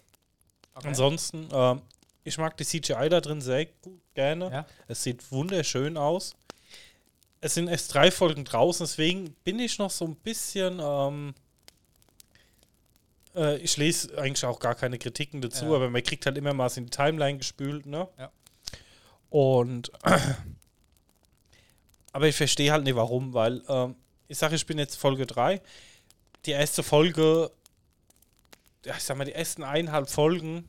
Ansonsten, 0.74 1.48
ähm, 1.52 1.82
ich 2.22 2.38
mag 2.38 2.56
die 2.58 2.64
CGI 2.64 3.08
da 3.08 3.20
drin 3.20 3.40
sehr 3.40 3.66
gut, 3.66 4.00
gerne. 4.14 4.50
Ja. 4.50 4.66
Es 4.86 5.02
sieht 5.02 5.32
wunderschön 5.32 5.96
aus. 5.96 6.36
Es 7.46 7.54
sind 7.54 7.68
erst 7.68 7.94
drei 7.94 8.10
Folgen 8.10 8.44
draußen, 8.44 8.84
deswegen 8.84 9.30
bin 9.44 9.60
ich 9.60 9.78
noch 9.78 9.92
so 9.92 10.04
ein 10.04 10.16
bisschen. 10.16 10.80
Ähm, 10.82 11.32
äh, 13.36 13.58
ich 13.58 13.76
lese 13.76 14.18
eigentlich 14.18 14.44
auch 14.44 14.58
gar 14.58 14.74
keine 14.74 14.98
Kritiken 14.98 15.40
dazu, 15.40 15.66
Ja. 15.66 15.76
aber 15.76 15.88
man 15.88 16.02
kriegt 16.02 16.26
halt 16.26 16.36
immer 16.38 16.52
mal 16.52 16.68
in 16.74 16.86
die 16.86 16.90
Timeline 16.90 17.38
gespült, 17.38 17.86
ne? 17.86 18.08
Ja. 18.18 18.32
Und. 19.30 19.92
aber 22.12 22.26
ich 22.26 22.34
verstehe 22.34 22.72
halt 22.72 22.82
nicht 22.82 22.96
warum, 22.96 23.32
weil 23.32 23.62
ähm, 23.68 23.94
ich 24.26 24.38
sage, 24.38 24.56
ich 24.56 24.66
bin 24.66 24.80
jetzt 24.80 24.96
Folge 24.96 25.24
3. 25.24 25.62
Die 26.46 26.50
erste 26.50 26.82
Folge, 26.82 27.52
ich 28.84 29.04
sag 29.04 29.18
mal, 29.18 29.24
die 29.24 29.34
ersten 29.34 29.62
eineinhalb 29.62 30.10
Folgen 30.10 30.66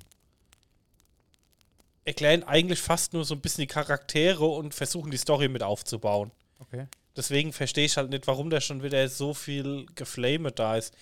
erklären 2.06 2.44
eigentlich 2.44 2.82
fast 2.82 3.14
nur 3.14 3.26
so 3.26 3.34
ein 3.34 3.42
bisschen 3.42 3.64
die 3.64 3.68
Charaktere 3.68 4.46
und 4.46 4.76
versuchen 4.76 5.10
die 5.10 5.18
Story 5.18 5.48
mit 5.48 5.64
aufzubauen. 5.64 6.32
Okay. 6.60 6.88
Deswegen 7.16 7.52
verstehe 7.54 7.86
ich 7.86 7.98
halt 7.98 8.10
nicht, 8.12 8.28
warum 8.28 8.50
da 8.50 8.62
schon 8.62 8.84
wieder 8.84 9.08
so 9.10 9.34
viel 9.34 9.86
Geflame 9.96 10.52
da 10.52 10.78
ist. 10.78 10.94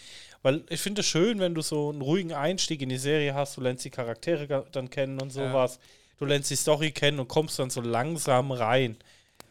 Weil 0.41 0.63
ich 0.69 0.79
finde 0.79 1.01
es 1.01 1.07
schön, 1.07 1.39
wenn 1.39 1.55
du 1.55 1.61
so 1.61 1.89
einen 1.89 2.01
ruhigen 2.01 2.33
Einstieg 2.33 2.81
in 2.81 2.89
die 2.89 2.97
Serie 2.97 3.33
hast, 3.33 3.57
du 3.57 3.61
lernst 3.61 3.83
die 3.83 3.89
Charaktere 3.89 4.65
dann 4.71 4.89
kennen 4.89 5.19
und 5.21 5.33
Ja. 5.35 5.49
sowas. 5.49 5.79
Du 6.17 6.25
lernst 6.25 6.49
die 6.51 6.55
Story 6.55 6.91
kennen 6.91 7.19
und 7.19 7.27
kommst 7.27 7.59
dann 7.59 7.69
so 7.69 7.81
langsam 7.81 8.51
rein. 8.51 8.95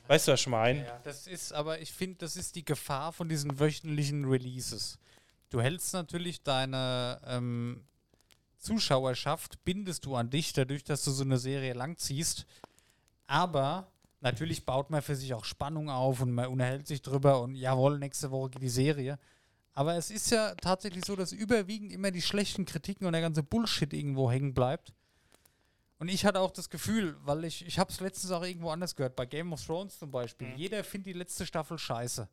Weißt 0.06 0.28
du, 0.28 0.32
was 0.32 0.40
ich 0.40 0.46
meine? 0.46 0.84
Ja, 0.84 1.00
das 1.04 1.26
ist, 1.26 1.52
aber 1.52 1.80
ich 1.80 1.92
finde, 1.92 2.16
das 2.18 2.36
ist 2.36 2.54
die 2.56 2.64
Gefahr 2.64 3.12
von 3.12 3.28
diesen 3.28 3.58
wöchentlichen 3.58 4.24
Releases. 4.24 4.98
Du 5.50 5.60
hältst 5.60 5.92
natürlich 5.92 6.42
deine 6.42 7.20
ähm, 7.26 7.84
Zuschauerschaft, 8.58 9.62
bindest 9.64 10.06
du 10.06 10.14
an 10.16 10.30
dich, 10.30 10.52
dadurch, 10.52 10.84
dass 10.84 11.04
du 11.04 11.10
so 11.10 11.22
eine 11.24 11.38
Serie 11.38 11.74
langziehst. 11.74 12.46
Aber 13.26 13.90
natürlich 14.24 14.66
baut 14.66 14.90
man 14.90 15.02
für 15.02 15.14
sich 15.14 15.32
auch 15.34 15.44
Spannung 15.44 15.88
auf 15.88 16.20
und 16.20 16.32
man 16.32 16.48
unterhält 16.48 16.88
sich 16.88 17.02
drüber 17.02 17.40
und 17.40 17.54
jawohl, 17.54 17.98
nächste 17.98 18.30
Woche 18.32 18.50
geht 18.50 18.62
die 18.62 18.68
Serie. 18.68 19.18
Aber 19.74 19.96
es 19.96 20.10
ist 20.10 20.30
ja 20.30 20.54
tatsächlich 20.56 21.04
so, 21.04 21.14
dass 21.14 21.32
überwiegend 21.32 21.92
immer 21.92 22.10
die 22.10 22.22
schlechten 22.22 22.64
Kritiken 22.64 23.06
und 23.06 23.12
der 23.12 23.22
ganze 23.22 23.42
Bullshit 23.42 23.92
irgendwo 23.92 24.30
hängen 24.30 24.54
bleibt. 24.54 24.92
Und 25.98 26.08
ich 26.08 26.24
hatte 26.26 26.40
auch 26.40 26.50
das 26.50 26.70
Gefühl, 26.70 27.16
weil 27.24 27.44
ich, 27.44 27.66
ich 27.66 27.78
habe 27.78 27.90
es 27.90 28.00
letztens 28.00 28.32
auch 28.32 28.42
irgendwo 28.42 28.70
anders 28.70 28.94
gehört, 28.94 29.16
bei 29.16 29.26
Game 29.26 29.52
of 29.52 29.64
Thrones 29.64 29.98
zum 29.98 30.10
Beispiel. 30.10 30.48
Jeder 30.56 30.82
findet 30.84 31.14
die 31.14 31.18
letzte 31.18 31.46
Staffel 31.46 31.78
scheiße. 31.78 32.28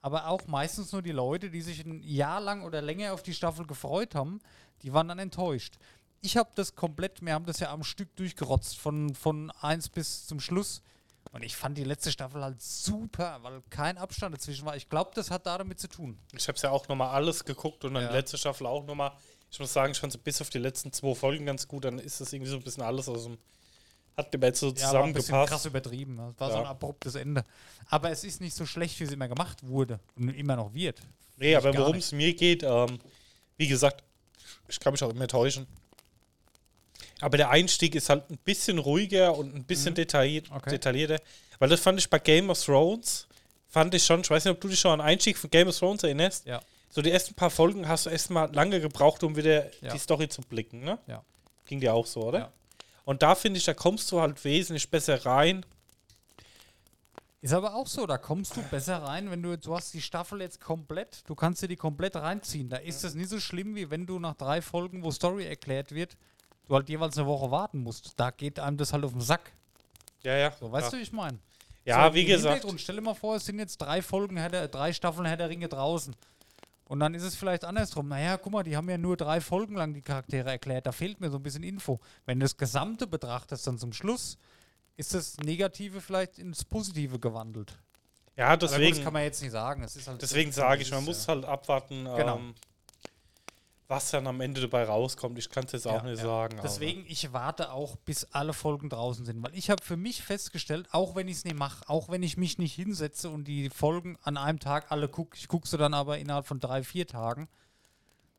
Aber 0.00 0.28
auch 0.28 0.46
meistens 0.46 0.92
nur 0.92 1.02
die 1.02 1.12
Leute, 1.12 1.50
die 1.50 1.60
sich 1.60 1.84
ein 1.84 2.00
Jahr 2.02 2.40
lang 2.40 2.62
oder 2.62 2.80
länger 2.80 3.12
auf 3.12 3.22
die 3.22 3.34
Staffel 3.34 3.66
gefreut 3.66 4.14
haben, 4.14 4.40
die 4.82 4.92
waren 4.92 5.08
dann 5.08 5.18
enttäuscht. 5.18 5.76
Ich 6.20 6.36
habe 6.36 6.50
das 6.54 6.74
komplett, 6.74 7.20
wir 7.24 7.34
haben 7.34 7.46
das 7.46 7.60
ja 7.60 7.72
am 7.72 7.82
Stück 7.82 8.14
durchgerotzt, 8.16 8.78
von, 8.78 9.14
von 9.14 9.50
1 9.50 9.88
bis 9.90 10.26
zum 10.26 10.40
Schluss. 10.40 10.82
Und 11.36 11.42
ich 11.42 11.54
fand 11.56 11.76
die 11.78 11.84
letzte 11.84 12.10
Staffel 12.10 12.42
halt 12.42 12.60
super, 12.60 13.38
weil 13.42 13.62
kein 13.70 13.98
Abstand 13.98 14.34
dazwischen 14.34 14.64
war. 14.66 14.76
Ich 14.76 14.88
glaube, 14.88 15.10
das 15.14 15.30
hat 15.30 15.46
da 15.46 15.58
damit 15.58 15.78
zu 15.78 15.88
tun. 15.88 16.18
Ich 16.32 16.48
habe 16.48 16.56
es 16.56 16.62
ja 16.62 16.70
auch 16.70 16.88
nochmal 16.88 17.10
alles 17.14 17.44
geguckt 17.44 17.84
und 17.84 17.94
dann 17.94 18.04
Ja. 18.04 18.08
die 18.10 18.14
letzte 18.16 18.38
Staffel 18.38 18.66
auch 18.66 18.84
nochmal. 18.84 19.12
Ich 19.50 19.60
muss 19.60 19.72
sagen, 19.72 19.92
ich 19.92 19.98
fand 20.00 20.12
so 20.12 20.18
bis 20.18 20.40
auf 20.40 20.50
die 20.50 20.58
letzten 20.58 20.92
zwei 20.92 21.14
Folgen 21.14 21.46
ganz 21.46 21.68
gut. 21.68 21.84
Dann 21.84 21.98
ist 21.98 22.20
das 22.20 22.32
irgendwie 22.32 22.50
so 22.50 22.56
ein 22.56 22.62
bisschen 22.62 22.82
alles 22.82 23.08
aus 23.08 23.24
dem. 23.24 23.38
Hat 24.16 24.32
mir 24.32 24.46
jetzt 24.46 24.60
so 24.60 24.68
Ja, 24.68 24.72
war 24.72 24.78
zusammengepasst. 24.78 25.50
krass 25.50 25.66
übertrieben. 25.66 26.16
Das 26.16 26.40
war 26.40 26.48
so 26.50 26.56
Ja. 26.56 26.62
ein 26.62 26.66
abruptes 26.68 27.14
Ende. 27.16 27.44
Aber 27.88 28.10
es 28.10 28.24
ist 28.24 28.40
nicht 28.40 28.56
so 28.56 28.64
schlecht, 28.64 28.98
wie 28.98 29.04
es 29.04 29.12
immer 29.12 29.28
gemacht 29.28 29.66
wurde 29.66 30.00
und 30.16 30.30
immer 30.30 30.56
noch 30.56 30.72
wird. 30.72 31.00
Nee, 31.36 31.54
aber 31.54 31.76
worum 31.76 31.96
es 31.96 32.12
mir 32.12 32.34
geht, 32.34 32.62
ähm, 32.62 32.98
wie 33.58 33.68
gesagt, 33.68 34.02
ich 34.68 34.80
kann 34.80 34.92
mich 34.94 35.02
auch 35.02 35.10
immer 35.10 35.28
täuschen. 35.28 35.66
Aber 37.20 37.36
der 37.38 37.50
Einstieg 37.50 37.94
ist 37.94 38.08
halt 38.10 38.30
ein 38.30 38.38
bisschen 38.38 38.78
ruhiger 38.78 39.36
und 39.36 39.54
ein 39.54 39.64
bisschen 39.64 39.94
Mhm. 39.94 40.44
Okay. 40.50 40.70
detaillierter. 40.70 41.18
Weil 41.58 41.68
das 41.70 41.80
fand 41.80 41.98
ich 41.98 42.10
bei 42.10 42.18
Game 42.18 42.50
of 42.50 42.62
Thrones, 42.62 43.26
fand 43.68 43.94
ich 43.94 44.04
schon, 44.04 44.20
ich 44.20 44.28
weiß 44.30 44.44
nicht, 44.44 44.52
ob 44.52 44.60
du 44.60 44.68
dich 44.68 44.78
schon 44.78 44.92
an 44.92 44.98
den 44.98 45.06
Einstieg 45.06 45.38
von 45.38 45.48
Game 45.50 45.68
of 45.68 45.78
Thrones 45.78 46.02
erinnerst. 46.02 46.46
Ja. 46.46 46.60
So 46.90 47.00
die 47.02 47.10
ersten 47.10 47.34
paar 47.34 47.50
Folgen 47.50 47.88
hast 47.88 48.06
du 48.06 48.10
erstmal 48.10 48.52
lange 48.54 48.80
gebraucht, 48.80 49.22
um 49.22 49.34
wieder 49.36 49.66
Ja. 49.82 49.92
die 49.92 49.98
Story 49.98 50.28
zu 50.28 50.42
blicken, 50.42 50.80
ne? 50.80 50.98
Ja. 51.06 51.22
Ging 51.66 51.80
dir 51.80 51.94
auch 51.94 52.06
so, 52.06 52.22
oder? 52.22 52.38
Ja. 52.38 52.52
Und 53.04 53.22
da 53.22 53.34
finde 53.34 53.58
ich, 53.58 53.64
da 53.64 53.72
kommst 53.74 54.10
du 54.12 54.20
halt 54.20 54.42
wesentlich 54.44 54.90
besser 54.90 55.24
rein. 55.24 55.64
Ist 57.42 57.52
aber 57.52 57.74
auch 57.74 57.86
so, 57.86 58.06
da 58.06 58.18
kommst 58.18 58.56
du 58.56 58.62
besser 58.62 59.02
rein, 59.02 59.30
wenn 59.30 59.42
du, 59.42 59.56
du 59.56 59.74
hast 59.76 59.94
die 59.94 60.00
Staffel 60.02 60.40
jetzt 60.40 60.60
komplett, 60.60 61.22
du 61.26 61.34
kannst 61.34 61.62
dir 61.62 61.68
die 61.68 61.76
komplett 61.76 62.16
reinziehen. 62.16 62.68
Da 62.68 62.78
ist 62.78 63.04
das 63.04 63.14
nicht 63.14 63.28
so 63.30 63.38
schlimm, 63.38 63.76
wie 63.76 63.90
wenn 63.90 64.06
du 64.06 64.18
nach 64.18 64.34
drei 64.34 64.60
Folgen, 64.62 65.02
wo 65.04 65.10
Story 65.12 65.44
erklärt 65.46 65.92
wird, 65.92 66.16
du 66.66 66.74
halt 66.74 66.88
jeweils 66.88 67.16
eine 67.16 67.26
Woche 67.26 67.50
warten 67.50 67.82
musst. 67.82 68.12
Da 68.16 68.30
geht 68.30 68.58
einem 68.58 68.76
das 68.76 68.92
halt 68.92 69.04
auf 69.04 69.12
den 69.12 69.20
Sack. 69.20 69.52
Ja, 70.22 70.36
ja. 70.36 70.52
So, 70.58 70.70
weißt 70.70 70.86
ja. 70.86 70.90
du, 70.92 70.96
wie 70.98 71.02
ich 71.02 71.12
meine? 71.12 71.38
Ja, 71.84 72.08
so, 72.08 72.14
wie 72.14 72.24
gesagt. 72.24 72.54
Hintergrund, 72.54 72.80
stell 72.80 72.96
dir 72.96 73.02
mal 73.02 73.14
vor, 73.14 73.36
es 73.36 73.46
sind 73.46 73.58
jetzt 73.58 73.78
drei 73.78 74.02
Folgen, 74.02 74.36
Herr 74.36 74.68
drei 74.68 74.92
Staffeln 74.92 75.26
Herr 75.26 75.36
der 75.36 75.48
Ringe 75.48 75.68
draußen. 75.68 76.14
Und 76.88 77.00
dann 77.00 77.14
ist 77.14 77.22
es 77.24 77.34
vielleicht 77.34 77.64
andersrum. 77.64 78.08
Naja, 78.08 78.36
guck 78.36 78.52
mal, 78.52 78.62
die 78.62 78.76
haben 78.76 78.88
ja 78.88 78.98
nur 78.98 79.16
drei 79.16 79.40
Folgen 79.40 79.74
lang 79.74 79.92
die 79.92 80.02
Charaktere 80.02 80.50
erklärt. 80.50 80.86
Da 80.86 80.92
fehlt 80.92 81.20
mir 81.20 81.30
so 81.30 81.38
ein 81.38 81.42
bisschen 81.42 81.64
Info. 81.64 81.98
Wenn 82.26 82.38
du 82.38 82.44
das 82.44 82.56
Gesamte 82.56 83.06
betrachtest, 83.08 83.66
dann 83.66 83.78
zum 83.78 83.92
Schluss, 83.92 84.38
ist 84.96 85.12
das 85.14 85.36
Negative 85.38 86.00
vielleicht 86.00 86.38
ins 86.38 86.64
Positive 86.64 87.18
gewandelt. 87.18 87.76
Ja, 88.36 88.48
Aber 88.48 88.58
deswegen. 88.58 88.94
das 88.96 89.04
kann 89.04 89.12
man 89.12 89.22
jetzt 89.22 89.42
nicht 89.42 89.50
sagen. 89.50 89.82
Halt 89.82 90.22
Deswegen 90.22 90.52
sage 90.52 90.82
ich, 90.82 90.90
man 90.90 91.04
muss 91.04 91.26
halt 91.26 91.44
abwarten, 91.44 92.04
Genau. 92.04 92.36
ähm, 92.36 92.54
was 93.88 94.10
dann 94.10 94.26
am 94.26 94.40
Ende 94.40 94.60
dabei 94.60 94.84
rauskommt. 94.84 95.38
Ich 95.38 95.48
kann 95.48 95.64
es 95.64 95.72
jetzt 95.72 95.86
auch 95.86 96.02
Ja, 96.02 96.10
nicht 96.10 96.18
ja. 96.18 96.24
sagen. 96.24 96.58
Deswegen, 96.62 97.04
ich 97.06 97.32
warte 97.32 97.72
auch, 97.72 97.96
bis 97.96 98.24
alle 98.32 98.52
Folgen 98.52 98.88
draußen 98.88 99.24
sind. 99.24 99.42
Weil 99.42 99.54
ich 99.54 99.70
habe 99.70 99.82
für 99.82 99.96
mich 99.96 100.22
festgestellt, 100.22 100.88
auch 100.92 101.14
wenn 101.14 101.28
ich 101.28 101.38
es 101.38 101.44
nicht 101.44 101.56
mache, 101.58 101.88
auch 101.88 102.08
wenn 102.08 102.22
ich 102.22 102.36
mich 102.36 102.58
nicht 102.58 102.74
hinsetze 102.74 103.30
und 103.30 103.44
die 103.44 103.70
Folgen 103.70 104.18
an 104.22 104.36
einem 104.36 104.58
Tag 104.58 104.90
alle 104.90 105.08
gucke, 105.08 105.36
ich 105.36 105.48
gucke 105.48 105.68
sie 105.68 105.78
dann 105.78 105.94
aber 105.94 106.18
innerhalb 106.18 106.46
von 106.46 106.58
drei, 106.58 106.82
vier 106.82 107.06
Tagen, 107.06 107.48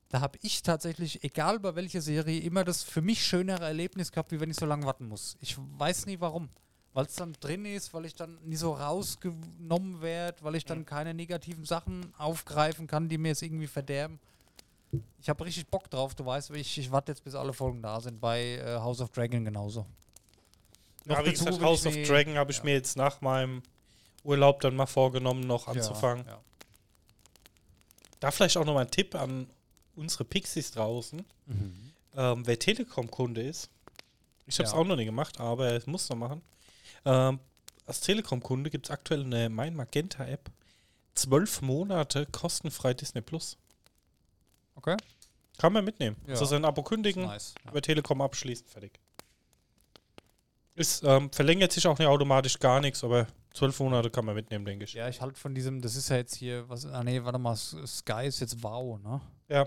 da 0.09 0.21
habe 0.21 0.37
ich 0.41 0.63
tatsächlich, 0.63 1.23
egal 1.23 1.59
bei 1.59 1.75
welcher 1.75 2.01
Serie, 2.01 2.39
immer 2.41 2.63
das 2.63 2.83
für 2.83 3.01
mich 3.01 3.25
schönere 3.25 3.65
Erlebnis 3.65 4.11
gehabt, 4.11 4.31
wie 4.31 4.39
wenn 4.39 4.49
ich 4.49 4.57
so 4.57 4.65
lange 4.65 4.85
warten 4.85 5.07
muss. 5.07 5.37
Ich 5.41 5.57
weiß 5.57 6.05
nie 6.05 6.19
warum. 6.19 6.49
Weil 6.93 7.05
es 7.05 7.15
dann 7.15 7.33
drin 7.33 7.65
ist, 7.65 7.93
weil 7.93 8.05
ich 8.05 8.15
dann 8.15 8.39
nie 8.43 8.55
so 8.55 8.73
rausgenommen 8.73 10.01
werde, 10.01 10.43
weil 10.43 10.55
ich 10.55 10.65
dann 10.65 10.85
keine 10.85 11.13
negativen 11.13 11.63
Sachen 11.63 12.11
aufgreifen 12.17 12.87
kann, 12.87 13.07
die 13.07 13.17
mir 13.17 13.33
es 13.33 13.41
irgendwie 13.41 13.67
verderben. 13.67 14.19
Ich 15.19 15.29
habe 15.29 15.43
richtig 15.45 15.67
Bock 15.67 15.89
drauf, 15.89 16.15
du 16.15 16.25
weißt, 16.25 16.51
ich, 16.51 16.77
ich 16.77 16.91
warte 16.91 17.11
jetzt, 17.11 17.23
bis 17.23 17.35
alle 17.35 17.53
Folgen 17.53 17.81
da 17.81 17.99
sind. 17.99 18.19
Bei 18.19 18.55
äh, 18.55 18.77
House 18.77 19.01
of 19.01 19.09
Dragon 19.09 19.43
genauso. 19.45 19.85
Ja, 21.05 21.25
wie 21.25 21.31
gesagt, 21.31 21.61
House 21.61 21.81
ich 21.81 21.87
of 21.87 21.95
nie- 21.95 22.03
Dragon 22.03 22.35
habe 22.35 22.51
ich 22.51 22.57
ja. 22.57 22.63
mir 22.63 22.73
jetzt 22.73 22.97
nach 22.97 23.21
meinem 23.21 23.63
Urlaub 24.23 24.59
dann 24.61 24.75
mal 24.75 24.85
vorgenommen, 24.85 25.41
noch 25.41 25.67
anzufangen. 25.67 26.25
Ja, 26.25 26.31
ja. 26.33 26.41
Da 28.19 28.31
vielleicht 28.31 28.57
auch 28.57 28.65
noch 28.65 28.73
mal 28.73 28.81
ein 28.81 28.91
Tipp 28.91 29.15
an 29.15 29.47
unsere 29.95 30.25
Pixies 30.25 30.71
draußen. 30.71 31.23
Mhm. 31.45 31.91
Ähm, 32.15 32.47
wer 32.47 32.57
Telekom-Kunde 32.59 33.41
ist, 33.41 33.69
ich 34.47 34.57
habe 34.59 34.67
es 34.67 34.73
auch 34.73 34.85
noch 34.85 34.95
nicht 34.95 35.05
gemacht, 35.05 35.39
aber 35.39 35.71
es 35.73 35.85
muss 35.87 36.09
noch 36.09 36.17
machen. 36.17 36.41
Ähm, 37.05 37.39
als 37.85 38.01
Telekom-Kunde 38.01 38.69
gibt 38.69 38.87
es 38.87 38.91
aktuell 38.91 39.23
eine 39.23 39.49
Mein 39.49 39.75
Magenta-App. 39.75 40.49
Zwölf 41.15 41.61
Monate 41.61 42.25
kostenfrei 42.31 42.93
Disney 42.93 43.21
Plus. 43.21 43.57
Okay. 44.77 44.95
Kann 45.57 45.73
man 45.73 45.83
mitnehmen. 45.83 46.15
Ja. 46.25 46.33
Also 46.33 46.45
sein 46.45 46.63
Abo 46.65 46.83
kündigen, 46.83 47.23
Nice. 47.25 47.53
Ja. 47.65 47.71
über 47.71 47.81
Telekom 47.81 48.21
abschließen, 48.21 48.65
fertig. 48.67 48.99
Ist, 50.75 51.03
ähm, 51.03 51.31
verlängert 51.31 51.71
sich 51.71 51.85
auch 51.87 51.97
nicht 51.97 52.07
automatisch 52.07 52.59
gar 52.59 52.79
nichts, 52.79 53.03
aber 53.03 53.25
zwölf 53.53 53.79
Monate 53.79 54.11
kann 54.11 54.23
man 54.25 54.35
mitnehmen, 54.35 54.63
denke 54.65 54.85
ich. 54.85 54.93
ja, 54.93 55.07
ich 55.09 55.19
halte 55.21 55.39
von 55.39 55.55
diesem, 55.55 55.81
das 55.81 55.95
ist 55.95 56.09
ja 56.09 56.17
jetzt 56.17 56.35
hier, 56.35 56.69
was, 56.69 56.85
ah 56.85 57.03
nee, 57.03 57.23
warte 57.23 57.39
mal, 57.39 57.55
Sky 57.55 58.27
ist 58.27 58.39
jetzt 58.39 58.61
Wow, 58.61 58.99
ne? 59.01 59.19
Ja, 59.49 59.65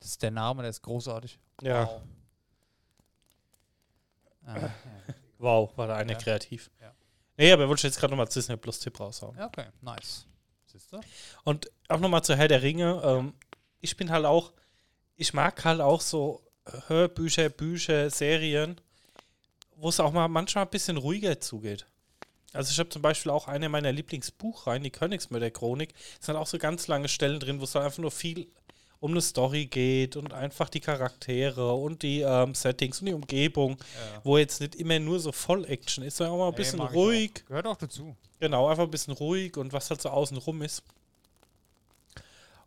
Das 0.00 0.10
ist 0.10 0.22
der 0.22 0.32
Name, 0.32 0.62
der 0.62 0.70
ist 0.70 0.82
großartig. 0.82 1.38
ja. 1.62 1.86
Wow. 1.86 2.02
Ah, 4.44 4.56
ja. 4.58 4.74
Wow, 5.38 5.70
war 5.76 5.86
da 5.86 5.94
eine 5.96 6.12
Ja. 6.12 6.18
kreativ. 6.18 6.68
Ja. 6.80 6.92
Nee, 7.36 7.52
aber 7.52 7.68
wollte 7.68 7.78
ich 7.80 7.84
jetzt 7.84 8.00
gerade 8.00 8.10
nochmal 8.12 8.26
Disney 8.26 8.56
Plus 8.56 8.80
Tipp 8.80 8.98
raushauen. 8.98 9.36
ja, 9.38 9.46
okay, 9.46 9.66
nice. 9.80 10.26
Siehst 10.66 10.92
du? 10.92 11.00
Und 11.44 11.70
auch 11.88 12.00
nochmal 12.00 12.24
zu 12.24 12.34
Herr 12.36 12.48
der 12.48 12.60
Ringe. 12.62 13.00
Ähm, 13.04 13.34
ich 13.82 13.96
bin 13.96 14.10
halt 14.10 14.24
auch, 14.24 14.52
ich 15.16 15.34
mag 15.34 15.62
halt 15.64 15.82
auch 15.82 16.00
so 16.00 16.42
Hörbücher, 16.86 17.50
Bücher, 17.50 18.08
Serien, 18.08 18.80
wo 19.76 19.90
es 19.90 20.00
auch 20.00 20.12
mal 20.12 20.28
manchmal 20.28 20.64
ein 20.64 20.70
bisschen 20.70 20.96
ruhiger 20.96 21.40
zugeht. 21.40 21.86
Also 22.54 22.70
ich 22.70 22.78
habe 22.78 22.88
zum 22.90 23.02
Beispiel 23.02 23.32
auch 23.32 23.48
eine 23.48 23.68
meiner 23.68 23.92
Lieblingsbuchreihen, 23.92 24.82
die 24.82 24.90
Königsmörder-Chronik. 24.90 25.94
Es 26.20 26.26
sind 26.26 26.36
auch 26.36 26.46
so 26.46 26.58
ganz 26.58 26.86
lange 26.86 27.08
Stellen 27.08 27.40
drin, 27.40 27.60
wo 27.60 27.64
es 27.64 27.72
dann 27.72 27.82
einfach 27.82 27.98
nur 27.98 28.10
viel 28.10 28.46
um 29.00 29.10
eine 29.10 29.20
Story 29.20 29.66
geht 29.66 30.14
und 30.14 30.32
einfach 30.32 30.68
die 30.68 30.78
Charaktere 30.78 31.74
und 31.74 32.02
die 32.02 32.20
ähm, 32.20 32.54
Settings 32.54 33.00
und 33.00 33.06
die 33.06 33.14
Umgebung, 33.14 33.76
wo 34.22 34.38
jetzt 34.38 34.60
nicht 34.60 34.76
immer 34.76 35.00
nur 35.00 35.18
so 35.18 35.32
voll 35.32 35.64
Action 35.64 36.04
ist, 36.04 36.18
sondern 36.18 36.34
auch 36.34 36.38
mal 36.38 36.48
ein 36.50 36.54
bisschen 36.54 36.78
ruhig. 36.80 37.44
Gehört 37.46 37.66
auch 37.66 37.76
dazu. 37.76 38.14
Genau, 38.38 38.68
einfach 38.68 38.84
ein 38.84 38.90
bisschen 38.92 39.14
ruhig 39.14 39.56
und 39.56 39.72
was 39.72 39.90
halt 39.90 40.00
so 40.00 40.10
außen 40.10 40.36
rum 40.36 40.62
ist. 40.62 40.84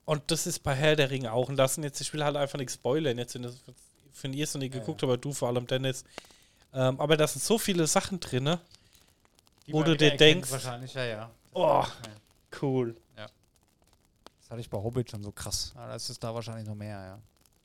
Und 0.06 0.30
das 0.32 0.46
ist 0.48 0.60
bei 0.64 0.74
Herr 0.76 0.96
der 0.96 1.10
Ringe 1.10 1.32
auch. 1.34 1.50
Und 1.50 1.58
das 1.58 1.76
sind 1.76 1.84
jetzt, 1.84 2.00
ich 2.02 2.14
will 2.14 2.24
halt 2.24 2.36
einfach 2.36 2.58
nichts 2.60 2.76
spoilern, 2.76 3.18
jetzt, 3.18 3.34
wenn 3.36 3.44
das 3.44 3.56
für 4.14 4.28
ihr 4.28 4.46
noch 4.48 4.56
nie 4.56 4.70
geguckt, 4.70 5.04
aber 5.04 5.18
du 5.18 5.34
vor 5.34 5.50
allem, 5.50 5.66
Dennis. 5.68 6.04
Ähm, 6.74 7.00
aber 7.00 7.18
da 7.18 7.28
sind 7.28 7.42
so 7.44 7.58
viele 7.58 7.88
Sachen 7.88 8.20
drin, 8.20 8.58
Die 9.68 9.74
wo 9.74 9.84
du 9.84 9.96
dir 9.98 10.16
denkst, 10.16 10.52
Wahrscheinlich, 10.52 10.94
ja, 10.94 11.04
ja. 11.06 11.32
oh, 11.54 11.84
cool. 12.62 12.96
Das 13.16 14.52
hatte 14.52 14.62
ich 14.62 14.70
bei 14.70 14.78
Hobbit 14.78 15.10
schon 15.10 15.24
so 15.24 15.32
krass. 15.32 15.72
Ja, 15.76 15.88
das 15.88 16.08
ist 16.10 16.24
da 16.24 16.34
wahrscheinlich 16.36 16.68
noch 16.68 16.76
mehr, 16.76 17.00
ja. 17.02 17.20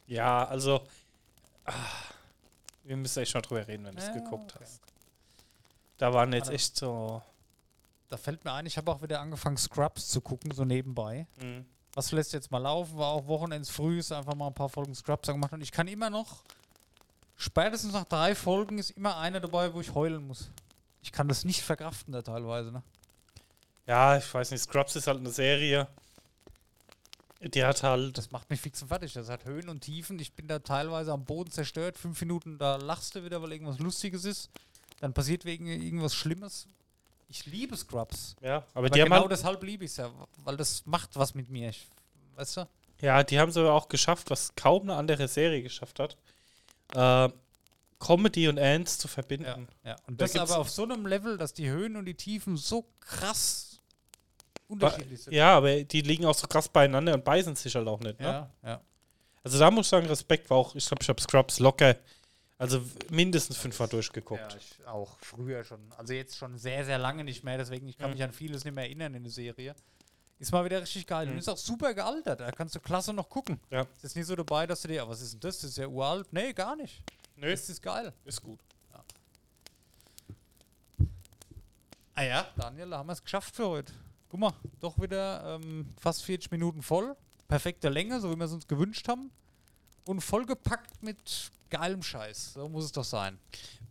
Ja, 0.07 0.45
also, 0.49 0.81
ah, 1.67 1.73
wir 2.85 2.97
müssen 2.97 3.23
echt 3.23 3.35
mal 3.35 3.43
drüber 3.43 3.69
reden, 3.69 3.85
wenn 3.85 3.95
du 3.95 4.01
es 4.01 4.07
Ja, 4.09 4.15
geguckt 4.15 4.55
okay. 4.55 4.65
hast. 4.65 4.81
Da 5.99 6.13
waren 6.15 6.33
jetzt 6.33 6.47
Aber- 6.47 6.55
echt 6.55 6.75
so. 6.77 7.21
Da 8.09 8.17
fällt 8.17 8.45
mir 8.45 8.53
ein, 8.55 8.65
ich 8.67 8.77
habe 8.79 8.91
auch 8.91 9.03
wieder 9.03 9.21
angefangen, 9.21 9.57
Scrubs 9.59 10.09
zu 10.09 10.21
gucken, 10.23 10.53
so 10.53 10.65
nebenbei. 10.65 11.27
hm. 11.39 11.67
Was 11.95 12.13
lässt 12.13 12.33
jetzt 12.33 12.51
mal 12.51 12.59
laufen? 12.59 12.97
War 12.97 13.09
auch 13.09 13.27
Wochenends 13.27 13.71
früh, 13.71 13.99
ist 13.99 14.13
einfach 14.13 14.35
mal 14.35 14.47
ein 14.47 14.55
paar 14.55 14.69
Folgen 14.69 14.95
Scrubs 14.95 15.29
gemacht 15.29 15.53
und 15.53 15.61
ich 15.61 15.73
kann 15.73 15.89
immer 15.89 16.11
noch, 16.11 16.43
spätestens 17.37 17.93
nach 17.93 18.05
drei 18.05 18.35
Folgen 18.35 18.79
ist 18.79 18.91
immer 18.91 19.19
eine 19.19 19.41
dabei, 19.41 19.75
wo 19.75 19.81
ich 19.81 19.95
heulen 19.95 20.27
muss. 20.27 20.51
Ich 21.03 21.13
kann 21.13 21.29
das 21.29 21.45
nicht 21.45 21.63
verkraften 21.63 22.13
da 22.13 22.23
teilweise, 22.23 22.71
ne? 22.71 22.83
Ja, 23.87 24.17
ich 24.17 24.33
weiß 24.33 24.53
nicht, 24.53 24.63
Scrubs 24.63 24.95
ist 24.95 25.07
halt 25.07 25.19
eine 25.19 25.31
Serie. 25.31 25.89
Die 27.43 27.65
hat 27.65 27.83
halt. 27.83 28.19
Das 28.19 28.31
macht 28.31 28.51
mich 28.51 28.61
fix 28.61 28.83
und 28.83 28.89
fertig. 28.89 29.15
Das 29.15 29.31
hat 29.31 29.47
Höhen 29.47 29.71
und 29.71 29.81
Tiefen. 29.81 30.19
Ich 30.19 30.35
bin 30.35 30.47
da 30.47 30.59
teilweise 30.59 31.13
am 31.13 31.25
Boden 31.25 31.51
zerstört. 31.51 31.97
Fünf 31.97 32.21
Minuten, 32.21 32.59
da 32.59 32.77
lachst 32.77 33.15
du 33.15 33.25
wieder, 33.25 33.41
weil 33.41 33.53
irgendwas 33.53 33.79
Lustiges 33.79 34.27
ist. 34.27 34.51
Dann 35.01 35.15
passiert 35.15 35.47
wegen 35.47 35.67
irgendwas 35.67 36.15
Schlimmes. 36.15 36.69
Ich 37.31 37.47
liebe 37.47 37.77
Scrubs. 37.77 38.35
Ja, 38.43 38.57
aber, 38.57 38.67
Aber 38.75 38.91
die 38.91 39.01
haben 39.01 39.09
genau 39.09 39.21
halt, 39.23 39.31
deshalb 39.31 39.63
liebe 39.63 39.85
ich 39.85 39.93
es 39.93 39.97
ja, 39.99 40.11
weil 40.39 40.57
das 40.57 40.85
macht 40.85 41.11
was 41.15 41.35
mit 41.35 41.49
mir. 41.49 41.71
Ich, 41.71 41.87
weißt 42.35 42.59
du? 42.59 42.69
Ja, 43.01 43.23
die 43.23 43.39
haben 43.39 43.51
es 43.51 43.57
aber 43.57 43.73
auch 43.73 43.89
geschafft, 43.89 44.31
was 44.31 44.55
kaum 44.57 44.83
eine 44.83 44.97
andere 44.97 45.29
Serie 45.29 45.63
geschafft 45.63 46.01
hat. 46.01 46.17
Äh, 46.95 47.33
Comedy 48.01 48.49
und 48.49 48.59
Ernst 48.59 49.01
zu 49.01 49.09
verbinden. 49.09 49.69
ja. 49.85 49.97
Und 50.07 50.21
Da 50.21 50.27
das 50.27 50.37
aber 50.37 50.59
auf 50.59 50.71
so 50.71 50.83
einem 50.83 51.07
Level, 51.07 51.39
dass 51.39 51.53
die 51.53 51.69
Höhen 51.71 51.97
und 51.97 52.07
die 52.07 52.15
Tiefen 52.15 52.57
so 52.57 52.87
krass 52.99 53.81
unterschiedlich 54.67 55.23
sind. 55.23 55.33
Ja, 55.33 55.57
aber 55.57 55.85
die 55.85 56.01
liegen 56.01 56.25
auch 56.25 56.35
so 56.35 56.47
krass 56.47 56.69
beieinander 56.69 57.15
und 57.15 57.25
beißen 57.25 57.55
sich 57.57 57.75
halt 57.75 57.87
auch 57.87 58.01
nicht. 58.01 58.19
Ne? 58.19 58.27
ja, 58.27 58.51
ja. 58.65 58.81
Also 59.43 59.59
da 59.59 59.71
muss 59.71 59.87
ich 59.87 59.91
sagen, 59.91 60.07
Respekt 60.07 60.51
war 60.51 60.59
auch, 60.59 60.75
ich 60.75 60.87
glaube, 60.87 61.03
ich 61.03 61.09
habe 61.09 61.21
Scrubs 61.21 61.61
locker, 61.61 61.97
also 62.61 62.83
mindestens 63.11 63.57
fünfmal 63.57 63.89
durchgeguckt. 63.89 64.53
Ja, 64.53 64.59
ich 64.59 64.87
auch 64.87 65.19
früher 65.21 65.65
schon. 65.65 65.81
Also 65.97 66.13
jetzt 66.13 66.37
schon 66.37 66.59
sehr, 66.59 66.85
sehr 66.85 66.99
lange 66.99 67.25
nicht 67.25 67.43
mehr, 67.43 67.59
deswegen 67.59 67.89
ich 67.89 67.99
kann 67.99 68.11
Mhm. 68.11 68.15
mich 68.15 68.23
an 68.23 68.33
vieles 68.33 68.65
nicht 68.65 68.75
mehr 68.75 68.85
erinnern 68.85 69.15
in 69.15 69.23
der 69.25 69.33
Serie. 69.33 69.75
Ist 70.39 70.53
mal 70.53 70.65
wieder 70.65 70.81
richtig 70.81 71.07
geil. 71.07 71.27
Und 71.27 71.35
Mhm. 71.35 71.39
ist 71.41 71.49
auch 71.49 71.57
super 71.59 71.93
gealtert. 71.93 72.41
Da 72.41 72.51
kannst 72.53 72.75
du 72.75 72.81
klasse 72.81 73.13
noch 73.13 73.29
gucken. 73.29 73.59
Ja. 73.71 73.87
Ist 74.03 74.17
nicht 74.17 74.27
so 74.27 74.37
dabei, 74.37 74.67
dass 74.67 74.81
du 74.83 74.89
dir, 74.89 75.03
"Ah, 75.03 75.09
was 75.09 75.21
ist 75.21 75.33
denn 75.35 75.41
das? 75.41 75.57
Das 75.61 75.71
ist 75.71 75.77
ja 75.79 75.87
uralt. 75.87 76.33
Nee, 76.33 76.53
gar 76.53 76.77
nicht. 76.77 77.03
Nö, 77.37 77.51
Das 77.51 77.69
ist 77.69 77.83
geil. 77.83 78.13
ist 78.25 78.43
gut. 78.43 78.61
Ah 82.15 82.23
ja, 82.23 82.47
Daniel, 82.57 82.91
da 82.91 82.99
haben 82.99 83.07
wir 83.09 83.13
es 83.15 83.23
geschafft 83.23 83.57
für 83.57 83.67
heute. 83.69 83.93
Guck 84.29 84.41
mal, 84.41 84.53
doch 84.79 84.99
wieder 85.01 85.57
ähm, 85.63 85.87
fast 85.99 86.23
40 86.25 86.51
Minuten 86.51 86.83
voll. 86.83 87.17
Perfekte 87.49 87.89
Länge, 87.89 88.21
so 88.21 88.31
wie 88.31 88.37
wir 88.37 88.45
es 88.45 88.53
uns 88.53 88.67
gewünscht 88.69 89.09
haben. 89.09 89.31
Und 90.11 90.23
vollgepackt 90.23 91.05
mit 91.05 91.53
geilem 91.71 92.03
Scheiß. 92.03 92.55
So 92.55 92.69
muss 92.69 92.87
es 92.87 92.91
doch 92.91 93.05
sein. 93.05 93.39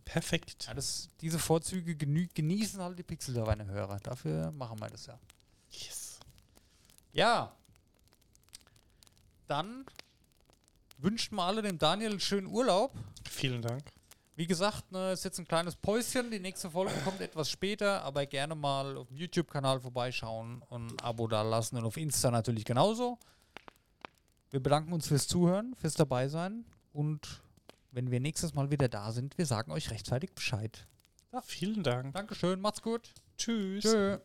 Perfekt. 0.04 0.66
Ja, 0.66 0.74
das, 0.74 1.08
diese 1.22 1.38
Vorzüge 1.38 1.96
genießen 1.96 2.78
halt 2.82 2.98
die 2.98 3.02
Pixel-Hörer. 3.02 4.00
Dafür 4.00 4.50
machen 4.50 4.78
wir 4.78 4.90
das 4.90 5.06
ja. 5.06 5.18
Yes. 5.70 6.20
Ja. 7.14 7.56
Dann 9.46 9.86
wünschen 10.98 11.36
wir 11.36 11.42
alle 11.44 11.62
dem 11.62 11.78
Daniel 11.78 12.10
einen 12.10 12.20
schönen 12.20 12.48
Urlaub. 12.48 12.92
Vielen 13.26 13.62
Dank. 13.62 13.82
Wie 14.36 14.46
gesagt, 14.46 14.92
ne, 14.92 15.12
ist 15.12 15.24
jetzt 15.24 15.38
ein 15.38 15.48
kleines 15.48 15.74
Päuschen. 15.74 16.30
Die 16.30 16.38
nächste 16.38 16.70
Folge 16.70 16.92
kommt 17.02 17.22
etwas 17.22 17.48
später, 17.48 18.02
aber 18.02 18.26
gerne 18.26 18.54
mal 18.54 18.98
auf 18.98 19.08
dem 19.08 19.16
YouTube-Kanal 19.16 19.80
vorbeischauen 19.80 20.60
und 20.68 20.92
ein 20.92 21.00
Abo 21.00 21.26
da 21.28 21.40
lassen 21.40 21.78
und 21.78 21.86
auf 21.86 21.96
Insta 21.96 22.30
natürlich 22.30 22.66
genauso. 22.66 23.18
Wir 24.50 24.60
bedanken 24.60 24.92
uns 24.92 25.06
fürs 25.06 25.28
Zuhören, 25.28 25.74
fürs 25.76 25.94
Dabeisein 25.94 26.64
und 26.92 27.42
wenn 27.92 28.10
wir 28.10 28.20
nächstes 28.20 28.54
Mal 28.54 28.70
wieder 28.70 28.88
da 28.88 29.12
sind, 29.12 29.38
wir 29.38 29.46
sagen 29.46 29.70
euch 29.70 29.90
rechtzeitig 29.90 30.32
Bescheid. 30.34 30.86
Vielen 31.42 31.84
Dank. 31.84 32.14
Dankeschön, 32.14 32.60
macht's 32.60 32.82
gut. 32.82 33.14
Tschüss. 33.36 33.84
Tschö. 33.84 34.18